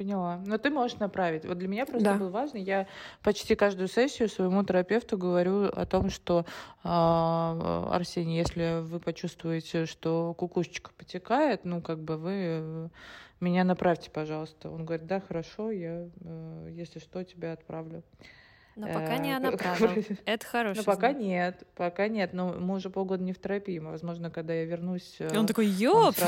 Поняла. 0.00 0.40
Но 0.46 0.56
ты 0.56 0.70
можешь 0.70 0.98
направить. 0.98 1.44
Вот 1.44 1.58
для 1.58 1.68
меня 1.68 1.84
просто 1.84 2.12
да. 2.12 2.16
было 2.16 2.30
важно. 2.30 2.56
Я 2.56 2.86
почти 3.22 3.54
каждую 3.54 3.86
сессию 3.86 4.30
своему 4.30 4.64
терапевту 4.64 5.18
говорю 5.18 5.66
о 5.66 5.84
том, 5.84 6.08
что 6.08 6.46
э, 6.82 6.88
Арсений, 6.88 8.38
если 8.38 8.80
вы 8.80 8.98
почувствуете, 8.98 9.84
что 9.84 10.32
кукушечка 10.32 10.90
потекает, 10.96 11.66
ну 11.66 11.82
как 11.82 11.98
бы 11.98 12.16
вы 12.16 12.90
меня 13.40 13.62
направьте, 13.62 14.10
пожалуйста. 14.10 14.70
Он 14.70 14.86
говорит, 14.86 15.06
да, 15.06 15.20
хорошо, 15.20 15.70
я, 15.70 16.08
э, 16.22 16.68
если 16.70 16.98
что, 16.98 17.22
тебя 17.22 17.52
отправлю. 17.52 18.02
Но 18.86 18.86
пока 18.86 19.18
не 19.18 19.32
она 19.32 19.52
права. 19.52 19.94
Это 20.24 20.46
хорошо. 20.46 20.80
Но 20.80 20.84
пока 20.84 21.12
нет, 21.12 21.64
пока 21.74 22.08
нет. 22.08 22.32
Но 22.32 22.54
мы 22.54 22.76
уже 22.76 22.88
полгода 22.88 23.22
не 23.22 23.32
в 23.32 23.38
терапии. 23.38 23.78
Возможно, 23.78 24.30
когда 24.30 24.54
я 24.54 24.64
вернусь... 24.64 25.16
И 25.20 25.36
он 25.36 25.46
такой, 25.46 25.66
ёп! 25.66 26.14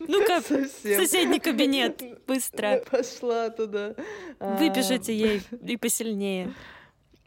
Ну-ка, 0.00 0.40
соседний 0.40 1.40
кабинет, 1.40 2.02
быстро. 2.26 2.82
Пошла 2.90 3.50
туда. 3.50 3.94
Выпишите 4.38 5.16
ей 5.16 5.42
и 5.66 5.76
посильнее. 5.76 6.54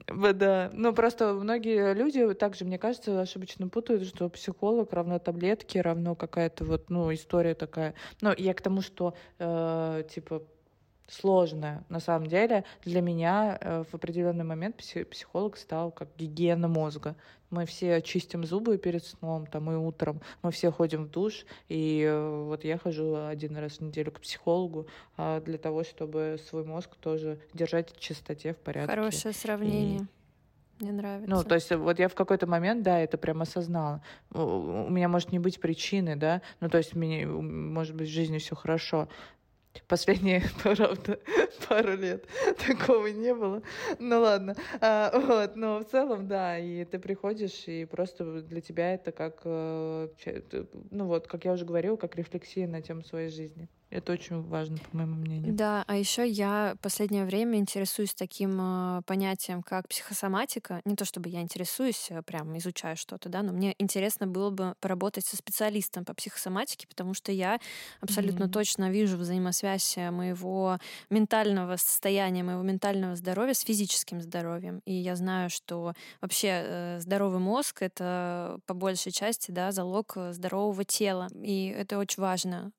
Да, 0.07 0.69
ну 0.73 0.93
просто 0.93 1.33
многие 1.33 1.93
люди 1.93 2.33
также, 2.33 2.65
мне 2.65 2.77
кажется, 2.77 3.21
ошибочно 3.21 3.67
путают, 3.67 4.07
что 4.07 4.29
психолог 4.29 4.91
равно 4.93 5.19
таблетки, 5.19 5.77
равно 5.77 6.15
какая-то 6.15 6.65
вот, 6.65 6.89
ну, 6.89 7.13
история 7.13 7.53
такая. 7.53 7.93
Но 8.19 8.33
я 8.35 8.53
к 8.53 8.61
тому, 8.61 8.81
что, 8.81 9.13
э, 9.39 10.03
типа, 10.13 10.43
сложная. 11.11 11.83
На 11.89 11.99
самом 11.99 12.27
деле, 12.27 12.63
для 12.83 13.01
меня 13.01 13.57
э, 13.59 13.83
в 13.89 13.93
определенный 13.93 14.45
момент 14.45 14.77
психолог 14.77 15.57
стал 15.57 15.91
как 15.91 16.07
гигиена 16.17 16.67
мозга. 16.67 17.15
Мы 17.49 17.65
все 17.65 18.01
чистим 18.01 18.45
зубы 18.45 18.77
перед 18.77 19.03
сном, 19.03 19.45
там 19.45 19.69
и 19.69 19.75
утром. 19.75 20.21
Мы 20.41 20.51
все 20.51 20.71
ходим 20.71 21.03
в 21.03 21.11
душ. 21.11 21.45
И 21.67 22.01
э, 22.01 22.43
вот 22.45 22.63
я 22.63 22.77
хожу 22.77 23.15
один 23.15 23.57
раз 23.57 23.73
в 23.73 23.81
неделю 23.81 24.11
к 24.11 24.21
психологу 24.21 24.87
а, 25.17 25.41
для 25.41 25.57
того, 25.57 25.83
чтобы 25.83 26.39
свой 26.47 26.63
мозг 26.63 26.95
тоже 26.95 27.39
держать 27.53 27.91
в 27.91 27.99
чистоте, 27.99 28.53
в 28.53 28.57
порядке. 28.57 28.95
Хорошее 28.95 29.33
сравнение. 29.33 29.99
И 29.99 30.83
мне 30.83 30.93
нравится. 30.93 31.29
Ну, 31.29 31.43
то 31.43 31.55
есть 31.55 31.71
вот 31.71 31.99
я 31.99 32.07
в 32.07 32.15
какой-то 32.15 32.47
момент, 32.47 32.83
да, 32.83 32.99
это 32.99 33.17
прям 33.17 33.41
осознала. 33.41 34.01
У 34.33 34.89
меня 34.89 35.09
может 35.09 35.31
не 35.31 35.39
быть 35.39 35.59
причины, 35.59 36.15
да, 36.15 36.41
ну, 36.59 36.69
то 36.69 36.77
есть 36.77 36.95
мне, 36.95 37.27
может 37.27 37.95
быть, 37.95 38.07
в 38.07 38.11
жизни 38.11 38.39
все 38.39 38.55
хорошо, 38.55 39.07
Последние, 39.87 40.43
правда, 40.63 41.19
пару 41.67 41.95
лет 41.95 42.25
такого 42.67 43.07
не 43.07 43.33
было. 43.33 43.61
Ну 43.99 44.19
ладно. 44.19 44.55
А, 44.79 45.11
вот, 45.17 45.55
но 45.55 45.79
в 45.79 45.85
целом, 45.85 46.27
да, 46.27 46.59
и 46.59 46.85
ты 46.85 46.99
приходишь, 46.99 47.67
и 47.67 47.85
просто 47.85 48.41
для 48.41 48.61
тебя 48.61 48.93
это 48.93 49.11
как, 49.11 49.41
э, 49.45 50.09
ну 50.91 51.05
вот, 51.05 51.27
как 51.27 51.45
я 51.45 51.53
уже 51.53 51.65
говорила, 51.65 51.95
как 51.95 52.15
рефлексия 52.15 52.67
на 52.67 52.81
тему 52.81 53.03
своей 53.03 53.29
жизни. 53.29 53.69
Это 53.91 54.13
очень 54.13 54.41
важно, 54.41 54.77
по 54.77 54.97
моему 54.97 55.15
мнению. 55.15 55.53
Да, 55.53 55.83
а 55.85 55.97
еще 55.97 56.27
я 56.27 56.75
последнее 56.81 57.25
время 57.25 57.59
интересуюсь 57.59 58.13
таким 58.13 58.57
э, 58.59 59.01
понятием, 59.05 59.61
как 59.61 59.89
психосоматика. 59.89 60.81
Не 60.85 60.95
то 60.95 61.03
чтобы 61.03 61.27
я 61.27 61.41
интересуюсь, 61.41 62.07
э, 62.09 62.21
прям 62.21 62.57
изучаю 62.57 62.95
что-то, 62.95 63.27
да, 63.27 63.43
но 63.43 63.51
мне 63.51 63.75
интересно 63.79 64.27
было 64.27 64.49
бы 64.49 64.75
поработать 64.79 65.25
со 65.25 65.35
специалистом 65.35 66.05
по 66.05 66.13
психосоматике, 66.13 66.87
потому 66.87 67.13
что 67.13 67.33
я 67.33 67.59
абсолютно 67.99 68.45
mm-hmm. 68.45 68.51
точно 68.51 68.91
вижу 68.91 69.17
взаимосвязь 69.17 69.97
э, 69.97 70.09
моего 70.09 70.79
ментального 71.09 71.75
состояния, 71.75 72.43
моего 72.43 72.61
ментального 72.61 73.17
здоровья 73.17 73.53
с 73.53 73.59
физическим 73.59 74.21
здоровьем. 74.21 74.81
И 74.85 74.93
я 74.93 75.17
знаю, 75.17 75.49
что 75.49 75.93
вообще 76.21 76.47
э, 76.47 76.99
здоровый 77.01 77.39
мозг— 77.39 77.77
это 77.81 78.59
по 78.67 78.73
большей 78.73 79.11
части 79.11 79.51
да, 79.51 79.73
залог 79.73 80.13
э, 80.15 80.31
здорового 80.31 80.85
тела. 80.85 81.27
И 81.43 81.67
это 81.67 81.97
очень 81.97 82.21
важно. 82.21 82.71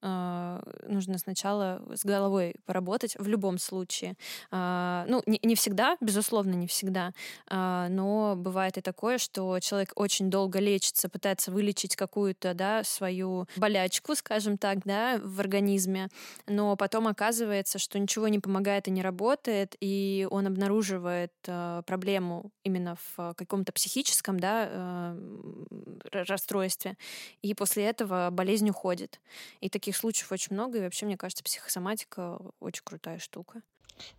Э, 1.03 1.13
нужно 1.13 1.19
сначала 1.19 1.83
с 1.95 2.05
головой 2.05 2.55
поработать 2.65 3.17
в 3.19 3.27
любом 3.27 3.59
случае. 3.59 4.15
А, 4.51 5.05
ну, 5.09 5.23
не, 5.27 5.55
всегда, 5.55 5.97
безусловно, 6.01 6.55
не 6.55 6.67
всегда, 6.67 7.13
а, 7.49 7.89
но 7.89 8.35
бывает 8.37 8.79
и 8.79 8.81
такое, 8.81 9.19
что 9.19 9.59
человек 9.61 9.93
очень 9.97 10.31
долго 10.31 10.61
лечится, 10.61 11.09
пытается 11.09 11.51
вылечить 11.51 11.97
какую-то, 11.97 12.55
да, 12.55 12.85
свою 12.85 13.47
болячку, 13.57 14.15
скажем 14.15 14.59
так, 14.59 14.85
да, 14.85 15.21
в 15.23 15.41
организме, 15.41 16.09
но 16.47 16.77
потом 16.77 17.09
оказывается, 17.09 17.79
что 17.79 17.99
ничего 17.99 18.29
не 18.29 18.39
помогает 18.39 18.89
и 18.89 18.91
не 18.91 19.03
работает, 19.03 19.75
и 19.81 20.27
он 20.31 20.47
обнаруживает 20.47 21.33
а, 21.49 21.83
проблему 21.83 22.53
именно 22.65 22.97
в 23.17 23.35
каком-то 23.35 23.73
психическом, 23.73 24.39
да, 24.39 25.17
расстройстве, 26.13 26.97
и 27.43 27.55
после 27.55 27.85
этого 27.85 28.29
болезнь 28.31 28.71
уходит. 28.71 29.21
И 29.61 29.69
таких 29.69 29.97
случаев 29.97 30.31
очень 30.33 30.55
много, 30.55 30.79
и 30.79 30.83
вообще, 30.93 31.07
мне 31.07 31.17
кажется, 31.17 31.43
психосоматика 31.43 32.39
очень 32.61 32.83
крутая 32.85 33.19
штука. 33.19 33.63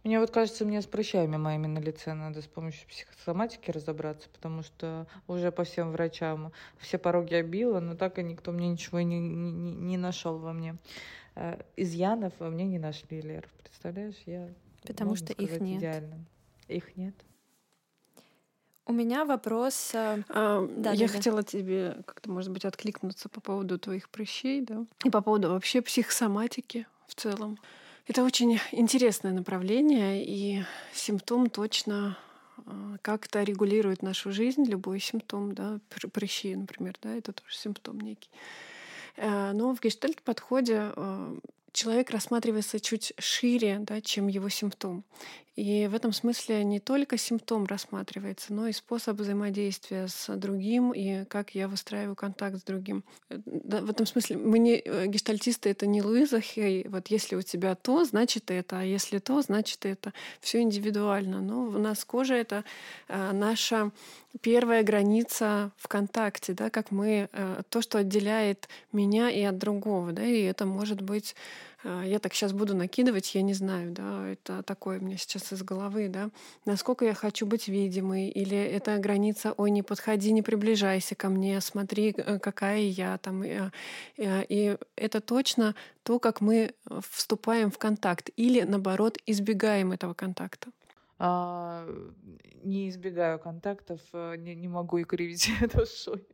Мне 0.03 0.19
вот 0.19 0.31
кажется, 0.31 0.65
мне 0.65 0.81
с 0.81 0.87
прыщами 0.87 1.37
моими 1.37 1.67
на 1.67 1.77
лице 1.77 2.13
надо 2.13 2.41
с 2.41 2.47
помощью 2.47 2.87
психосоматики 2.87 3.69
разобраться, 3.69 4.27
потому 4.29 4.63
что 4.63 5.05
уже 5.27 5.51
по 5.51 5.65
всем 5.65 5.91
врачам 5.91 6.51
все 6.79 6.97
пороги 6.97 7.35
обила, 7.35 7.79
но 7.79 7.95
так 7.95 8.17
и 8.17 8.23
никто 8.23 8.51
мне 8.51 8.69
ничего 8.69 9.01
не, 9.01 9.19
не, 9.19 9.71
не 9.71 9.97
нашел 9.97 10.39
во 10.39 10.51
мне. 10.51 10.77
Э, 11.35 11.61
изъянов 11.75 12.33
во 12.39 12.49
мне 12.49 12.65
не 12.65 12.79
нашли, 12.79 13.21
Лер. 13.21 13.47
Представляешь, 13.63 14.19
я... 14.25 14.49
Потому 14.81 15.15
что 15.15 15.33
сказать, 15.33 15.51
их 15.51 15.61
нет. 15.61 15.79
Идеально. 15.79 16.25
Их 16.69 16.97
нет. 16.97 17.13
У 18.85 18.91
меня 18.91 19.23
вопрос. 19.23 19.91
Э, 19.93 20.23
а, 20.29 20.67
да, 20.77 20.91
я 20.91 21.07
да, 21.07 21.13
хотела 21.13 21.37
да. 21.37 21.43
тебе 21.43 21.97
как-то, 22.05 22.29
может 22.29 22.51
быть, 22.51 22.65
откликнуться 22.65 23.29
по 23.29 23.39
поводу 23.39 23.79
твоих 23.79 24.09
прыщей, 24.09 24.61
да, 24.61 24.85
и 25.05 25.09
по 25.09 25.21
поводу 25.21 25.49
вообще 25.49 25.81
психосоматики 25.81 26.85
в 27.07 27.15
целом. 27.15 27.57
Это 28.07 28.23
очень 28.23 28.59
интересное 28.73 29.31
направление, 29.31 30.25
и 30.25 30.63
симптом 30.93 31.49
точно 31.49 32.17
э, 32.57 32.97
как-то 33.01 33.43
регулирует 33.43 34.01
нашу 34.01 34.33
жизнь, 34.33 34.65
любой 34.65 34.99
симптом, 34.99 35.53
да, 35.53 35.79
прыщи, 36.11 36.53
например, 36.53 36.95
да, 37.01 37.15
это 37.15 37.31
тоже 37.31 37.55
симптом 37.55 38.01
некий. 38.01 38.29
Э, 39.15 39.53
но 39.53 39.73
в 39.73 39.79
гештальт-подходе 39.79 40.91
человек 41.71 42.11
рассматривается 42.11 42.79
чуть 42.79 43.13
шире, 43.17 43.79
да, 43.79 43.99
чем 44.01 44.27
его 44.27 44.49
симптом. 44.49 45.03
И 45.55 45.87
в 45.87 45.93
этом 45.93 46.13
смысле 46.13 46.63
не 46.63 46.79
только 46.79 47.17
симптом 47.17 47.65
рассматривается, 47.65 48.53
но 48.53 48.67
и 48.67 48.71
способ 48.71 49.19
взаимодействия 49.19 50.07
с 50.07 50.35
другим 50.35 50.91
и 50.91 51.25
как 51.25 51.53
я 51.53 51.67
выстраиваю 51.67 52.15
контакт 52.15 52.57
с 52.57 52.63
другим. 52.63 53.03
В 53.29 53.89
этом 53.89 54.07
смысле 54.07 54.37
мы 54.37 54.57
не 54.57 54.81
э, 54.83 55.05
гештальтисты, 55.05 55.69
это 55.69 55.85
не 55.85 56.01
Луиза 56.01 56.41
Хей. 56.41 56.87
Вот 56.87 57.07
если 57.07 57.35
у 57.35 57.43
тебя 57.43 57.75
то, 57.75 58.03
значит 58.03 58.49
это, 58.49 58.79
а 58.79 58.83
если 58.83 59.19
то, 59.19 59.41
значит 59.43 59.85
это. 59.85 60.11
Все 60.39 60.59
индивидуально. 60.61 61.39
Но 61.39 61.65
у 61.65 61.77
нас 61.77 62.03
кожа— 62.03 62.33
это 62.35 62.63
э, 63.07 63.31
наша 63.31 63.91
первая 64.41 64.81
граница 64.81 65.71
в 65.77 65.87
контакте, 65.87 66.53
да, 66.53 66.71
как 66.71 66.89
мы, 66.89 67.29
э, 67.31 67.61
то, 67.69 67.81
что 67.83 67.99
отделяет 67.99 68.67
меня 68.91 69.29
и 69.29 69.43
от 69.43 69.59
другого, 69.59 70.11
да, 70.11 70.23
и 70.23 70.41
это 70.41 70.65
может 70.65 71.01
быть 71.01 71.35
я 71.83 72.19
так 72.19 72.33
сейчас 72.33 72.53
буду 72.53 72.75
накидывать, 72.75 73.35
я 73.35 73.41
не 73.41 73.53
знаю, 73.53 73.91
да, 73.91 74.29
это 74.29 74.63
такое 74.63 74.99
меня 74.99 75.17
сейчас 75.17 75.51
из 75.51 75.63
головы, 75.63 76.07
да, 76.07 76.29
насколько 76.65 77.05
я 77.05 77.13
хочу 77.13 77.45
быть 77.45 77.67
видимой, 77.67 78.29
или 78.29 78.57
это 78.57 78.97
граница, 78.97 79.53
ой, 79.57 79.71
не 79.71 79.83
подходи, 79.83 80.31
не 80.31 80.41
приближайся 80.41 81.15
ко 81.15 81.29
мне, 81.29 81.59
смотри, 81.61 82.13
э, 82.15 82.39
какая 82.39 82.81
я 82.81 83.17
там. 83.17 83.43
Э, 83.43 83.71
э, 84.17 84.43
и 84.49 84.77
это 84.95 85.21
точно 85.21 85.75
то, 86.03 86.19
как 86.19 86.41
мы 86.41 86.73
вступаем 87.11 87.71
в 87.71 87.77
контакт, 87.77 88.29
или 88.37 88.61
наоборот 88.61 89.17
избегаем 89.25 89.91
этого 89.91 90.13
контакта. 90.13 90.69
А, 91.25 91.87
не 92.63 92.89
избегаю 92.89 93.39
контактов, 93.39 94.01
не, 94.11 94.55
не 94.55 94.67
могу 94.67 94.97
и 94.97 95.05
кривить 95.05 95.49
душой. 95.73 96.27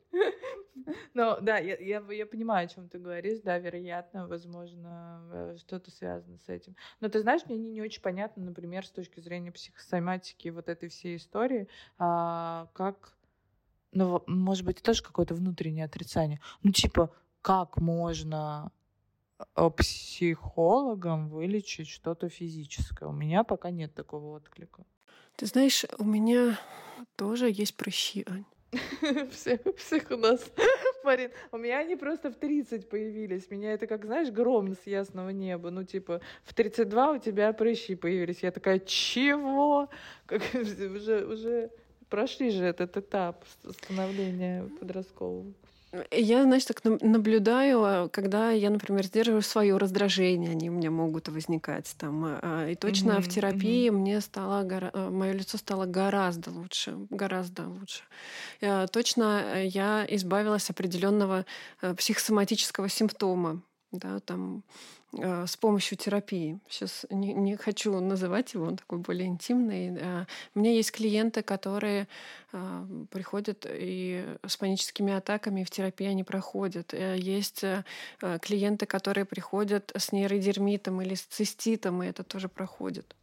Ну, 1.14 1.38
да, 1.42 1.60
я, 1.60 1.78
я, 1.78 2.04
я 2.10 2.26
понимаю, 2.26 2.66
о 2.66 2.68
чем 2.68 2.90
ты 2.90 2.98
говоришь, 2.98 3.42
да, 3.44 3.60
вероятно, 3.60 4.28
возможно, 4.28 5.22
э, 5.32 5.58
что-то 5.60 5.92
связано 5.92 6.40
с 6.40 6.50
этим. 6.50 6.76
Но 7.02 7.10
ты 7.10 7.20
знаешь, 7.20 7.42
мне 7.46 7.58
не, 7.58 7.70
не 7.70 7.84
очень 7.84 8.02
понятно, 8.02 8.44
например, 8.44 8.84
с 8.84 8.90
точки 8.90 9.20
зрения 9.20 9.52
психосоматики 9.52 10.48
вот 10.48 10.70
этой 10.70 10.90
всей 10.90 11.18
истории, 11.18 11.68
а, 12.00 12.68
как, 12.74 13.16
ну, 13.92 14.24
может 14.26 14.66
быть, 14.66 14.82
тоже 14.82 15.04
какое-то 15.04 15.36
внутреннее 15.36 15.86
отрицание. 15.86 16.40
Ну, 16.64 16.72
типа, 16.72 17.14
как 17.44 17.78
можно 17.78 18.72
э, 19.56 19.70
психологам 19.78 21.30
вылечить 21.30 21.88
что-то 21.88 22.30
физическое? 22.30 23.08
У 23.08 23.14
меня 23.14 23.44
пока 23.44 23.72
нет 23.72 23.94
такого 23.94 24.36
отклика. 24.36 24.84
Ты 25.36 25.46
знаешь, 25.46 25.86
у 25.98 26.04
меня 26.04 26.60
тоже 27.16 27.50
есть 27.50 27.76
прыщи, 27.76 28.26
Ань. 28.28 28.46
Всех, 29.32 29.62
всех 29.78 30.12
у 30.12 30.18
нас, 30.18 30.52
Марин. 31.04 31.32
У 31.52 31.58
меня 31.58 31.80
они 31.80 31.96
просто 31.96 32.30
в 32.30 32.36
30 32.36 32.90
появились. 32.90 33.50
Меня 33.50 33.74
это 33.74 33.88
как, 33.88 34.06
знаешь, 34.06 34.30
гром 34.30 34.76
с 34.76 34.86
ясного 34.86 35.30
неба. 35.30 35.72
Ну, 35.72 35.84
типа, 35.84 36.22
в 36.44 36.54
32 36.54 37.12
у 37.12 37.18
тебя 37.18 37.52
прыщи 37.54 37.96
появились. 37.96 38.44
Я 38.44 38.52
такая, 38.52 38.80
чего? 38.80 39.90
Как, 40.26 40.42
уже, 40.54 41.26
уже 41.26 41.72
прошли 42.10 42.52
же 42.52 42.66
этот 42.66 42.98
этап 42.98 43.44
становления 43.64 44.70
подросткового. 44.80 45.54
Я, 46.12 46.44
значит, 46.44 46.68
так 46.68 46.84
наблюдаю, 46.84 48.10
когда 48.12 48.52
я, 48.52 48.70
например, 48.70 49.06
сдерживаю 49.06 49.42
свое 49.42 49.76
раздражение, 49.78 50.52
они 50.52 50.70
у 50.70 50.74
меня 50.74 50.92
могут 50.92 51.30
возникать 51.30 51.96
там. 51.98 52.24
А, 52.26 52.68
и 52.70 52.76
точно 52.76 53.14
mm-hmm, 53.14 53.22
в 53.22 53.30
терапии 53.30 53.90
mm-hmm. 53.90 53.92
мне 53.92 54.22
стало, 54.22 54.60
а, 54.94 55.10
мое 55.10 55.34
лицо 55.34 55.58
стало 55.58 55.86
гораздо 55.86 56.52
лучше, 56.52 56.96
гораздо 57.10 57.68
лучше. 57.68 58.04
Точно 58.92 59.64
я 59.64 60.06
избавилась 60.10 60.70
определенного 60.70 61.46
психосоматического 61.98 62.88
симптома, 62.88 63.62
да, 63.92 64.20
там 64.20 64.64
Э, 64.64 64.99
с 65.12 65.58
помощью 65.58 65.98
терапии. 65.98 66.60
Сейчас 66.70 67.06
не, 67.10 67.34
не 67.34 67.56
хочу 67.56 68.00
называть 68.00 68.54
его, 68.54 68.66
он 68.66 68.78
такой 68.78 69.00
более 69.00 69.28
интимный. 69.28 69.98
Э, 69.98 70.26
у 70.54 70.60
меня 70.60 70.72
есть 70.72 70.92
клиенты, 70.92 71.42
которые 71.42 72.08
э, 72.52 72.86
приходят 73.10 73.66
и 73.68 74.26
с 74.46 74.58
паническими 74.58 75.14
атаками 75.14 75.64
в 75.64 75.70
терапии 75.70 76.08
они 76.08 76.24
проходят. 76.24 76.94
Есть 76.94 77.64
клиенты, 78.42 78.86
которые 78.86 79.26
приходят 79.26 79.92
с 79.96 80.12
нейродермитом 80.12 81.02
или 81.02 81.16
с 81.16 81.24
циститом, 81.24 82.04
и 82.04 82.08
это 82.08 82.24
тоже 82.24 82.50
проходит. 82.50 83.16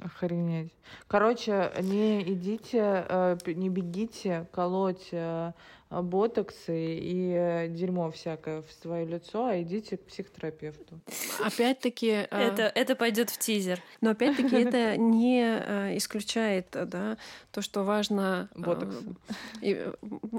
Охренеть. 0.00 0.72
Короче, 1.06 1.70
не 1.82 2.22
идите, 2.22 3.04
э, 3.08 3.36
не 3.46 3.68
бегите 3.68 4.46
колоть 4.52 5.08
э, 5.12 5.52
ботоксы 6.00 6.96
и 6.96 7.34
э, 7.36 7.68
дерьмо 7.68 8.10
всякое 8.10 8.62
в 8.62 8.72
свое 8.80 9.04
лицо, 9.04 9.46
а 9.46 9.60
идите 9.60 9.96
к 9.96 10.06
психотерапевту. 10.06 11.00
Опять-таки... 11.44 12.26
Это, 12.30 12.72
это 12.74 12.96
пойдет 12.96 13.30
в 13.30 13.38
тизер. 13.38 13.82
Но 14.00 14.10
опять-таки 14.10 14.56
это 14.56 14.96
не 14.96 15.42
исключает 15.96 16.68
да, 16.70 17.18
то, 17.50 17.60
что 17.60 17.82
важно... 17.82 18.48
Ботокс. 18.54 18.96
И, 19.60 19.86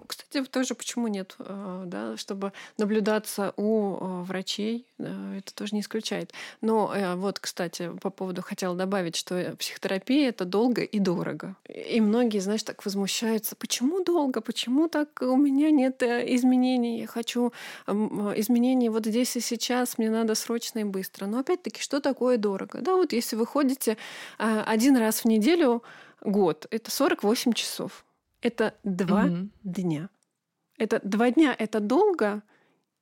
кстати, 0.07 0.43
тоже 0.45 0.75
почему 0.75 1.07
нет, 1.07 1.35
да, 1.37 2.17
чтобы 2.17 2.53
наблюдаться 2.77 3.53
у 3.57 4.23
врачей, 4.23 4.87
это 4.97 5.53
тоже 5.53 5.75
не 5.75 5.81
исключает. 5.81 6.31
Но 6.61 6.93
вот, 7.15 7.39
кстати, 7.39 7.91
по 8.01 8.09
поводу 8.09 8.41
хотела 8.41 8.75
добавить, 8.75 9.15
что 9.15 9.55
психотерапия— 9.57 10.29
это 10.29 10.45
долго 10.45 10.83
и 10.83 10.99
дорого. 10.99 11.55
И 11.67 11.99
многие, 12.01 12.39
знаешь, 12.39 12.63
так 12.63 12.83
возмущаются. 12.85 13.55
Почему 13.55 14.03
долго? 14.03 14.41
Почему 14.41 14.87
так 14.87 15.21
у 15.21 15.35
меня 15.43 15.71
нет 15.71 16.01
э, 16.03 16.23
изменений? 16.35 17.01
Я 17.01 17.07
хочу 17.07 17.51
изменений 17.87 18.89
вот 18.89 19.05
здесь 19.05 19.35
и 19.35 19.39
сейчас. 19.39 19.97
Мне 19.97 20.09
надо 20.09 20.35
срочно 20.35 20.79
и 20.79 20.83
быстро. 20.83 21.25
Но 21.25 21.39
опять-таки, 21.39 21.81
что 21.81 21.99
такое 21.99 22.37
дорого? 22.37 22.79
Да, 22.81 22.95
вот 22.95 23.13
если 23.13 23.35
вы 23.35 23.45
ходите 23.45 23.97
а, 24.37 24.63
один 24.63 24.97
раз 24.97 25.21
в 25.21 25.25
неделю 25.25 25.83
год, 26.21 26.67
это 26.71 26.91
48 26.91 27.53
часов. 27.53 28.05
Это 28.41 28.73
два 28.83 29.25
угу. 29.25 29.49
дня. 29.63 30.09
Это 30.77 30.99
два 31.03 31.31
дня— 31.31 31.55
это 31.59 31.79
долго 31.79 32.41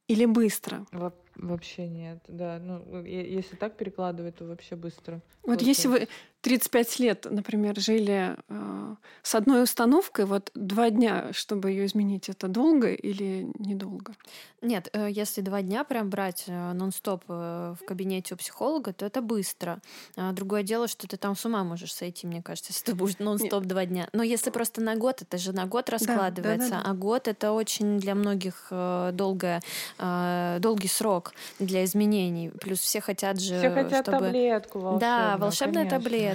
или 0.07 0.25
быстро? 0.25 0.85
Во 0.91 1.13
вообще 1.35 1.87
нет, 1.87 2.19
да. 2.27 2.59
Ну, 2.59 3.03
если 3.03 3.55
так 3.55 3.77
перекладывать, 3.77 4.35
то 4.35 4.45
вообще 4.45 4.75
быстро. 4.75 5.21
Вот 5.43 5.59
Просто... 5.59 5.65
если 5.65 5.87
вы 5.87 6.07
35 6.41 6.99
лет, 6.99 7.27
например, 7.29 7.79
жили 7.79 8.35
э, 8.49 8.95
с 9.21 9.35
одной 9.35 9.63
установкой, 9.63 10.25
вот 10.25 10.51
два 10.55 10.89
дня, 10.89 11.29
чтобы 11.33 11.69
ее 11.69 11.85
изменить, 11.85 12.29
это 12.29 12.47
долго 12.47 12.93
или 12.93 13.47
недолго? 13.59 14.13
Нет, 14.61 14.89
э, 14.93 15.07
если 15.11 15.41
два 15.41 15.61
дня 15.61 15.83
прям 15.83 16.09
брать 16.09 16.45
э, 16.47 16.73
нон-стоп 16.73 17.23
э, 17.27 17.75
в 17.79 17.85
кабинете 17.85 18.33
у 18.33 18.37
психолога, 18.37 18.93
то 18.93 19.05
это 19.05 19.21
быстро. 19.21 19.79
А 20.15 20.31
другое 20.33 20.63
дело, 20.63 20.87
что 20.87 21.07
ты 21.07 21.17
там 21.17 21.35
с 21.35 21.45
ума 21.45 21.63
можешь 21.63 21.93
сойти, 21.93 22.25
мне 22.25 22.41
кажется, 22.41 22.71
если 22.71 22.85
ты 22.85 22.95
будешь 22.95 23.19
нон-стоп 23.19 23.65
два 23.65 23.85
дня. 23.85 24.09
Но 24.13 24.23
если 24.23 24.49
просто 24.49 24.81
на 24.81 24.95
год, 24.95 25.21
это 25.21 25.37
же 25.37 25.53
на 25.53 25.65
год 25.67 25.89
раскладывается, 25.89 26.69
да, 26.69 26.75
да, 26.75 26.81
да, 26.81 26.83
да. 26.83 26.91
а 26.91 26.93
год 26.93 27.27
это 27.27 27.51
очень 27.51 27.99
для 27.99 28.15
многих 28.15 28.67
э, 28.71 29.11
долгое, 29.13 29.61
э, 29.99 30.57
долгий 30.59 30.87
срок 30.87 31.33
для 31.59 31.83
изменений. 31.83 32.49
Плюс 32.49 32.79
все 32.79 33.01
хотят 33.01 33.39
же, 33.39 33.57
все 33.59 33.69
хотят 33.69 34.05
чтобы... 34.05 34.25
таблетку 34.25 34.79
волшебную. 34.79 34.99
Да, 34.99 35.37
волшебная 35.37 35.85
конечно. 35.85 35.99
таблетка. 35.99 36.30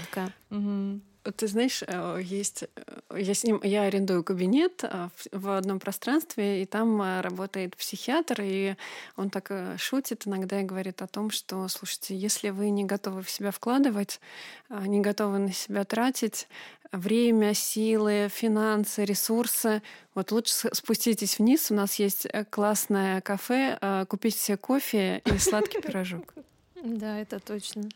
Угу. 0.50 1.00
Ты 1.32 1.48
знаешь, 1.48 1.82
э, 1.86 2.20
есть 2.22 2.64
э, 2.64 3.18
я 3.18 3.34
с 3.34 3.42
ним 3.42 3.60
я 3.64 3.82
арендую 3.82 4.22
кабинет 4.22 4.84
э, 4.84 5.08
в 5.32 5.56
одном 5.56 5.80
пространстве, 5.80 6.62
и 6.62 6.66
там 6.66 7.20
работает 7.20 7.76
психиатр, 7.76 8.42
и 8.42 8.76
он 9.16 9.30
так 9.30 9.50
шутит 9.78 10.26
иногда 10.26 10.60
и 10.60 10.64
говорит 10.64 11.02
о 11.02 11.06
том, 11.06 11.30
что, 11.30 11.66
слушайте, 11.68 12.16
если 12.16 12.50
вы 12.50 12.70
не 12.70 12.84
готовы 12.84 13.22
в 13.22 13.30
себя 13.30 13.50
вкладывать, 13.50 14.20
не 14.68 15.00
готовы 15.00 15.38
на 15.38 15.52
себя 15.52 15.84
тратить 15.84 16.48
время, 16.92 17.54
силы, 17.54 18.28
финансы, 18.30 19.04
ресурсы, 19.04 19.82
вот 20.14 20.30
лучше 20.30 20.54
спуститесь 20.72 21.38
вниз. 21.38 21.70
У 21.70 21.74
нас 21.74 21.96
есть 21.96 22.26
классное 22.50 23.20
кафе, 23.20 24.06
купить 24.08 24.36
себе 24.36 24.56
кофе 24.56 25.22
и 25.24 25.38
сладкий 25.38 25.80
пирожок. 25.80 26.34
Да, 26.84 27.18
это 27.18 27.40
точно. 27.40 27.88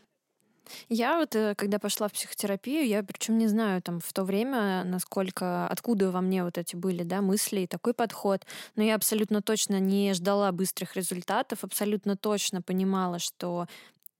Я 0.89 1.17
вот, 1.17 1.35
э, 1.35 1.55
когда 1.55 1.79
пошла 1.79 2.07
в 2.07 2.13
психотерапию, 2.13 2.85
я 2.87 3.03
причем 3.03 3.37
не 3.37 3.47
знаю 3.47 3.81
там 3.81 3.99
в 3.99 4.13
то 4.13 4.23
время, 4.23 4.83
насколько, 4.83 5.67
откуда 5.67 6.11
во 6.11 6.21
мне 6.21 6.43
вот 6.43 6.57
эти 6.57 6.75
были, 6.75 7.03
да, 7.03 7.21
мысли 7.21 7.61
и 7.61 7.67
такой 7.67 7.93
подход, 7.93 8.45
но 8.75 8.83
я 8.83 8.95
абсолютно 8.95 9.41
точно 9.41 9.79
не 9.79 10.13
ждала 10.13 10.51
быстрых 10.51 10.95
результатов, 10.95 11.63
абсолютно 11.63 12.15
точно 12.17 12.61
понимала, 12.61 13.19
что 13.19 13.67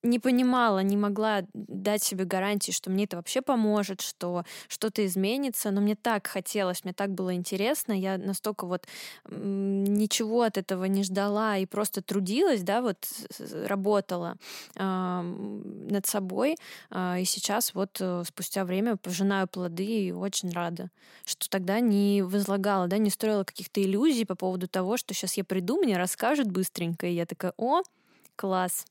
не 0.04 0.20
понимала, 0.20 0.80
не 0.80 0.97
могла 0.97 1.43
дать 1.54 2.04
себе 2.04 2.26
гарантии, 2.26 2.72
что 2.72 2.89
мне 2.89 3.04
это 3.04 3.18
вообще 3.18 3.41
поможет, 3.41 4.02
что 4.02 4.43
что-то 4.68 5.06
изменится, 5.06 5.72
но 5.72 5.82
мне 5.82 5.95
так 5.95 6.28
хотелось, 6.28 6.84
мне 6.84 6.93
так 6.93 7.12
было 7.12 7.34
интересно, 7.34 7.93
я 7.93 8.18
настолько 8.18 8.66
вот 8.66 8.88
ничего 9.30 10.41
от 10.43 10.58
этого 10.58 10.86
не 10.86 11.04
ждала 11.04 11.58
и 11.58 11.66
просто 11.66 12.02
трудилась, 12.02 12.62
да, 12.62 12.82
вот 12.82 13.08
работала 13.66 14.38
э, 14.76 15.22
над 15.22 16.06
собой, 16.06 16.58
э, 16.89 17.22
и 17.22 17.26
сейчас 17.26 17.74
вот 17.74 17.97
э, 17.99 18.24
спустя 18.26 18.66
время 18.66 18.95
пожинаю 18.97 19.47
плоды 19.47 19.86
и 19.86 20.12
очень 20.12 20.52
рада, 20.52 20.89
что 21.26 21.49
тогда 21.49 21.80
не 21.80 22.24
возлагала, 22.24 22.88
да, 22.88 22.97
не 22.97 23.10
строила 23.10 23.43
каких-то 23.43 23.82
иллюзий 23.82 24.26
по 24.26 24.36
поводу 24.36 24.68
того, 24.68 24.97
что 24.97 25.14
сейчас 25.14 25.36
я 25.38 25.43
приду, 25.43 25.78
мне 25.78 25.97
расскажут 25.97 26.47
быстренько, 26.47 27.06
и 27.06 27.14
я 27.14 27.26
такая, 27.26 27.54
о, 27.58 27.82
класс, 28.36 28.86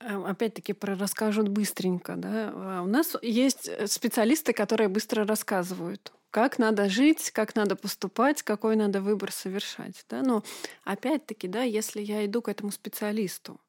опять-таки 0.00 0.72
про 0.72 0.96
расскажут 0.96 1.48
быстренько. 1.48 2.16
Да? 2.16 2.52
А 2.54 2.82
у 2.82 2.86
нас 2.86 3.16
есть 3.22 3.68
э, 3.68 3.86
специалисты, 3.86 4.52
которые 4.52 4.88
быстро 4.88 5.24
рассказывают, 5.24 6.12
как 6.30 6.58
надо 6.58 6.88
жить, 6.88 7.30
как 7.30 7.54
надо 7.54 7.76
поступать, 7.76 8.42
какой 8.42 8.76
надо 8.76 9.00
выбор 9.00 9.32
совершать. 9.32 10.04
Да? 10.10 10.22
Но 10.22 10.42
опять-таки, 10.84 11.48
да, 11.48 11.62
если 11.62 12.00
я 12.00 12.26
иду 12.26 12.42
к 12.42 12.48
этому 12.48 12.72
специалисту, 12.72 13.60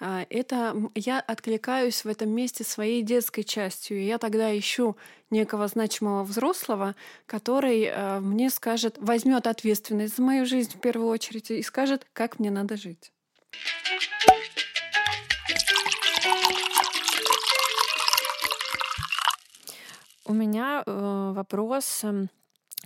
а, 0.00 0.26
это 0.30 0.74
я 0.94 1.20
откликаюсь 1.20 2.04
в 2.04 2.08
этом 2.08 2.30
месте 2.30 2.64
своей 2.64 3.02
детской 3.02 3.42
частью. 3.42 3.98
И 3.98 4.06
я 4.06 4.18
тогда 4.18 4.56
ищу 4.56 4.96
некого 5.30 5.68
значимого 5.68 6.24
взрослого, 6.24 6.94
который 7.26 7.84
э, 7.84 8.20
мне 8.20 8.50
скажет, 8.50 8.96
возьмет 8.98 9.46
ответственность 9.46 10.16
за 10.16 10.22
мою 10.22 10.46
жизнь 10.46 10.72
в 10.76 10.80
первую 10.80 11.08
очередь 11.08 11.50
и 11.50 11.62
скажет, 11.62 12.06
как 12.12 12.38
мне 12.38 12.50
надо 12.50 12.76
жить. 12.76 13.12
У 20.28 20.34
меня 20.34 20.82
э, 20.84 21.32
вопрос. 21.34 22.04
Эм, 22.04 22.28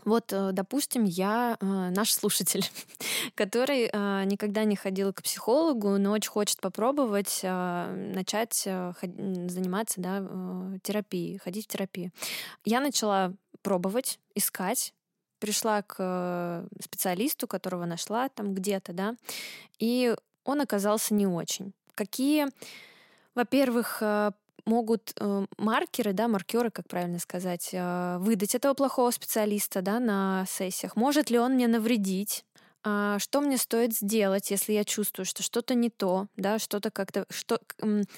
вот, 0.04 0.32
э, 0.32 0.50
допустим, 0.52 1.02
я 1.02 1.56
э, 1.60 1.64
наш 1.64 2.14
слушатель, 2.14 2.64
который 3.34 3.90
э, 3.92 4.24
никогда 4.26 4.62
не 4.62 4.76
ходил 4.76 5.12
к 5.12 5.24
психологу, 5.24 5.98
но 5.98 6.12
очень 6.12 6.30
хочет 6.30 6.60
попробовать 6.60 7.40
начать 7.42 8.54
заниматься 8.62 10.00
да, 10.00 10.24
терапией, 10.84 11.38
ходить 11.38 11.64
в 11.64 11.68
терапию. 11.68 12.12
Я 12.64 12.78
начала 12.78 13.32
пробовать, 13.62 14.20
искать, 14.36 14.94
пришла 15.40 15.82
к 15.82 16.64
специалисту, 16.80 17.48
которого 17.48 17.86
нашла 17.86 18.28
там 18.28 18.54
где-то, 18.54 18.92
да, 18.92 19.16
и 19.80 20.14
он 20.44 20.60
оказался 20.60 21.12
не 21.12 21.26
очень. 21.26 21.72
Какие, 21.96 22.46
во-первых, 23.34 24.00
могут 24.64 25.12
э, 25.18 25.46
маркеры, 25.58 26.12
да, 26.12 26.28
маркеры, 26.28 26.70
как 26.70 26.88
правильно 26.88 27.18
сказать, 27.18 27.70
э, 27.72 28.18
выдать 28.18 28.54
этого 28.54 28.74
плохого 28.74 29.10
специалиста, 29.10 29.82
да, 29.82 30.00
на 30.00 30.44
сессиях. 30.48 30.96
Может 30.96 31.30
ли 31.30 31.38
он 31.38 31.54
мне 31.54 31.68
навредить? 31.68 32.44
А, 32.84 33.18
что 33.20 33.40
мне 33.40 33.58
стоит 33.58 33.94
сделать, 33.94 34.50
если 34.50 34.72
я 34.72 34.84
чувствую, 34.84 35.24
что 35.24 35.42
что-то 35.42 35.74
не 35.74 35.88
то, 35.88 36.26
да, 36.36 36.58
что-то 36.58 36.90
как-то, 36.90 37.26
что, 37.30 37.60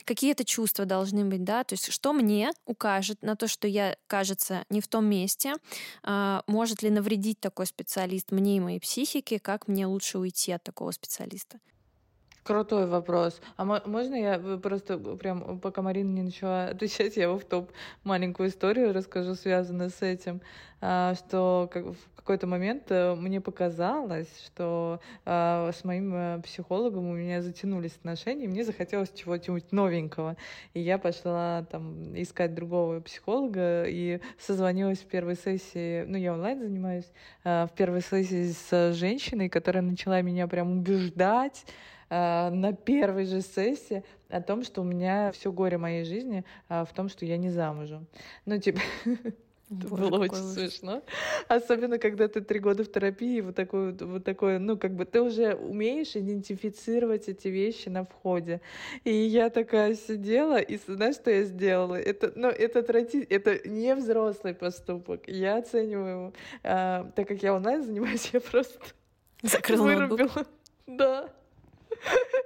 какие-то 0.05 0.45
чувства 0.45 0.87
должны 0.87 1.25
быть, 1.27 1.45
да, 1.45 1.65
то 1.65 1.75
есть 1.75 1.93
что 1.93 2.15
мне 2.15 2.51
укажет 2.65 3.21
на 3.23 3.37
то, 3.37 3.47
что 3.47 3.69
я, 3.69 3.97
кажется, 4.07 4.65
не 4.71 4.81
в 4.81 4.89
том 4.89 5.05
месте, 5.05 5.55
а, 6.03 6.43
может 6.47 6.83
ли 6.83 6.89
навредить 6.89 7.41
такой 7.41 7.67
специалист 7.67 8.31
мне 8.31 8.57
и 8.57 8.61
моей 8.61 8.81
психике, 8.81 9.39
как 9.39 9.69
мне 9.69 9.87
лучше 9.87 10.19
уйти 10.19 10.53
от 10.53 10.63
такого 10.63 10.93
специалиста? 10.93 11.59
Крутой 12.45 12.87
вопрос. 12.87 13.41
А 13.57 13.65
можно 13.65 14.15
я 14.15 14.39
просто 14.59 14.99
прям, 14.99 15.59
пока 15.61 15.81
Марина 15.81 16.11
не 16.11 16.23
начала 16.23 16.67
отвечать, 16.69 17.17
я 17.17 17.33
в 17.33 17.43
топ 17.43 17.73
маленькую 18.05 18.51
историю 18.51 18.93
расскажу, 18.93 19.35
связанную 19.35 19.89
с 19.89 20.03
этим, 20.03 20.43
а, 20.83 21.15
что 21.15 21.71
в 21.73 22.17
какой-то 22.17 22.47
момент 22.47 22.85
э, 22.91 23.15
мне 23.15 23.41
показалось, 23.41 24.29
что 24.45 25.01
а, 25.25 25.71
с 25.73 25.85
моим 25.85 26.15
э, 26.15 26.43
психологом 26.43 27.09
у 27.09 27.15
меня 27.15 27.41
затянулись 27.41 27.97
отношения, 27.97 28.45
и 28.45 28.49
мне 28.49 28.63
захотелось 28.63 29.11
чего-нибудь 29.15 29.73
новенького. 29.73 30.37
И 30.75 30.81
я 30.81 30.99
пошла 30.99 31.65
там 31.71 32.15
искать 32.15 32.55
другого 32.55 33.01
психолога 33.01 33.85
и 33.87 34.21
созвонилась 34.39 34.99
в 34.99 35.07
первой 35.07 35.37
сессии, 35.37 36.05
ну, 36.05 36.19
я 36.19 36.35
онлайн 36.35 36.61
занимаюсь, 36.61 37.11
а, 37.43 37.67
в 37.67 37.73
первой 37.73 38.03
сессии 38.03 38.53
с 38.53 38.93
женщиной, 38.93 39.49
которая 39.49 39.83
начала 39.83 40.21
меня 40.21 40.47
прям 40.47 40.79
убеждать, 40.79 41.65
Э, 42.15 42.51
на 42.51 42.73
первой 42.73 43.25
же 43.25 43.41
сессии 43.41 44.05
о 44.29 44.41
том, 44.41 44.63
что 44.63 44.83
у 44.83 44.85
меня 44.85 45.33
все 45.33 45.51
горе 45.51 45.79
моей 45.79 46.05
жизни 46.05 46.45
э, 46.69 46.85
в 46.85 46.95
том, 46.95 47.09
что 47.09 47.25
я 47.25 47.37
не 47.37 47.51
замужем. 47.51 48.07
Ну, 48.47 48.57
типа, 48.59 48.79
Это 49.05 49.89
Боже, 49.89 50.03
было 50.03 50.21
очень 50.21 50.35
ужас. 50.35 50.55
смешно. 50.55 51.03
Особенно, 51.49 51.99
когда 51.99 52.29
ты 52.29 52.41
три 52.41 52.61
года 52.61 52.85
в 52.85 52.93
терапии, 52.93 53.41
вот 53.41 53.57
такое, 53.57 53.93
вот 53.93 54.23
такое, 54.23 54.61
ну, 54.61 54.79
как 54.79 54.95
бы 54.95 55.07
ты 55.07 55.23
уже 55.23 55.55
умеешь 55.55 56.15
идентифицировать 56.15 57.29
эти 57.29 57.49
вещи 57.49 57.89
на 57.89 58.05
входе. 58.05 58.61
И 59.03 59.13
я 59.13 59.51
такая 59.51 59.95
сидела, 59.95 60.61
и 60.61 60.79
знаешь, 60.87 61.17
что 61.17 61.33
я 61.33 61.43
сделала? 61.43 61.97
Это, 61.97 62.33
ну, 62.37 62.49
это, 62.49 62.79
это 62.81 63.69
не 63.69 63.93
взрослый 63.97 64.55
поступок. 64.55 65.27
Я 65.27 65.57
оцениваю 65.57 66.11
его. 66.11 66.33
А, 66.63 67.11
так 67.17 67.27
как 67.27 67.43
я 67.43 67.55
онлайн 67.55 67.83
занимаюсь, 67.83 68.31
я 68.33 68.41
просто 68.41 68.79
Закрыла 69.43 69.83
вырубила. 69.83 70.47
Да. 70.87 71.33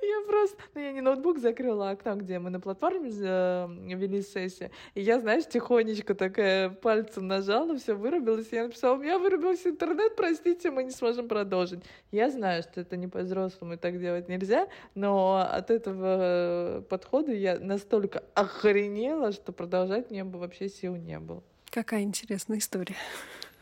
Я 0.00 0.26
просто... 0.26 0.56
Ну, 0.74 0.80
я 0.80 0.92
не 0.92 1.00
ноутбук 1.00 1.38
закрыла, 1.38 1.90
а 1.90 1.92
окно, 1.92 2.16
где 2.16 2.38
мы 2.38 2.50
на 2.50 2.60
платформе 2.60 3.10
вели 3.10 4.22
сессию. 4.22 4.70
И 4.94 5.02
я, 5.02 5.20
знаешь, 5.20 5.46
тихонечко 5.46 6.14
такая 6.14 6.70
пальцем 6.70 7.26
нажала, 7.26 7.76
все 7.76 7.94
вырубилось. 7.94 8.48
Я 8.52 8.64
написала, 8.64 8.94
у 8.94 8.98
меня 8.98 9.18
вырубился 9.18 9.70
интернет, 9.70 10.16
простите, 10.16 10.70
мы 10.70 10.84
не 10.84 10.90
сможем 10.90 11.28
продолжить. 11.28 11.80
Я 12.10 12.30
знаю, 12.30 12.62
что 12.62 12.80
это 12.80 12.96
не 12.96 13.08
по-взрослому, 13.08 13.74
и 13.74 13.76
так 13.76 14.00
делать 14.00 14.28
нельзя, 14.28 14.68
но 14.94 15.46
от 15.50 15.70
этого 15.70 16.84
подхода 16.88 17.32
я 17.32 17.58
настолько 17.58 18.24
охренела, 18.34 19.32
что 19.32 19.52
продолжать 19.52 20.10
мне 20.10 20.24
бы 20.24 20.38
вообще 20.38 20.68
сил 20.68 20.96
не 20.96 21.18
было. 21.18 21.42
Какая 21.70 22.02
интересная 22.02 22.58
история. 22.58 22.96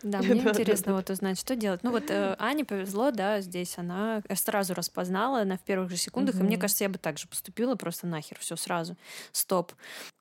Да, 0.03 0.19
мне 0.23 0.41
интересно 0.41 0.95
вот 0.95 1.11
узнать, 1.11 1.39
что 1.39 1.57
делать. 1.57 1.83
Ну 1.83 1.91
вот 1.91 2.11
э, 2.11 2.37
Ане 2.39 2.65
повезло, 2.65 3.11
да, 3.11 3.41
здесь 3.41 3.79
она 3.79 4.23
сразу 4.35 4.75
распознала 4.75 5.45
на 5.45 5.57
в 5.57 5.63
первых 5.63 5.91
же 5.91 5.97
секундах, 5.97 6.37
и 6.37 6.43
мне 6.43 6.59
кажется, 6.59 6.85
я 6.85 6.91
бы 6.91 6.99
так 6.99 7.19
же 7.19 7.29
поступила, 7.29 7.75
просто 7.75 8.07
нахер, 8.07 8.39
все 8.39 8.57
сразу, 8.57 8.97
стоп. 9.33 9.73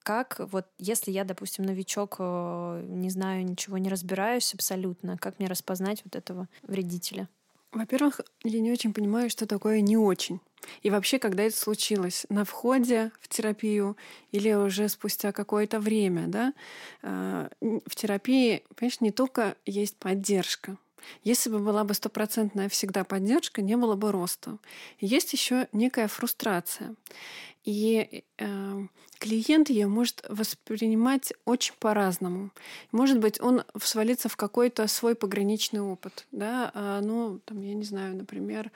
Как 0.04 0.40
вот, 0.40 0.68
если 0.78 1.12
я, 1.12 1.24
допустим, 1.24 1.66
новичок, 1.66 2.18
э, 2.20 2.86
не 2.88 3.10
знаю, 3.10 3.46
ничего 3.46 3.78
не 3.78 3.90
разбираюсь 3.90 4.54
абсолютно, 4.54 5.18
как 5.18 5.40
мне 5.40 5.48
распознать 5.48 6.02
вот 6.06 6.16
этого 6.16 6.48
вредителя? 6.64 7.28
Во-первых, 7.72 8.22
я 8.44 8.62
не 8.62 8.72
очень 8.72 8.94
понимаю, 8.94 9.30
что 9.30 9.46
такое 9.46 9.82
не 9.82 9.98
очень. 9.98 10.40
И 10.84 10.90
вообще, 10.90 11.20
когда 11.20 11.44
это 11.44 11.58
случилось, 11.58 12.26
на 12.30 12.46
входе 12.46 13.12
в 13.22 13.28
терапию 13.28 13.98
или 14.32 14.54
уже 14.54 14.90
спустя 14.90 15.32
какое-то 15.32 15.80
время, 15.80 16.28
да, 16.28 16.54
а, 17.02 17.50
в 17.62 17.96
терапии, 17.96 18.64
понимаешь, 18.76 19.02
не 19.02 19.12
только 19.12 19.56
есть 19.66 19.98
поддержка, 19.98 20.78
если 21.24 21.50
бы 21.50 21.60
была 21.60 21.84
бы 21.84 21.94
стопроцентная 21.94 22.70
всегда 22.70 23.04
поддержка, 23.04 23.62
не 23.62 23.78
было 23.78 23.96
бы 23.96 24.12
роста. 24.12 24.58
Есть 25.00 25.34
еще 25.34 25.68
некая 25.72 26.08
фрустрация. 26.08 26.96
И 27.64 28.24
э, 28.38 28.88
клиент 29.18 29.70
ее 29.70 29.88
может 29.88 30.24
воспринимать 30.30 31.34
очень 31.46 31.74
по-разному. 31.80 32.52
Может 32.92 33.20
быть, 33.20 33.42
он 33.42 33.64
свалится 33.82 34.30
в 34.30 34.38
какой-то 34.38 34.88
свой 34.88 35.16
пограничный 35.16 35.82
опыт. 35.82 36.28
Да? 36.32 36.72
А, 36.74 37.02
ну, 37.02 37.40
там, 37.46 37.62
я 37.62 37.74
не 37.74 37.84
знаю, 37.84 38.16
например, 38.16 38.68
э, 38.68 38.70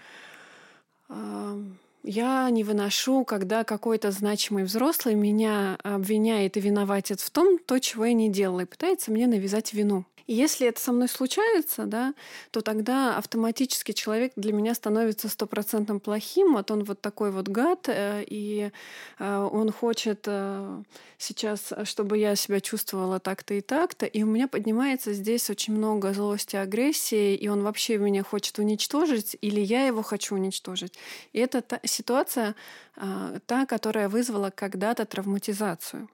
я 2.04 2.50
не 2.50 2.64
выношу, 2.64 3.26
когда 3.26 3.64
какой-то 3.64 4.12
значимый 4.12 4.64
взрослый 4.64 5.16
меня 5.16 5.78
обвиняет 5.84 6.58
и 6.58 6.62
виноватит 6.62 7.20
в 7.20 7.30
том, 7.30 7.60
то, 7.60 7.80
чего 7.80 8.06
я 8.06 8.14
не 8.14 8.30
делала, 8.30 8.62
и 8.62 8.66
пытается 8.66 9.12
мне 9.12 9.28
навязать 9.28 9.74
вину. 9.74 10.06
И 10.30 10.34
если 10.36 10.68
это 10.68 10.80
со 10.80 10.92
мной 10.92 11.10
случается, 11.10 11.86
да, 11.86 12.14
то 12.52 12.62
тогда 12.62 13.18
автоматически 13.18 13.94
человек 13.94 14.34
для 14.36 14.54
меня 14.54 14.76
становится 14.76 15.28
стопроцентным 15.28 16.00
плохим, 16.00 16.54
вот 16.54 16.70
он 16.70 16.84
вот 16.84 17.02
такой 17.02 17.32
вот 17.32 17.48
гад, 17.48 17.90
э, 17.90 18.24
и 18.28 18.70
э, 19.18 19.50
он 19.52 19.72
хочет 19.72 20.26
э, 20.28 20.84
сейчас, 21.18 21.74
чтобы 21.84 22.20
я 22.20 22.36
себя 22.36 22.62
чувствовала 22.62 23.20
так-то 23.20 23.56
и 23.56 23.62
так-то, 23.62 24.06
и 24.06 24.22
у 24.22 24.28
меня 24.28 24.48
поднимается 24.48 25.14
здесь 25.14 25.50
очень 25.50 25.74
много 25.74 26.14
злости, 26.14 26.58
агрессии, 26.58 27.34
и 27.34 27.48
он 27.48 27.64
вообще 27.64 27.98
меня 27.98 28.22
хочет 28.22 28.60
уничтожить, 28.60 29.36
или 29.42 29.60
я 29.60 29.88
его 29.88 30.04
хочу 30.04 30.36
уничтожить. 30.36 30.94
И 31.34 31.40
это 31.40 31.64
та 31.64 31.80
ситуация, 31.86 32.54
та, 33.48 33.66
которая 33.66 34.10
вызвала 34.10 34.52
когда-то 34.52 35.06
травматизацию. 35.06 36.08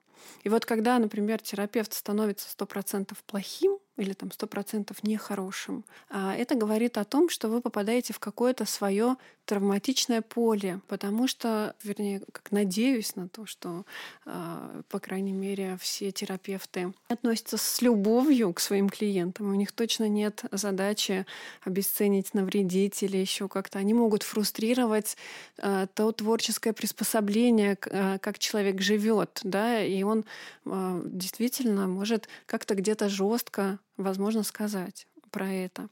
И 0.45 0.49
вот 0.49 0.65
когда, 0.65 0.99
например, 0.99 1.41
терапевт 1.41 1.93
становится 1.93 2.49
сто 2.49 2.65
процентов 2.65 3.21
плохим, 3.25 3.77
или 3.97 4.13
там 4.13 4.31
сто 4.31 4.47
процентов 4.47 5.03
нехорошим. 5.03 5.85
А 6.09 6.35
это 6.35 6.55
говорит 6.55 6.97
о 6.97 7.05
том, 7.05 7.29
что 7.29 7.47
вы 7.47 7.61
попадаете 7.61 8.13
в 8.13 8.19
какое-то 8.19 8.65
свое 8.65 9.15
травматичное 9.45 10.21
поле, 10.21 10.81
потому 10.87 11.27
что, 11.27 11.75
вернее, 11.83 12.21
как 12.31 12.51
надеюсь 12.51 13.15
на 13.15 13.29
то, 13.29 13.45
что, 13.45 13.85
а, 14.25 14.81
по 14.89 14.99
крайней 14.99 15.31
мере, 15.31 15.77
все 15.79 16.11
терапевты 16.11 16.93
относятся 17.07 17.57
с 17.57 17.81
любовью 17.81 18.53
к 18.53 18.59
своим 18.59 18.89
клиентам. 18.89 19.51
У 19.51 19.55
них 19.55 19.71
точно 19.71 20.09
нет 20.09 20.43
задачи 20.51 21.25
обесценить, 21.63 22.33
навредить 22.33 23.03
или 23.03 23.17
еще 23.17 23.47
как-то. 23.47 23.79
Они 23.79 23.93
могут 23.93 24.23
фрустрировать 24.23 25.15
а, 25.59 25.87
то 25.87 26.11
творческое 26.11 26.73
приспособление, 26.73 27.77
а, 27.91 28.17
как 28.17 28.39
человек 28.39 28.81
живет, 28.81 29.39
да, 29.43 29.81
и 29.83 30.03
он 30.03 30.25
действительно 30.65 31.87
может 31.87 32.27
как-то 32.47 32.73
где-то 32.73 33.07
жестко 33.07 33.79
возможно 33.97 34.43
сказать 34.43 35.07
про 35.31 35.51
это. 35.51 35.89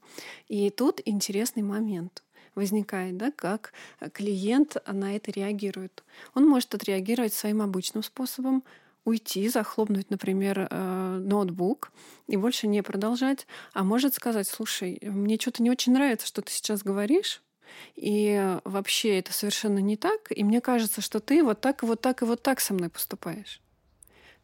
И 0.47 0.69
тут 0.69 1.01
интересный 1.05 1.63
момент 1.63 2.23
возникает, 2.55 3.17
да, 3.17 3.31
как 3.31 3.73
клиент 4.13 4.77
на 4.87 5.15
это 5.15 5.31
реагирует. 5.31 6.03
Он 6.33 6.47
может 6.47 6.73
отреагировать 6.75 7.33
своим 7.33 7.61
обычным 7.61 8.03
способом, 8.03 8.63
уйти, 9.05 9.49
захлопнуть, 9.49 10.09
например, 10.09 10.67
э, 10.69 11.17
ноутбук 11.19 11.91
и 12.27 12.37
больше 12.37 12.67
не 12.67 12.81
продолжать, 12.81 13.47
а 13.73 13.83
может 13.83 14.13
сказать, 14.13 14.47
слушай, 14.47 14.99
мне 15.01 15.37
что-то 15.37 15.61
не 15.61 15.71
очень 15.71 15.93
нравится, 15.93 16.25
что 16.25 16.41
ты 16.41 16.51
сейчас 16.51 16.83
говоришь, 16.83 17.41
и 17.95 18.57
вообще 18.63 19.19
это 19.19 19.33
совершенно 19.33 19.79
не 19.79 19.97
так, 19.97 20.31
и 20.31 20.43
мне 20.43 20.61
кажется, 20.61 21.01
что 21.01 21.19
ты 21.19 21.43
вот 21.43 21.59
так 21.59 21.83
и 21.83 21.85
вот 21.85 22.01
так 22.01 22.21
и 22.21 22.25
вот 22.25 22.41
так 22.41 22.59
со 22.59 22.73
мной 22.73 22.89
поступаешь. 22.89 23.62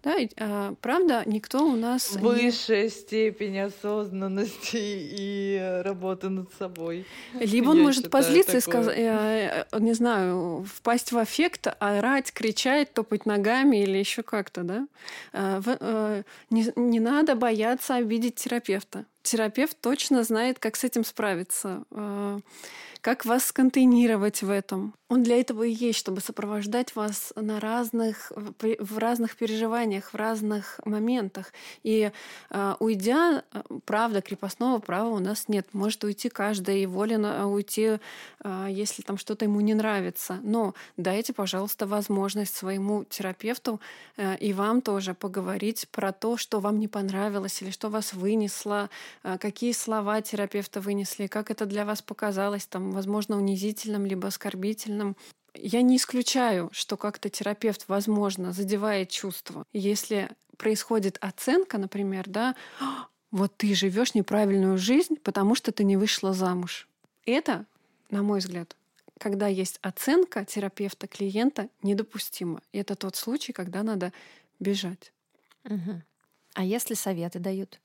Да, 0.02 0.16
и, 0.16 0.30
а, 0.38 0.76
правда, 0.80 1.24
никто 1.26 1.66
у 1.66 1.76
нас... 1.76 2.14
Высшая 2.14 2.84
не... 2.84 2.90
степень 2.90 3.60
осознанности 3.60 4.78
и 4.78 5.82
работы 5.84 6.30
над 6.30 6.54
собой. 6.54 7.06
Либо 7.34 7.72
он 7.72 7.82
может 7.82 8.10
позлиться 8.10 8.60
такое. 8.60 8.60
и 8.60 8.62
сказать, 8.62 8.98
э, 8.98 9.66
э, 9.70 9.80
не 9.80 9.92
знаю, 9.94 10.66
впасть 10.74 11.12
в 11.12 11.18
аффект, 11.18 11.68
орать, 11.80 12.32
кричать, 12.32 12.94
топать 12.94 13.26
ногами 13.26 13.84
или 13.84 13.98
еще 13.98 14.24
как-то, 14.24 14.64
да. 14.64 14.88
А, 15.34 15.60
в, 15.60 16.24
не, 16.50 16.72
не 16.78 17.02
надо 17.02 17.36
бояться 17.36 17.96
обидеть 17.96 18.36
терапевта. 18.36 19.04
Терапевт 19.22 19.78
точно 19.82 20.24
знает, 20.24 20.60
как 20.60 20.76
с 20.76 20.84
этим 20.84 21.04
справиться. 21.04 21.84
А, 21.92 22.40
как 23.02 23.26
вас 23.26 23.46
сконтейнировать 23.46 24.42
в 24.42 24.50
этом. 24.50 24.94
Он 25.08 25.24
для 25.24 25.40
этого 25.40 25.64
и 25.64 25.72
есть, 25.72 25.98
чтобы 25.98 26.22
сопровождать 26.22 26.96
вас 26.96 27.34
на 27.36 27.60
разных, 27.60 28.32
в 28.36 28.98
разных 28.98 29.38
переживаниях, 29.38 30.14
в 30.14 30.16
разных 30.16 30.80
моментах. 30.86 31.52
И 31.82 32.12
э, 32.52 32.76
уйдя, 32.80 33.44
правда, 33.86 34.22
крепостного 34.22 34.80
права 34.80 35.10
у 35.10 35.20
нас 35.20 35.48
нет. 35.48 35.68
Может 35.74 36.04
уйти 36.04 36.30
каждый 36.30 36.84
и 36.84 36.86
волен 36.86 37.26
уйти, 37.26 37.98
э, 38.44 38.68
если 38.70 39.02
там 39.02 39.18
что-то 39.18 39.46
ему 39.46 39.62
не 39.62 39.74
нравится. 39.74 40.40
Но 40.44 40.76
дайте, 40.96 41.34
пожалуйста, 41.34 41.88
возможность 41.88 42.56
своему 42.56 43.06
терапевту 43.06 43.80
э, 44.18 44.38
и 44.38 44.54
вам 44.54 44.82
тоже 44.82 45.16
поговорить 45.16 45.88
про 45.92 46.12
то, 46.12 46.38
что 46.38 46.60
вам 46.60 46.80
не 46.80 46.88
понравилось 46.88 47.62
или 47.64 47.72
что 47.72 47.90
вас 47.90 48.14
вынесло, 48.14 48.84
э, 48.84 48.90
какие 49.40 49.72
слова 49.72 50.22
терапевта 50.22 50.82
вынесли, 50.82 51.28
как 51.28 51.52
это 51.52 51.66
для 51.66 51.86
вас 51.86 52.02
показалось, 52.02 52.66
там, 52.66 52.92
возможно, 52.92 53.38
унизительным, 53.38 54.06
либо 54.06 54.28
оскорбительным. 54.28 55.16
Я 55.54 55.82
не 55.82 55.98
исключаю, 55.98 56.70
что 56.72 56.98
как-то 56.98 57.30
терапевт, 57.30 57.86
возможно, 57.88 58.54
задевает 58.54 59.10
чувства. 59.10 59.64
Если 59.74 60.30
происходит 60.58 61.18
оценка, 61.22 61.78
например, 61.78 62.26
да, 62.28 62.56
вот 63.32 63.56
ты 63.58 63.74
живешь 63.74 64.14
неправильную 64.14 64.78
жизнь, 64.78 65.16
потому 65.24 65.56
что 65.56 65.72
ты 65.72 65.84
не 65.84 65.98
вышла 65.98 66.34
замуж. 66.34 66.88
Это, 67.26 67.66
на 68.10 68.24
мой 68.24 68.40
взгляд, 68.40 68.76
когда 69.20 69.48
есть 69.48 69.80
оценка 69.82 70.46
терапевта 70.46 71.08
клиента, 71.08 71.70
недопустимо. 71.84 72.62
И 72.72 72.78
это 72.80 72.96
тот 72.96 73.16
случай, 73.16 73.52
когда 73.52 73.84
надо 73.84 74.14
бежать. 74.60 75.12
Угу. 75.66 76.02
А 76.56 76.64
если 76.64 76.94
советы 76.94 77.40
дают? 77.40 77.80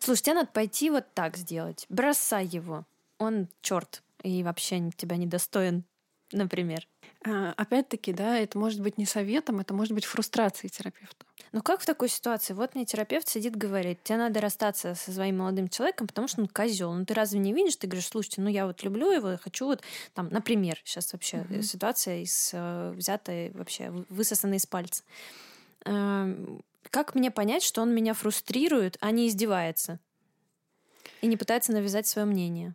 Слушай, 0.00 0.22
тебе 0.22 0.34
надо 0.34 0.48
пойти 0.52 0.90
вот 0.90 1.06
так 1.14 1.36
сделать. 1.36 1.86
Бросай 1.88 2.46
его. 2.46 2.84
Он 3.18 3.48
черт 3.62 4.02
и 4.22 4.42
вообще 4.42 4.90
тебя 4.96 5.16
недостоин, 5.16 5.84
например. 6.32 6.86
А, 7.24 7.52
опять-таки, 7.56 8.12
да, 8.12 8.38
это 8.38 8.58
может 8.58 8.80
быть 8.80 8.98
не 8.98 9.06
советом, 9.06 9.60
это 9.60 9.74
может 9.74 9.92
быть 9.92 10.04
фрустрацией 10.04 10.70
терапевта. 10.70 11.24
Ну 11.52 11.62
как 11.62 11.80
в 11.80 11.86
такой 11.86 12.08
ситуации? 12.08 12.52
Вот 12.52 12.74
мне 12.74 12.84
терапевт 12.84 13.28
сидит, 13.28 13.56
говорит, 13.56 14.02
тебе 14.02 14.18
надо 14.18 14.40
расстаться 14.40 14.94
со 14.94 15.12
своим 15.12 15.38
молодым 15.38 15.68
человеком, 15.68 16.06
потому 16.06 16.28
что 16.28 16.42
он 16.42 16.48
козел. 16.48 16.92
Ну 16.92 17.04
ты 17.04 17.14
разве 17.14 17.38
не 17.38 17.52
видишь? 17.52 17.76
Ты 17.76 17.86
говоришь, 17.86 18.08
слушайте, 18.08 18.40
ну 18.40 18.48
я 18.48 18.66
вот 18.66 18.82
люблю 18.82 19.10
его, 19.10 19.30
я 19.30 19.38
хочу 19.38 19.66
вот 19.66 19.82
там, 20.14 20.28
например, 20.30 20.78
сейчас 20.84 21.12
вообще 21.12 21.38
mm-hmm. 21.38 21.62
ситуация 21.62 22.18
из 22.22 22.50
э, 22.52 22.92
взятая 22.94 23.50
вообще 23.52 23.90
высосанная 24.08 24.58
из 24.58 24.66
пальца. 24.66 25.02
Как 26.90 27.14
мне 27.14 27.30
понять, 27.30 27.62
что 27.62 27.82
он 27.82 27.94
меня 27.94 28.14
фрустрирует, 28.14 28.96
а 29.00 29.10
не 29.10 29.28
издевается? 29.28 30.00
И 31.20 31.26
не 31.26 31.36
пытается 31.36 31.72
навязать 31.72 32.06
свое 32.06 32.26
мнение? 32.26 32.74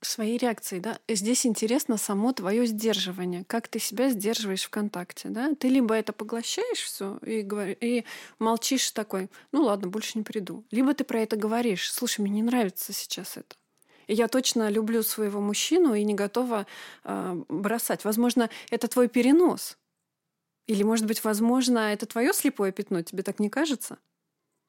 своей 0.00 0.38
реакцией, 0.38 0.80
да. 0.80 0.98
Здесь 1.08 1.44
интересно 1.44 1.96
само 1.96 2.32
твое 2.32 2.66
сдерживание, 2.66 3.44
как 3.44 3.68
ты 3.68 3.78
себя 3.78 4.10
сдерживаешь 4.10 4.62
в 4.62 4.70
контакте, 4.70 5.28
да. 5.28 5.54
Ты 5.54 5.68
либо 5.68 5.94
это 5.94 6.12
поглощаешь 6.12 6.78
все 6.78 7.18
и, 7.26 7.42
говори, 7.42 7.76
и 7.80 8.04
молчишь 8.38 8.90
такой, 8.92 9.28
ну 9.52 9.62
ладно, 9.62 9.88
больше 9.88 10.18
не 10.18 10.24
приду. 10.24 10.64
Либо 10.70 10.94
ты 10.94 11.04
про 11.04 11.20
это 11.20 11.36
говоришь, 11.36 11.90
слушай, 11.92 12.20
мне 12.20 12.30
не 12.30 12.42
нравится 12.42 12.92
сейчас 12.92 13.36
это. 13.36 13.56
И 14.06 14.14
я 14.14 14.28
точно 14.28 14.70
люблю 14.70 15.02
своего 15.02 15.40
мужчину 15.40 15.94
и 15.94 16.02
не 16.02 16.14
готова 16.14 16.66
э, 17.04 17.42
бросать. 17.48 18.04
Возможно, 18.04 18.48
это 18.70 18.88
твой 18.88 19.08
перенос. 19.08 19.76
Или, 20.68 20.82
может 20.84 21.06
быть, 21.06 21.24
возможно, 21.24 21.78
это 21.92 22.06
твое 22.06 22.32
слепое 22.34 22.72
пятно, 22.72 23.02
тебе 23.02 23.22
так 23.24 23.40
не 23.40 23.48
кажется? 23.48 23.98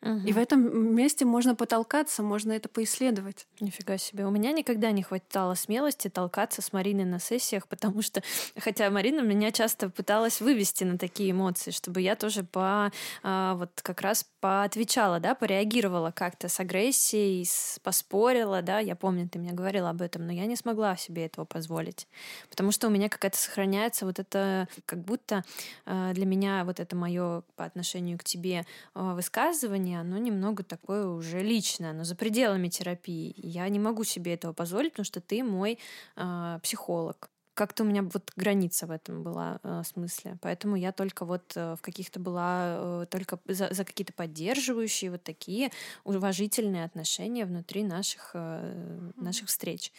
Угу. 0.02 0.28
И 0.28 0.32
в 0.32 0.38
этом 0.38 0.96
месте 0.96 1.26
можно 1.26 1.56
потолкаться, 1.56 2.24
можно 2.24 2.54
это 2.54 2.70
поисследовать. 2.70 3.48
Нифига 3.60 3.98
себе. 3.98 4.26
У 4.26 4.32
меня 4.32 4.54
никогда 4.54 4.92
не 4.92 5.04
хватало 5.04 5.56
смелости 5.56 6.08
толкаться 6.08 6.62
с 6.62 6.72
Мариной 6.72 7.04
на 7.04 7.20
сессиях, 7.20 7.68
потому 7.68 8.02
что, 8.02 8.24
хотя 8.58 8.90
Марина 8.90 9.22
меня 9.22 9.52
часто 9.52 9.90
пыталась 9.90 10.40
вывести 10.40 10.86
на 10.86 10.98
такие 10.98 11.32
эмоции, 11.32 11.72
чтобы 11.72 12.00
я 12.02 12.16
тоже 12.16 12.44
по 12.44 12.92
а, 13.24 13.56
вот 13.56 13.72
как 13.82 14.02
раз 14.02 14.26
поотвечала, 14.40 15.20
да, 15.20 15.36
пореагировала 15.36 16.12
как-то 16.12 16.48
с 16.48 16.60
агрессией, 16.62 17.44
с, 17.44 17.80
поспорила, 17.84 18.62
да, 18.62 18.80
я 18.80 18.96
помню, 18.96 19.28
ты 19.28 19.38
мне 19.38 19.52
говорила 19.52 19.90
об 19.90 20.02
этом, 20.02 20.26
но 20.26 20.32
я 20.32 20.46
не 20.46 20.56
смогла 20.56 20.96
себе 20.96 21.26
этого 21.26 21.44
позволить, 21.44 22.08
потому 22.50 22.72
что 22.72 22.88
у 22.88 22.90
меня 22.90 23.10
какая-то 23.10 23.38
сохраняется 23.38 24.06
вот 24.06 24.20
это, 24.20 24.70
как 24.86 25.00
будто 25.00 25.44
а, 25.86 26.14
для 26.14 26.26
меня 26.26 26.64
вот 26.64 26.80
это 26.80 26.96
мое 26.96 27.44
по 27.58 27.66
отношению 27.66 28.18
к 28.18 28.24
тебе 28.24 28.66
а, 28.94 29.14
высказывание 29.14 29.89
состояние, 29.90 30.00
оно 30.00 30.18
немного 30.18 30.64
такое 30.64 31.08
уже 31.08 31.42
личное, 31.42 31.92
оно 31.92 32.04
за 32.04 32.16
пределами 32.16 32.70
терапии. 32.70 33.34
Я 33.38 33.70
не 33.70 33.80
могу 33.80 34.04
себе 34.04 34.34
этого 34.34 34.54
позволить, 34.54 34.92
потому 34.92 35.06
что 35.06 35.22
ты 35.22 35.44
мой 35.44 35.80
э, 36.16 36.60
психолог. 36.62 37.30
Как-то 37.54 37.84
у 37.84 37.86
меня 37.86 38.04
вот 38.04 38.32
граница 38.38 38.88
в 38.88 38.92
этом 38.92 39.24
была 39.24 39.60
э, 39.64 39.84
смысле. 39.86 40.38
Поэтому 40.42 40.78
я 40.78 40.92
только 40.92 41.26
вот 41.26 41.54
э, 41.56 41.76
в 41.76 41.82
каких-то 41.82 42.20
была 42.20 43.04
э, 43.04 43.06
только 43.10 43.40
за, 43.48 43.74
за 43.74 43.84
какие-то 43.84 44.14
поддерживающие 44.14 45.12
вот 45.12 45.24
такие 45.24 45.70
уважительные 46.06 46.86
отношения 46.86 47.46
внутри 47.46 47.84
наших, 47.84 48.32
э, 48.34 49.12
наших 49.16 49.48
встреч. 49.48 49.92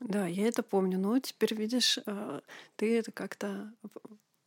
Да, 0.00 0.26
я 0.26 0.46
это 0.46 0.62
помню. 0.62 0.98
Но 0.98 1.18
теперь 1.18 1.54
видишь, 1.54 1.98
э, 2.06 2.40
ты 2.76 2.98
это 2.98 3.10
как-то 3.12 3.72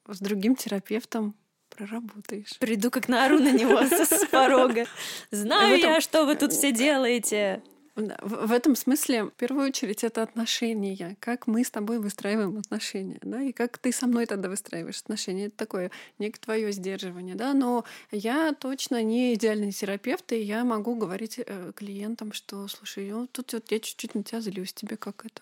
с 0.07 0.19
другим 0.19 0.55
терапевтом 0.55 1.35
проработаешь. 1.75 2.57
Приду 2.59 2.91
как 2.91 3.07
наору 3.07 3.39
на 3.39 3.51
него 3.51 3.81
с 3.83 4.25
порога. 4.27 4.85
Знаю 5.31 5.77
я, 5.77 6.01
что 6.01 6.25
вы 6.25 6.35
тут 6.35 6.53
все 6.53 6.71
делаете. 6.71 7.61
В, 7.95 8.47
в 8.47 8.51
этом 8.51 8.75
смысле, 8.75 9.25
в 9.25 9.31
первую 9.31 9.67
очередь, 9.67 10.03
это 10.03 10.23
отношения. 10.23 11.15
Как 11.19 11.45
мы 11.45 11.63
с 11.63 11.69
тобой 11.69 11.99
выстраиваем 11.99 12.57
отношения, 12.57 13.19
да, 13.21 13.41
и 13.41 13.51
как 13.51 13.77
ты 13.77 13.91
со 13.91 14.07
мной 14.07 14.25
тогда 14.25 14.49
выстраиваешь 14.49 14.99
отношения. 15.01 15.45
Это 15.45 15.57
такое 15.57 15.91
некое 16.17 16.39
твое 16.39 16.71
сдерживание, 16.71 17.35
да. 17.35 17.53
Но 17.53 17.85
я 18.11 18.53
точно 18.53 19.03
не 19.03 19.35
идеальный 19.35 19.71
терапевт, 19.71 20.31
и 20.31 20.41
я 20.41 20.63
могу 20.63 20.95
говорить 20.95 21.39
э, 21.39 21.71
клиентам, 21.75 22.33
что, 22.33 22.67
слушай, 22.67 23.11
ну, 23.11 23.27
тут 23.27 23.53
вот 23.53 23.71
я 23.71 23.79
чуть-чуть 23.79 24.15
на 24.15 24.23
тебя 24.23 24.41
злюсь, 24.41 24.73
тебе 24.73 24.97
как 24.97 25.25
это? 25.25 25.41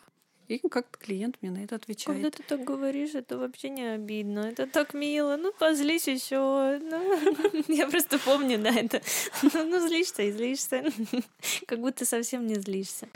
И 0.51 0.67
как 0.67 0.85
клиент 0.97 1.37
мне 1.41 1.49
на 1.51 1.63
это 1.63 1.75
отвечает. 1.75 2.07
Когда 2.07 2.29
ты 2.29 2.43
так 2.43 2.63
говоришь, 2.65 3.15
это 3.15 3.37
вообще 3.37 3.69
не 3.69 3.93
обидно. 3.93 4.49
Это 4.51 4.67
так 4.67 4.93
мило. 4.93 5.37
Ну, 5.37 5.53
позлись 5.53 6.09
еще. 6.09 6.77
Ну, 6.81 7.63
я 7.69 7.87
просто 7.87 8.19
помню, 8.19 8.59
да, 8.59 8.71
это. 8.71 9.01
Ну, 9.71 9.87
злишься 9.87 10.23
и 10.23 10.31
злишься. 10.31 10.83
Как 11.67 11.79
будто 11.79 12.05
совсем 12.05 12.47
не 12.47 12.55
злишься. 12.55 13.07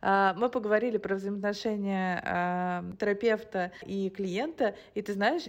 Мы 0.00 0.48
поговорили 0.48 0.96
про 0.96 1.16
взаимоотношения 1.16 2.22
а, 2.24 2.84
терапевта 2.98 3.72
и 3.84 4.10
клиента, 4.10 4.76
и 4.94 5.02
ты 5.02 5.12
знаешь, 5.12 5.44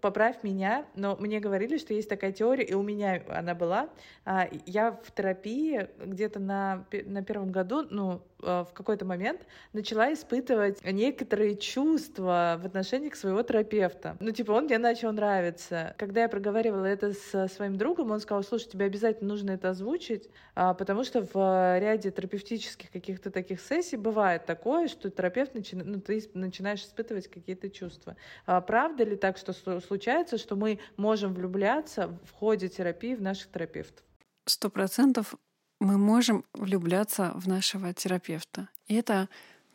поправь 0.00 0.42
меня, 0.42 0.86
но 0.94 1.16
мне 1.16 1.38
говорили, 1.40 1.78
что 1.78 1.94
есть 1.94 2.08
такая 2.08 2.32
теория, 2.32 2.64
и 2.64 2.74
у 2.74 2.82
меня 2.82 3.22
она 3.28 3.54
была. 3.54 3.90
А, 4.24 4.48
я 4.66 4.92
в 4.92 5.12
терапии 5.12 5.88
где-то 6.04 6.40
на, 6.40 6.86
на 7.04 7.22
первом 7.22 7.52
году, 7.52 7.86
ну, 7.90 8.22
в 8.42 8.68
какой-то 8.74 9.04
момент 9.04 9.46
начала 9.72 10.12
испытывать 10.12 10.84
некоторые 10.84 11.56
чувства 11.56 12.58
в 12.60 12.66
отношении 12.66 13.08
к 13.08 13.16
своего 13.16 13.42
терапевта. 13.42 14.16
Ну, 14.20 14.32
типа, 14.32 14.52
он 14.52 14.64
мне 14.64 14.78
начал 14.78 15.12
нравиться. 15.12 15.94
Когда 15.96 16.22
я 16.22 16.28
проговаривала 16.28 16.84
это 16.84 17.12
с 17.12 17.48
своим 17.48 17.78
другом, 17.78 18.10
он 18.10 18.20
сказал, 18.20 18.42
слушай, 18.42 18.68
тебе 18.68 18.86
обязательно 18.86 19.28
нужно 19.30 19.52
это 19.52 19.70
озвучить, 19.70 20.28
потому 20.54 21.04
что 21.04 21.26
в 21.32 21.78
ряде 21.78 22.10
терапевтических 22.10 22.90
каких-то 22.90 23.30
таких 23.30 23.60
сессий 23.60 23.96
бывает 23.96 24.44
такое, 24.44 24.88
что 24.88 25.08
терапевт 25.08 25.54
начи... 25.54 25.76
ну, 25.76 26.00
ты 26.00 26.22
начинаешь 26.34 26.82
испытывать 26.82 27.28
какие-то 27.28 27.70
чувства. 27.70 28.16
А 28.44 28.60
правда 28.60 29.04
ли 29.04 29.16
так, 29.16 29.36
что 29.36 29.52
случается, 29.80 30.36
что 30.36 30.56
мы 30.56 30.80
можем 30.96 31.32
влюбляться 31.32 32.18
в 32.24 32.32
ходе 32.32 32.68
терапии 32.68 33.14
в 33.14 33.22
наших 33.22 33.52
терапевтов? 33.52 34.04
Сто 34.46 34.68
процентов 34.68 35.36
мы 35.82 35.98
можем 35.98 36.44
влюбляться 36.54 37.32
в 37.34 37.48
нашего 37.48 37.92
терапевта. 37.92 38.68
И 38.86 38.94
это 38.94 39.28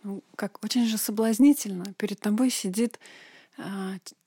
ну, 0.03 0.23
как 0.35 0.63
очень 0.63 0.85
же 0.85 0.97
соблазнительно. 0.97 1.93
Перед 1.97 2.19
тобой 2.19 2.49
сидит 2.49 2.99
э, 3.57 3.63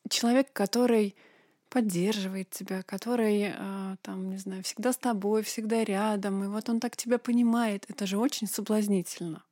человек, 0.09 0.53
который 0.53 1.15
поддерживает 1.71 2.51
тебя, 2.51 2.83
который, 2.83 3.55
э, 3.57 3.97
там, 4.03 4.29
не 4.29 4.37
знаю, 4.37 4.63
всегда 4.63 4.93
с 4.93 4.99
тобой, 4.99 5.43
всегда 5.43 5.83
рядом, 5.83 6.45
и 6.45 6.49
вот 6.49 6.69
он 6.69 6.81
так 6.81 6.97
тебя 6.97 7.19
понимает. 7.19 7.87
Это 7.89 8.07
же 8.07 8.19
очень 8.19 8.47
соблазнительно. 8.47 9.43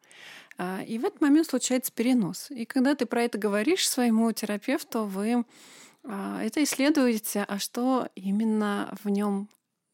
А, 0.59 0.83
и 0.83 0.99
в 0.99 1.05
этот 1.05 1.21
момент 1.23 1.47
случается 1.47 1.93
перенос. 1.93 2.51
И 2.51 2.67
когда 2.67 2.95
ты 2.95 3.07
про 3.07 3.23
это 3.23 3.39
говоришь 3.39 3.89
своему 3.89 4.31
терапевту, 4.33 5.05
вы 5.05 5.45
это 6.05 6.63
исследуете, 6.63 7.45
а 7.47 7.59
что 7.59 8.09
именно 8.15 8.97
в 9.03 9.11
нем 9.11 9.49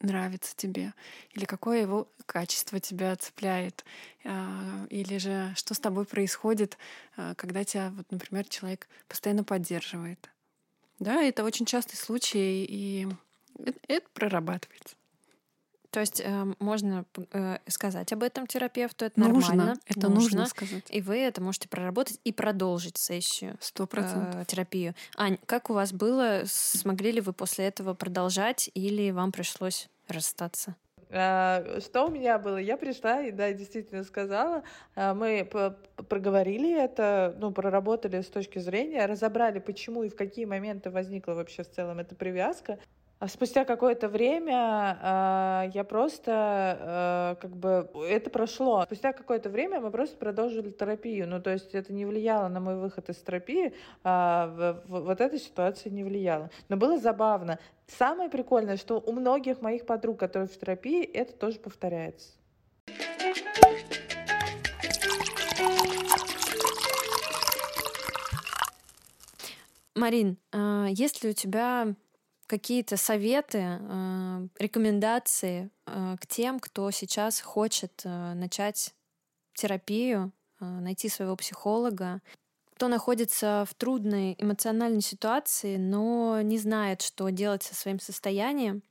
нравится 0.05 0.55
тебе, 0.57 0.95
или 1.33 1.45
какое 1.45 1.83
его 1.83 2.09
качество 2.27 2.81
тебя 2.81 3.17
цепляет, 3.17 3.85
а, 4.25 4.87
или 4.91 5.19
же 5.19 5.53
что 5.57 5.75
с 5.75 5.79
тобой 5.79 6.05
происходит, 6.05 6.79
когда 7.37 7.65
тебя, 7.65 7.91
вот, 7.91 8.11
например, 8.11 8.49
человек 8.49 8.89
постоянно 9.09 9.45
поддерживает. 9.45 10.31
Да, 10.99 11.23
это 11.23 11.45
очень 11.45 11.67
частый 11.67 11.97
случай, 11.97 12.65
и 12.65 13.09
это 13.89 14.07
прорабатывается. 14.15 14.97
То 15.95 16.01
есть 16.01 16.21
э, 16.25 16.55
можно 16.59 17.05
э, 17.31 17.59
сказать 17.69 18.13
об 18.13 18.25
этом 18.25 18.49
терапевту, 18.49 19.05
это 19.05 19.21
нужно, 19.21 19.55
нормально. 19.55 19.81
Это 19.87 20.09
нужно. 20.09 20.41
нужно 20.41 20.47
сказать. 20.47 20.83
И 20.89 21.01
вы 21.01 21.19
это 21.19 21.41
можете 21.41 21.69
проработать 21.69 22.19
и 22.25 22.33
продолжить 22.33 22.99
сессию. 22.99 23.57
Сто 23.61 23.87
процентов. 23.87 24.43
Э, 24.43 24.45
терапию. 24.45 24.97
Ань, 25.17 25.39
как 25.47 25.71
у 25.71 25.75
вас 25.75 25.93
было? 25.93 26.43
Смогли 26.47 27.13
ли 27.13 27.21
вы 27.21 27.33
после 27.33 27.67
этого 27.67 27.95
продолжать 27.95 28.69
или 28.75 29.13
вам 29.13 29.31
пришлось 29.31 29.89
расстаться? 30.09 30.77
А, 31.11 31.81
что 31.81 32.07
у 32.07 32.11
меня 32.11 32.39
было? 32.39 32.57
Я 32.57 32.77
пришла 32.77 33.23
и, 33.23 33.31
да, 33.31 33.53
действительно 33.53 34.05
сказала. 34.05 34.65
А, 34.97 35.15
мы 35.15 35.49
проговорили 36.09 36.75
это, 36.75 37.37
ну, 37.39 37.53
проработали 37.53 38.21
с 38.21 38.29
точки 38.29 38.59
зрения, 38.59 39.07
разобрали, 39.07 39.61
почему 39.61 40.03
и 40.03 40.09
в 40.09 40.17
какие 40.17 40.45
моменты 40.45 40.91
возникла 40.91 41.33
вообще 41.35 41.63
в 41.63 41.71
целом 41.71 41.99
эта 41.99 42.15
привязка. 42.17 42.79
А 43.21 43.29
спустя 43.29 43.65
какое-то 43.65 44.09
время 44.09 44.99
э, 45.01 45.71
я 45.73 45.85
просто 45.85 47.37
э, 47.39 47.41
как 47.41 47.57
бы 47.57 47.89
это 48.07 48.29
прошло. 48.29 48.83
Спустя 48.85 49.13
какое-то 49.13 49.49
время 49.49 49.81
мы 49.81 49.91
просто 49.91 50.17
продолжили 50.17 50.71
терапию. 50.71 51.27
Ну, 51.29 51.41
то 51.41 51.51
есть 51.51 51.75
это 51.75 51.93
не 51.93 52.05
влияло 52.05 52.49
на 52.49 52.61
мой 52.61 52.77
выход 52.77 53.09
из 53.09 53.17
терапии, 53.17 53.73
а 54.03 54.49
в, 54.49 54.89
в, 54.89 55.01
вот 55.05 55.21
эта 55.21 55.39
ситуация 55.39 55.91
не 55.91 56.05
влияла. 56.05 56.51
Но 56.69 56.77
было 56.77 56.99
забавно. 56.99 57.59
Самое 57.87 58.29
прикольное, 58.29 58.77
что 58.77 59.01
у 59.01 59.13
многих 59.13 59.63
моих 59.63 59.87
подруг, 59.87 60.19
которые 60.19 60.49
в 60.49 60.59
терапии, 60.59 61.05
это 61.05 61.33
тоже 61.33 61.59
повторяется. 61.61 62.33
Марин, 69.95 70.37
есть 70.91 71.23
ли 71.23 71.31
у 71.31 71.33
тебя 71.33 71.95
какие-то 72.55 72.97
советы, 72.97 73.59
э, 73.59 74.49
рекомендации 74.61 75.71
э, 75.87 76.17
к 76.21 76.27
тем, 76.29 76.61
кто 76.61 76.89
сейчас 76.93 77.41
хочет 77.41 78.03
э, 78.05 78.35
начать 78.35 78.95
терапию, 79.55 80.33
найти 80.61 81.09
своего 81.09 81.35
психолога, 81.35 82.23
кто 82.75 82.87
находится 82.87 83.67
в 83.69 83.75
трудной 83.75 84.37
эмоциональной 84.39 85.01
ситуации, 85.03 85.77
но 85.77 86.41
не 86.43 86.59
знает, 86.59 87.03
что 87.03 87.29
делать 87.29 87.65
со 87.65 87.75
своим 87.75 87.99
состоянием, 88.01 88.83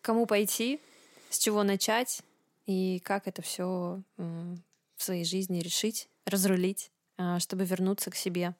кому 0.00 0.26
пойти, 0.26 0.80
с 1.28 1.38
чего 1.38 1.64
начать 1.64 2.22
и 2.66 3.00
как 3.04 3.28
это 3.28 3.42
все 3.42 4.00
в 4.16 5.02
своей 5.02 5.24
жизни 5.24 5.60
решить, 5.60 6.08
разрулить, 6.24 6.90
чтобы 7.38 7.64
вернуться 7.64 8.10
к 8.10 8.16
себе. 8.16 8.54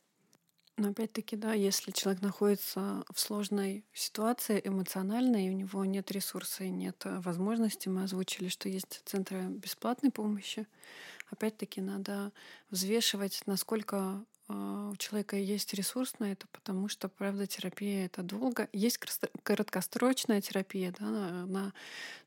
Но 0.79 0.91
опять-таки, 0.91 1.35
да, 1.35 1.55
если 1.55 1.91
человек 1.91 2.23
находится 2.23 3.05
в 3.13 3.19
сложной 3.19 3.85
ситуации 3.93 4.63
эмоциональной, 4.65 5.47
и 5.47 5.51
у 5.51 5.53
него 5.53 5.85
нет 5.85 6.13
ресурса 6.13 6.63
и 6.63 6.71
нет 6.71 7.03
э, 7.05 7.19
возможности, 7.19 7.89
мы 7.89 8.05
озвучили, 8.05 8.49
что 8.49 8.69
есть 8.69 9.03
центры 9.05 9.43
бесплатной 9.49 10.13
помощи, 10.13 10.69
опять-таки 11.31 11.81
надо 11.81 12.33
взвешивать, 12.71 13.43
насколько 13.47 14.25
у 14.49 14.97
человека 14.97 15.37
есть 15.37 15.75
ресурс 15.75 16.15
на 16.21 16.33
это, 16.33 16.47
потому 16.53 16.89
что, 16.89 17.09
правда, 17.11 17.47
терапия 17.47 18.07
это 18.07 18.23
долго. 18.23 18.69
Есть 18.73 18.99
краткосрочная 19.43 20.41
терапия, 20.41 20.95
да, 20.99 21.07
она 21.43 21.75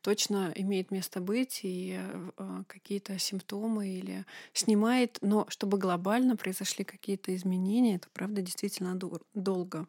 точно 0.01 0.51
имеет 0.55 0.91
место 0.91 1.19
быть, 1.19 1.61
и 1.63 1.97
а, 2.38 2.63
какие-то 2.67 3.17
симптомы 3.17 3.88
или 3.89 4.26
снимает, 4.53 5.17
но 5.22 5.47
чтобы 5.49 5.80
глобально 5.80 6.36
произошли 6.36 6.86
какие-то 6.86 7.36
изменения, 7.36 7.95
это, 7.95 8.07
правда, 8.13 8.43
действительно 8.43 8.99
долго. 9.34 9.88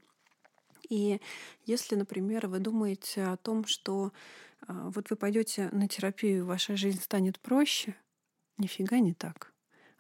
И 0.89 1.21
если, 1.67 1.97
например, 1.97 2.47
вы 2.47 2.61
думаете 2.61 3.25
о 3.25 3.37
том, 3.37 3.67
что 3.67 4.11
а, 4.67 4.89
вот 4.89 5.11
вы 5.11 5.17
пойдете 5.17 5.69
на 5.73 5.87
терапию, 5.87 6.47
ваша 6.47 6.77
жизнь 6.77 7.03
станет 7.03 7.39
проще, 7.41 7.95
нифига 8.57 9.01
не 9.01 9.13
так 9.13 9.52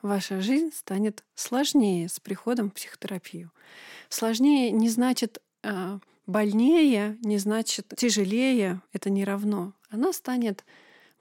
ваша 0.02 0.40
жизнь 0.40 0.72
станет 0.74 1.24
сложнее 1.34 2.08
с 2.08 2.20
приходом 2.20 2.70
в 2.70 2.74
психотерапию. 2.74 3.50
Сложнее 4.08 4.70
не 4.70 4.88
значит 4.88 5.40
э, 5.62 5.98
больнее, 6.26 7.16
не 7.22 7.38
значит 7.38 7.92
тяжелее, 7.96 8.82
это 8.92 9.10
не 9.10 9.24
равно. 9.24 9.72
Она 9.88 10.12
станет 10.12 10.64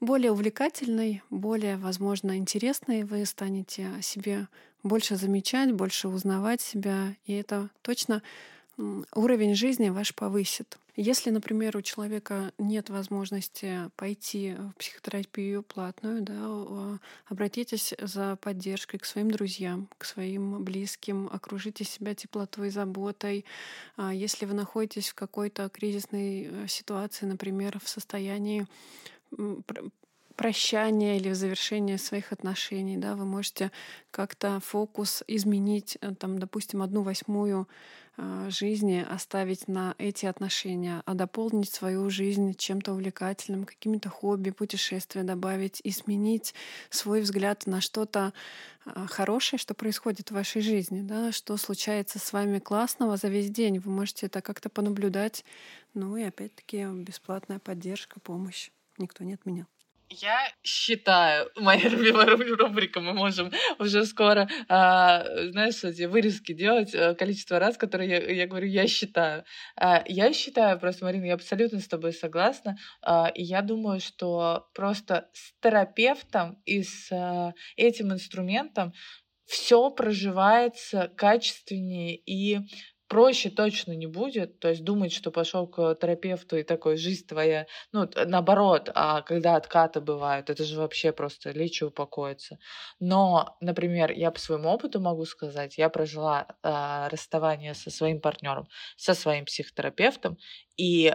более 0.00 0.32
увлекательной, 0.32 1.22
более, 1.30 1.76
возможно, 1.76 2.36
интересной. 2.36 3.04
Вы 3.04 3.24
станете 3.24 3.88
о 3.98 4.02
себе 4.02 4.48
больше 4.82 5.16
замечать, 5.16 5.72
больше 5.72 6.08
узнавать 6.08 6.60
себя, 6.60 7.14
и 7.24 7.32
это 7.32 7.70
точно 7.82 8.22
уровень 8.78 9.54
жизни 9.54 9.90
ваш 9.90 10.14
повысит. 10.14 10.78
Если, 10.94 11.30
например, 11.30 11.76
у 11.76 11.82
человека 11.82 12.52
нет 12.58 12.90
возможности 12.90 13.90
пойти 13.96 14.54
в 14.54 14.72
психотерапию 14.78 15.62
платную, 15.62 16.20
да, 16.20 16.98
обратитесь 17.26 17.94
за 17.98 18.36
поддержкой 18.36 18.98
к 18.98 19.06
своим 19.06 19.30
друзьям, 19.30 19.88
к 19.96 20.04
своим 20.04 20.62
близким, 20.62 21.30
окружите 21.32 21.84
себя 21.84 22.14
теплотой, 22.14 22.68
заботой. 22.68 23.46
А 23.96 24.12
если 24.12 24.44
вы 24.44 24.52
находитесь 24.52 25.08
в 25.08 25.14
какой-то 25.14 25.70
кризисной 25.70 26.48
э, 26.50 26.66
ситуации, 26.68 27.24
например, 27.24 27.80
в 27.82 27.88
состоянии 27.88 28.66
прощания 30.36 31.16
или 31.16 31.32
завершения 31.32 31.98
своих 31.98 32.32
отношений, 32.32 32.96
да, 32.96 33.14
вы 33.14 33.24
можете 33.24 33.70
как-то 34.10 34.60
фокус 34.60 35.22
изменить, 35.26 35.98
э, 36.00 36.14
там, 36.14 36.38
допустим, 36.38 36.82
одну 36.82 37.02
восьмую 37.02 37.68
а, 38.18 38.50
жизни 38.50 39.04
оставить 39.08 39.68
на 39.68 39.94
эти 39.96 40.26
отношения, 40.26 41.02
а 41.06 41.14
дополнить 41.14 41.70
свою 41.70 42.10
жизнь 42.10 42.54
чем-то 42.54 42.92
увлекательным, 42.92 43.64
какими-то 43.64 44.10
хобби, 44.10 44.50
путешествия 44.50 45.22
добавить 45.22 45.80
и 45.82 45.90
сменить 45.90 46.54
свой 46.90 47.22
взгляд 47.22 47.66
на 47.66 47.80
что-то 47.80 48.34
а, 48.84 49.06
хорошее, 49.06 49.58
что 49.58 49.72
происходит 49.72 50.30
в 50.30 50.34
вашей 50.34 50.60
жизни, 50.60 51.00
да, 51.00 51.32
что 51.32 51.56
случается 51.56 52.18
с 52.18 52.32
вами 52.34 52.58
классного 52.58 53.16
за 53.16 53.28
весь 53.28 53.50
день. 53.50 53.78
Вы 53.78 53.90
можете 53.90 54.26
это 54.26 54.42
как-то 54.42 54.68
понаблюдать. 54.68 55.44
Ну 55.94 56.16
и 56.18 56.22
опять-таки 56.22 56.84
бесплатная 56.92 57.60
поддержка, 57.60 58.20
помощь. 58.20 58.70
Никто 58.98 59.24
не 59.24 59.34
отменял. 59.34 59.71
Я 60.20 60.52
считаю, 60.62 61.50
моя 61.56 61.88
любимая 61.88 62.36
рубрика, 62.36 63.00
мы 63.00 63.14
можем 63.14 63.50
уже 63.78 64.04
скоро, 64.04 64.48
а, 64.68 65.24
знаешь, 65.50 65.82
эти 65.84 66.02
вырезки 66.02 66.52
делать, 66.52 66.94
а, 66.94 67.14
количество 67.14 67.58
раз, 67.58 67.78
которые 67.78 68.10
я, 68.10 68.30
я 68.30 68.46
говорю, 68.46 68.66
я 68.66 68.86
считаю. 68.86 69.44
А, 69.76 70.04
я 70.06 70.32
считаю, 70.34 70.78
просто, 70.78 71.06
Марина, 71.06 71.26
я 71.26 71.34
абсолютно 71.34 71.80
с 71.80 71.88
тобой 71.88 72.12
согласна, 72.12 72.76
а, 73.00 73.28
и 73.34 73.42
я 73.42 73.62
думаю, 73.62 74.00
что 74.00 74.68
просто 74.74 75.30
с 75.32 75.54
терапевтом 75.62 76.60
и 76.66 76.82
с 76.82 77.10
а, 77.10 77.54
этим 77.76 78.12
инструментом 78.12 78.92
все 79.46 79.90
проживается 79.90 81.12
качественнее 81.16 82.16
и 82.16 82.60
проще 83.12 83.50
точно 83.50 83.92
не 83.92 84.06
будет. 84.06 84.58
То 84.58 84.68
есть 84.70 84.84
думать, 84.84 85.12
что 85.12 85.30
пошел 85.30 85.66
к 85.66 85.94
терапевту 85.96 86.56
и 86.56 86.62
такой, 86.62 86.96
жизнь 86.96 87.26
твоя, 87.26 87.66
ну, 87.92 88.08
наоборот, 88.26 88.90
а 88.94 89.20
когда 89.20 89.56
откаты 89.56 90.00
бывают, 90.00 90.48
это 90.48 90.64
же 90.64 90.78
вообще 90.78 91.12
просто 91.12 91.50
лечь 91.50 91.82
и 91.82 91.84
упокоиться. 91.84 92.58
Но, 93.00 93.54
например, 93.60 94.12
я 94.12 94.30
по 94.30 94.40
своему 94.40 94.70
опыту 94.70 94.98
могу 94.98 95.26
сказать, 95.26 95.76
я 95.76 95.90
прожила 95.90 96.46
э, 96.62 97.08
расставание 97.10 97.74
со 97.74 97.90
своим 97.90 98.18
партнером, 98.18 98.66
со 98.96 99.12
своим 99.12 99.44
психотерапевтом, 99.44 100.38
и 100.78 101.12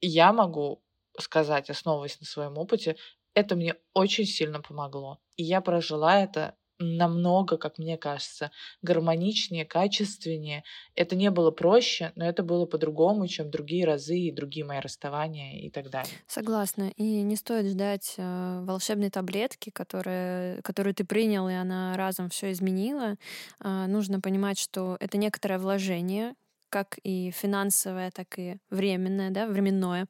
я 0.00 0.32
могу 0.32 0.82
сказать, 1.18 1.68
основываясь 1.70 2.18
на 2.20 2.26
своем 2.26 2.56
опыте, 2.56 2.96
это 3.34 3.56
мне 3.56 3.74
очень 3.92 4.24
сильно 4.24 4.62
помогло. 4.62 5.20
И 5.36 5.42
я 5.42 5.60
прожила 5.60 6.22
это 6.22 6.56
намного, 6.80 7.56
как 7.56 7.78
мне 7.78 7.96
кажется, 7.96 8.50
гармоничнее, 8.82 9.64
качественнее. 9.64 10.64
Это 10.94 11.14
не 11.14 11.30
было 11.30 11.50
проще, 11.50 12.12
но 12.16 12.26
это 12.26 12.42
было 12.42 12.66
по-другому, 12.66 13.28
чем 13.28 13.50
другие 13.50 13.84
разы 13.84 14.18
и 14.18 14.32
другие 14.32 14.64
мои 14.64 14.80
расставания 14.80 15.60
и 15.60 15.70
так 15.70 15.90
далее. 15.90 16.12
Согласна. 16.26 16.90
И 16.96 17.22
не 17.22 17.36
стоит 17.36 17.66
ждать 17.66 18.14
э, 18.16 18.60
волшебной 18.64 19.10
таблетки, 19.10 19.70
которая, 19.70 20.62
которую 20.62 20.94
ты 20.94 21.04
принял, 21.04 21.48
и 21.48 21.54
она 21.54 21.96
разом 21.96 22.30
все 22.30 22.50
изменила. 22.52 23.16
Э, 23.62 23.86
нужно 23.86 24.20
понимать, 24.20 24.58
что 24.58 24.96
это 25.00 25.18
некоторое 25.18 25.58
вложение, 25.58 26.34
как 26.70 26.98
и 27.02 27.30
финансовое, 27.32 28.10
так 28.10 28.38
и 28.38 28.58
временное, 28.70 29.30
да, 29.30 29.46
временное. 29.46 30.06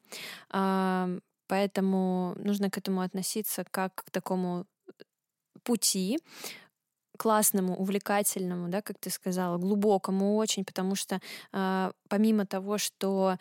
Э, 0.52 1.18
поэтому 1.48 2.34
нужно 2.36 2.70
к 2.70 2.78
этому 2.78 3.00
относиться 3.00 3.64
как 3.70 4.04
к 4.04 4.10
такому 4.10 4.66
пути, 5.62 6.18
классному, 7.18 7.76
увлекательному, 7.76 8.68
да, 8.68 8.80
как 8.80 8.98
ты 8.98 9.10
сказала, 9.10 9.58
глубокому 9.58 10.36
очень, 10.36 10.64
потому 10.64 10.94
что 10.94 11.20
э, 11.52 11.92
помимо 12.08 12.46
того, 12.46 12.78
что 12.78 13.36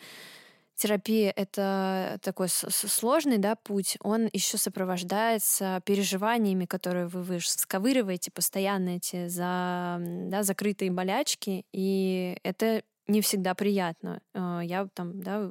терапия 0.80 1.32
это 1.36 2.18
такой 2.22 2.48
сложный 2.48 3.38
да, 3.38 3.54
путь, 3.54 3.98
он 4.00 4.28
еще 4.32 4.56
сопровождается 4.56 5.82
переживаниями, 5.84 6.64
которые 6.64 7.06
вы, 7.06 7.22
вы 7.22 7.40
сковыриваете 7.40 8.30
постоянно 8.30 8.96
эти 8.96 9.28
за, 9.28 9.98
да, 10.00 10.42
закрытые 10.42 10.90
болячки, 10.90 11.66
и 11.72 12.38
это 12.42 12.82
не 13.10 13.20
всегда 13.20 13.54
приятно. 13.54 14.20
Э, 14.34 14.60
я 14.62 14.86
там, 14.94 15.20
да, 15.20 15.50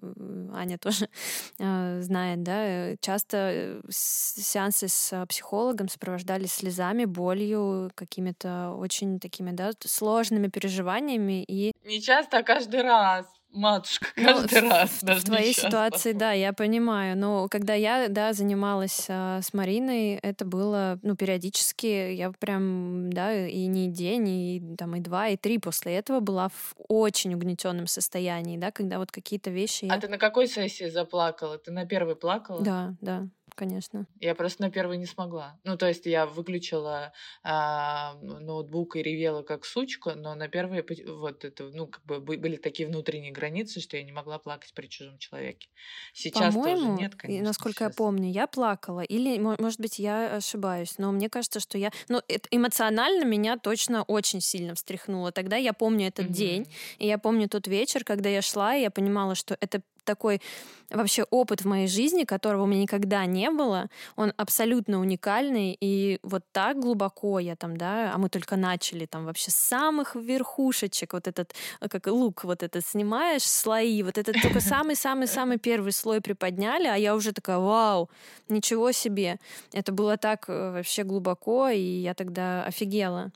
Аня 0.54 0.78
тоже 0.78 1.10
э, 1.60 2.02
знает, 2.02 2.44
да, 2.44 2.96
часто 2.98 3.82
сеансы 3.90 4.88
с 4.88 5.26
психологом 5.28 5.90
сопровождались 5.90 6.54
слезами, 6.54 7.06
болью, 7.06 7.92
какими-то 7.96 8.72
очень 8.72 9.20
такими, 9.20 9.52
да, 9.52 9.72
сложными 9.80 10.48
переживаниями 10.48 11.44
и... 11.44 11.72
Не 11.84 12.02
часто, 12.02 12.40
а 12.40 12.44
каждый 12.44 12.82
раз 12.82 13.26
матушка 13.52 14.08
каждый 14.16 14.62
ну, 14.62 14.70
раз. 14.70 15.02
В, 15.02 15.08
в 15.08 15.24
твоей 15.24 15.54
ситуации, 15.54 16.14
да, 16.14 16.32
я 16.32 16.54
понимаю. 16.54 17.18
Но 17.18 17.48
когда 17.50 17.74
я, 17.74 18.08
да, 18.10 18.34
занималась 18.34 19.06
а, 19.10 19.42
с 19.42 19.54
Мариной, 19.54 20.16
это 20.16 20.46
было, 20.46 21.00
ну, 21.02 21.16
периодически, 21.16 22.14
я 22.14 22.32
прям, 22.32 23.12
да, 23.12 23.48
и 23.48 23.66
не 23.66 23.88
день, 23.88 24.28
и 24.28 24.76
там 24.78 24.96
и 24.96 25.00
два, 25.00 25.30
и 25.30 25.38
три 25.38 25.58
после 25.58 25.96
этого 25.96 26.20
была 26.20 26.50
в 26.50 26.76
очень 26.88 27.34
угнетенном 27.34 27.88
состоянии, 27.88 28.58
да, 28.58 28.72
когда 28.72 29.00
вот 29.00 29.12
какие-то 29.12 29.50
вещи. 29.50 29.86
А 29.90 29.96
я... 29.96 30.02
ты 30.02 30.08
на 30.08 30.18
какой 30.18 30.48
сессии 30.48 30.90
заплакала? 30.90 31.58
Ты 31.58 31.72
на 31.72 31.86
первой 31.86 32.16
плакала? 32.16 32.62
Да, 32.62 32.96
да 33.02 33.28
конечно. 33.60 34.08
Я 34.22 34.36
просто 34.36 34.62
на 34.62 34.72
первый 34.72 34.98
не 34.98 35.06
смогла. 35.06 35.60
Ну, 35.66 35.78
то 35.78 35.88
есть 35.88 36.06
я 36.06 36.26
выключила 36.26 37.12
а, 37.44 38.16
ноутбук 38.22 38.96
и 38.96 39.04
ревела 39.04 39.44
как 39.44 39.66
сучка, 39.66 40.16
но 40.16 40.34
на 40.34 40.48
первый 40.48 40.86
вот 41.06 41.44
это, 41.44 41.66
ну, 41.74 41.88
как 41.88 42.06
бы 42.06 42.20
были 42.22 42.56
такие 42.56 42.88
внутренние 42.88 43.32
границы, 43.32 43.82
что 43.82 43.98
я 43.98 44.04
не 44.04 44.14
могла 44.14 44.40
плакать 44.40 44.74
при 44.74 44.88
чужом 44.88 45.18
человеке. 45.18 45.68
Сейчас 46.14 46.54
тоже 46.54 46.88
нет, 46.88 47.16
конечно. 47.16 47.48
насколько 47.48 47.80
сейчас. 47.80 47.90
я 47.90 47.96
помню, 47.96 48.32
я 48.32 48.48
плакала. 48.48 49.02
Или, 49.02 49.38
может 49.38 49.82
быть, 49.82 50.00
я 50.00 50.38
ошибаюсь, 50.38 50.98
но 50.98 51.12
мне 51.12 51.30
кажется, 51.30 51.60
что 51.60 51.78
я... 51.78 51.92
Ну, 52.08 52.22
эмоционально 52.52 53.26
меня 53.26 53.58
точно 53.58 54.04
очень 54.04 54.40
сильно 54.40 54.74
встряхнуло. 54.76 55.34
Тогда 55.34 55.58
я 55.58 55.74
помню 55.74 56.08
этот 56.08 56.28
mm-hmm. 56.28 56.34
день, 56.34 56.74
и 56.98 57.08
я 57.08 57.18
помню 57.18 57.50
тот 57.50 57.68
вечер, 57.68 58.06
когда 58.06 58.30
я 58.30 58.42
шла, 58.42 58.76
и 58.76 58.82
я 58.82 58.90
понимала, 58.90 59.36
что 59.36 59.58
это 59.60 59.82
такой 60.10 60.42
вообще 60.90 61.24
опыт 61.30 61.62
в 61.62 61.68
моей 61.68 61.88
жизни, 61.88 62.24
которого 62.24 62.64
у 62.64 62.66
меня 62.66 62.82
никогда 62.82 63.26
не 63.28 63.52
было. 63.52 63.90
Он 64.16 64.34
абсолютно 64.38 65.00
уникальный, 65.00 65.78
и 65.80 66.20
вот 66.24 66.44
так 66.52 66.80
глубоко 66.80 67.40
я 67.40 67.56
там, 67.56 67.78
да, 67.78 68.12
а 68.14 68.18
мы 68.18 68.30
только 68.30 68.56
начали 68.56 69.06
там 69.06 69.26
вообще 69.26 69.52
с 69.52 69.56
самых 69.56 70.16
верхушечек, 70.16 71.14
вот 71.14 71.28
этот, 71.28 71.54
как 71.80 72.08
лук 72.08 72.44
вот 72.44 72.64
этот 72.64 72.84
снимаешь, 72.86 73.44
слои, 73.44 74.02
вот 74.04 74.18
этот 74.18 74.42
только 74.42 74.62
самый-самый-самый 74.76 75.60
первый 75.60 75.92
слой 75.92 76.22
приподняли, 76.22 76.88
а 76.88 76.96
я 76.96 77.16
уже 77.16 77.32
такая, 77.34 77.60
вау, 77.60 78.10
ничего 78.50 78.92
себе. 78.92 79.38
Это 79.74 79.92
было 79.92 80.18
так 80.18 80.46
э, 80.50 80.72
вообще 80.72 81.04
глубоко, 81.04 81.70
и 81.70 82.02
я 82.02 82.14
тогда 82.16 82.64
офигела. 82.64 83.32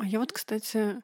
А 0.00 0.06
я 0.06 0.18
вот, 0.18 0.32
кстати, 0.32 1.02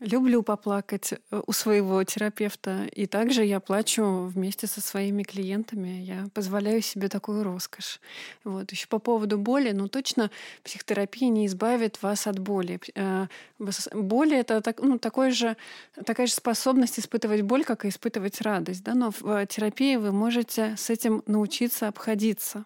люблю 0.00 0.42
поплакать 0.42 1.12
э, 1.12 1.42
у 1.46 1.52
своего 1.52 2.02
терапевта. 2.04 2.86
И 2.92 3.06
также 3.06 3.44
я 3.44 3.60
плачу 3.60 4.24
вместе 4.26 4.66
со 4.66 4.80
своими 4.80 5.22
клиентами. 5.22 6.00
Я 6.02 6.28
позволяю 6.34 6.82
себе 6.82 7.08
такую 7.08 7.42
роскошь. 7.44 8.00
Вот. 8.44 8.70
Еще 8.72 8.86
по 8.88 8.98
поводу 8.98 9.38
боли, 9.38 9.72
ну 9.72 9.88
точно 9.88 10.30
психотерапия 10.62 11.28
не 11.28 11.46
избавит 11.46 12.02
вас 12.02 12.26
от 12.26 12.38
боли. 12.38 12.80
Э, 12.94 13.26
боль— 13.58 14.34
это 14.34 14.60
так, 14.60 14.80
ну, 14.80 14.98
такой 14.98 15.30
же, 15.30 15.56
такая 16.04 16.26
же 16.26 16.34
способность 16.34 16.98
испытывать 16.98 17.42
боль, 17.42 17.64
как 17.64 17.84
и 17.84 17.88
испытывать 17.88 18.40
радость. 18.40 18.84
Да? 18.84 18.94
Но 18.94 19.10
в 19.10 19.24
э, 19.26 19.46
терапии 19.46 19.96
вы 19.96 20.12
можете 20.12 20.76
с 20.76 20.90
этим 20.90 21.22
научиться 21.26 21.88
обходиться. 21.88 22.64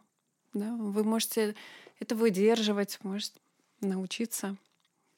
Да? 0.53 0.75
Вы 0.75 1.05
можете 1.05 1.55
это 2.01 2.17
выдерживать, 2.17 2.99
можете 3.03 3.39
научиться 3.81 4.57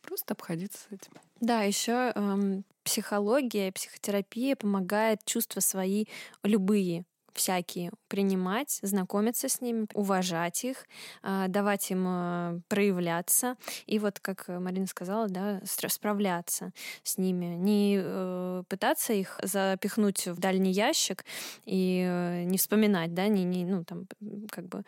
просто 0.03 0.35
обходиться 0.35 0.79
с 0.79 0.93
этим. 0.93 1.13
Да, 1.41 1.63
еще 1.63 2.13
эм, 2.15 2.65
психология, 2.85 3.73
психотерапия 3.73 4.57
помогает 4.57 5.25
чувства 5.25 5.61
свои 5.61 6.05
любые 6.43 7.05
всякие 7.35 7.91
принимать, 8.09 8.79
знакомиться 8.83 9.49
с 9.49 9.61
ними, 9.61 9.87
уважать 9.95 10.65
их, 10.65 10.87
а, 11.23 11.49
давать 11.49 11.91
им 11.91 12.05
а, 12.07 12.61
проявляться. 12.69 13.57
И 13.87 13.99
вот, 13.99 14.21
как 14.21 14.49
Марина 14.49 14.87
сказала, 14.87 15.29
да, 15.29 15.61
справляться 15.65 16.73
с 17.03 17.19
ними. 17.19 17.57
Не 17.57 18.01
э, 18.03 18.63
пытаться 18.69 19.13
их 19.13 19.39
запихнуть 19.43 20.27
в 20.27 20.39
дальний 20.39 20.73
ящик 20.73 21.25
и 21.65 22.05
э, 22.07 22.45
не 22.45 22.59
вспоминать, 22.59 23.15
да, 23.15 23.29
не, 23.29 23.45
не 23.45 23.65
ну, 23.65 23.85
там, 23.85 24.07
как 24.51 24.67
бы 24.67 24.85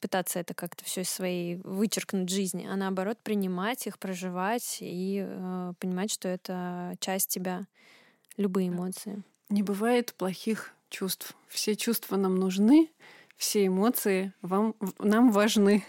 пытаться 0.00 0.38
это 0.38 0.54
как-то 0.54 0.84
все 0.84 1.02
из 1.02 1.10
своей 1.10 1.56
вычеркнуть 1.64 2.28
жизни, 2.28 2.66
а 2.70 2.76
наоборот 2.76 3.18
принимать 3.22 3.86
их, 3.86 3.98
проживать 3.98 4.78
и 4.80 5.24
э, 5.26 5.72
понимать, 5.78 6.12
что 6.12 6.28
это 6.28 6.94
часть 7.00 7.28
тебя, 7.28 7.66
любые 8.36 8.68
эмоции. 8.68 9.22
Не 9.48 9.62
бывает 9.62 10.14
плохих 10.14 10.75
чувств. 10.88 11.34
Все 11.48 11.76
чувства 11.76 12.16
нам 12.16 12.36
нужны, 12.36 12.90
все 13.36 13.66
эмоции 13.66 14.32
вам, 14.42 14.74
нам 14.98 15.30
важны. 15.30 15.84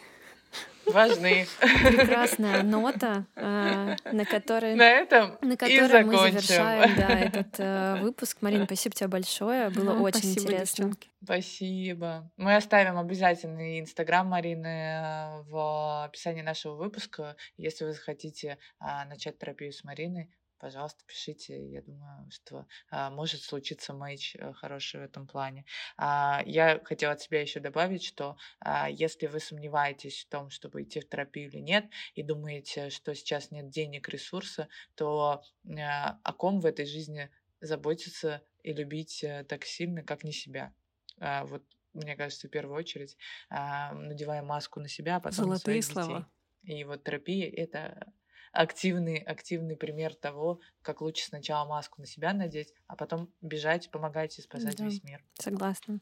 Важны. 0.86 1.48
Прекрасная 1.60 2.64
нота, 2.64 3.26
э, 3.36 3.96
на 4.12 4.26
которой, 4.26 4.76
на 4.76 4.90
этом 4.90 5.38
на 5.42 5.58
которой 5.58 6.06
мы 6.06 6.18
завершаем 6.18 6.96
да, 6.96 7.20
этот 7.20 7.56
э, 7.58 7.98
выпуск. 8.02 8.38
Марина, 8.42 8.66
спасибо 8.66 8.96
тебе 8.96 9.08
большое. 9.10 9.70
Было 9.70 9.94
а, 9.94 10.02
очень 10.02 10.20
спасибо, 10.20 10.42
интересно. 10.42 10.86
Девчонки. 10.86 11.10
Спасибо. 11.24 12.32
Мы 12.38 12.56
оставим 12.56 12.98
обязательно 12.98 13.80
инстаграм 13.80 14.26
Марины 14.28 14.68
э, 14.68 15.42
в 15.44 16.06
описании 16.06 16.42
нашего 16.42 16.76
выпуска. 16.76 17.36
Если 17.58 17.84
вы 17.84 17.92
захотите 17.92 18.58
начать 18.80 19.38
терапию 19.38 19.74
с 19.74 19.84
Мариной, 19.84 20.30
пожалуйста, 20.60 21.04
пишите. 21.06 21.70
Я 21.70 21.82
думаю, 21.82 22.30
что 22.32 22.66
а, 22.90 23.10
может 23.10 23.42
случиться 23.42 23.94
матч 23.94 24.36
э, 24.36 24.54
хороший 24.54 25.02
в 25.02 25.04
этом 25.04 25.28
плане. 25.28 25.66
А, 25.98 26.42
я 26.46 26.80
хотела 26.84 27.14
от 27.14 27.22
себя 27.22 27.42
еще 27.42 27.60
добавить, 27.60 28.04
что 28.04 28.38
а, 28.60 28.90
если 28.90 29.28
вы 29.28 29.40
сомневаетесь 29.40 30.26
в 30.26 30.30
том, 30.30 30.50
чтобы 30.50 30.84
идти 30.84 31.00
в 31.00 31.10
терапию 31.10 31.50
или 31.50 31.60
нет, 31.60 31.86
и 32.16 32.24
думаете, 32.24 32.90
что 32.90 33.14
сейчас 33.16 33.52
нет 33.52 33.70
денег, 33.70 34.10
ресурса, 34.10 34.68
то 34.96 35.44
а, 35.78 36.20
о 36.24 36.34
ком 36.34 36.60
в 36.60 36.66
этой 36.66 36.86
жизни 36.86 37.30
заботиться 37.62 38.42
и 38.64 38.74
любить 38.74 39.24
э, 39.24 39.44
так 39.44 39.66
сильно, 39.66 40.04
как 40.04 40.24
не 40.24 40.32
себя. 40.32 40.74
А, 41.20 41.46
вот 41.46 41.64
мне 41.94 42.16
кажется, 42.16 42.48
в 42.48 42.52
первую 42.52 42.78
очередь, 42.78 43.18
а, 43.50 43.94
надевая 43.94 44.44
маску 44.44 44.80
на 44.80 44.88
себя, 44.88 45.18
а 45.18 45.20
потом 45.20 45.46
Золотые 45.46 45.78
на 45.78 45.82
своих 45.82 46.06
слова. 46.06 46.30
детей. 46.64 46.80
И 46.80 46.84
вот 46.84 47.04
терапия— 47.04 47.50
это 47.56 48.14
активный, 48.52 49.18
активный 49.18 49.76
пример 49.76 50.16
того, 50.16 50.60
как 50.82 51.02
лучше 51.02 51.26
сначала 51.26 51.68
маску 51.68 52.02
на 52.02 52.08
себя 52.08 52.34
надеть, 52.34 52.74
а 52.88 52.96
потом 52.96 53.32
бежать, 53.42 53.90
помогать 53.92 54.38
и 54.40 54.42
спасать 54.42 54.78
да, 54.78 54.86
весь 54.86 55.04
мир. 55.04 55.24
Согласна. 55.36 56.00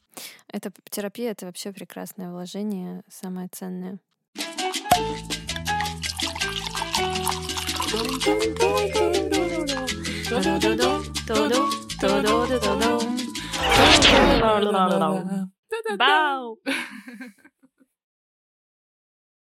Это 0.48 0.72
терапия, 0.90 1.32
это 1.32 1.46
вообще 1.46 1.72
прекрасное 1.72 2.30
вложение, 2.30 3.04
самое 3.08 3.48
ценное. 3.50 4.00
Бау! 15.98 16.60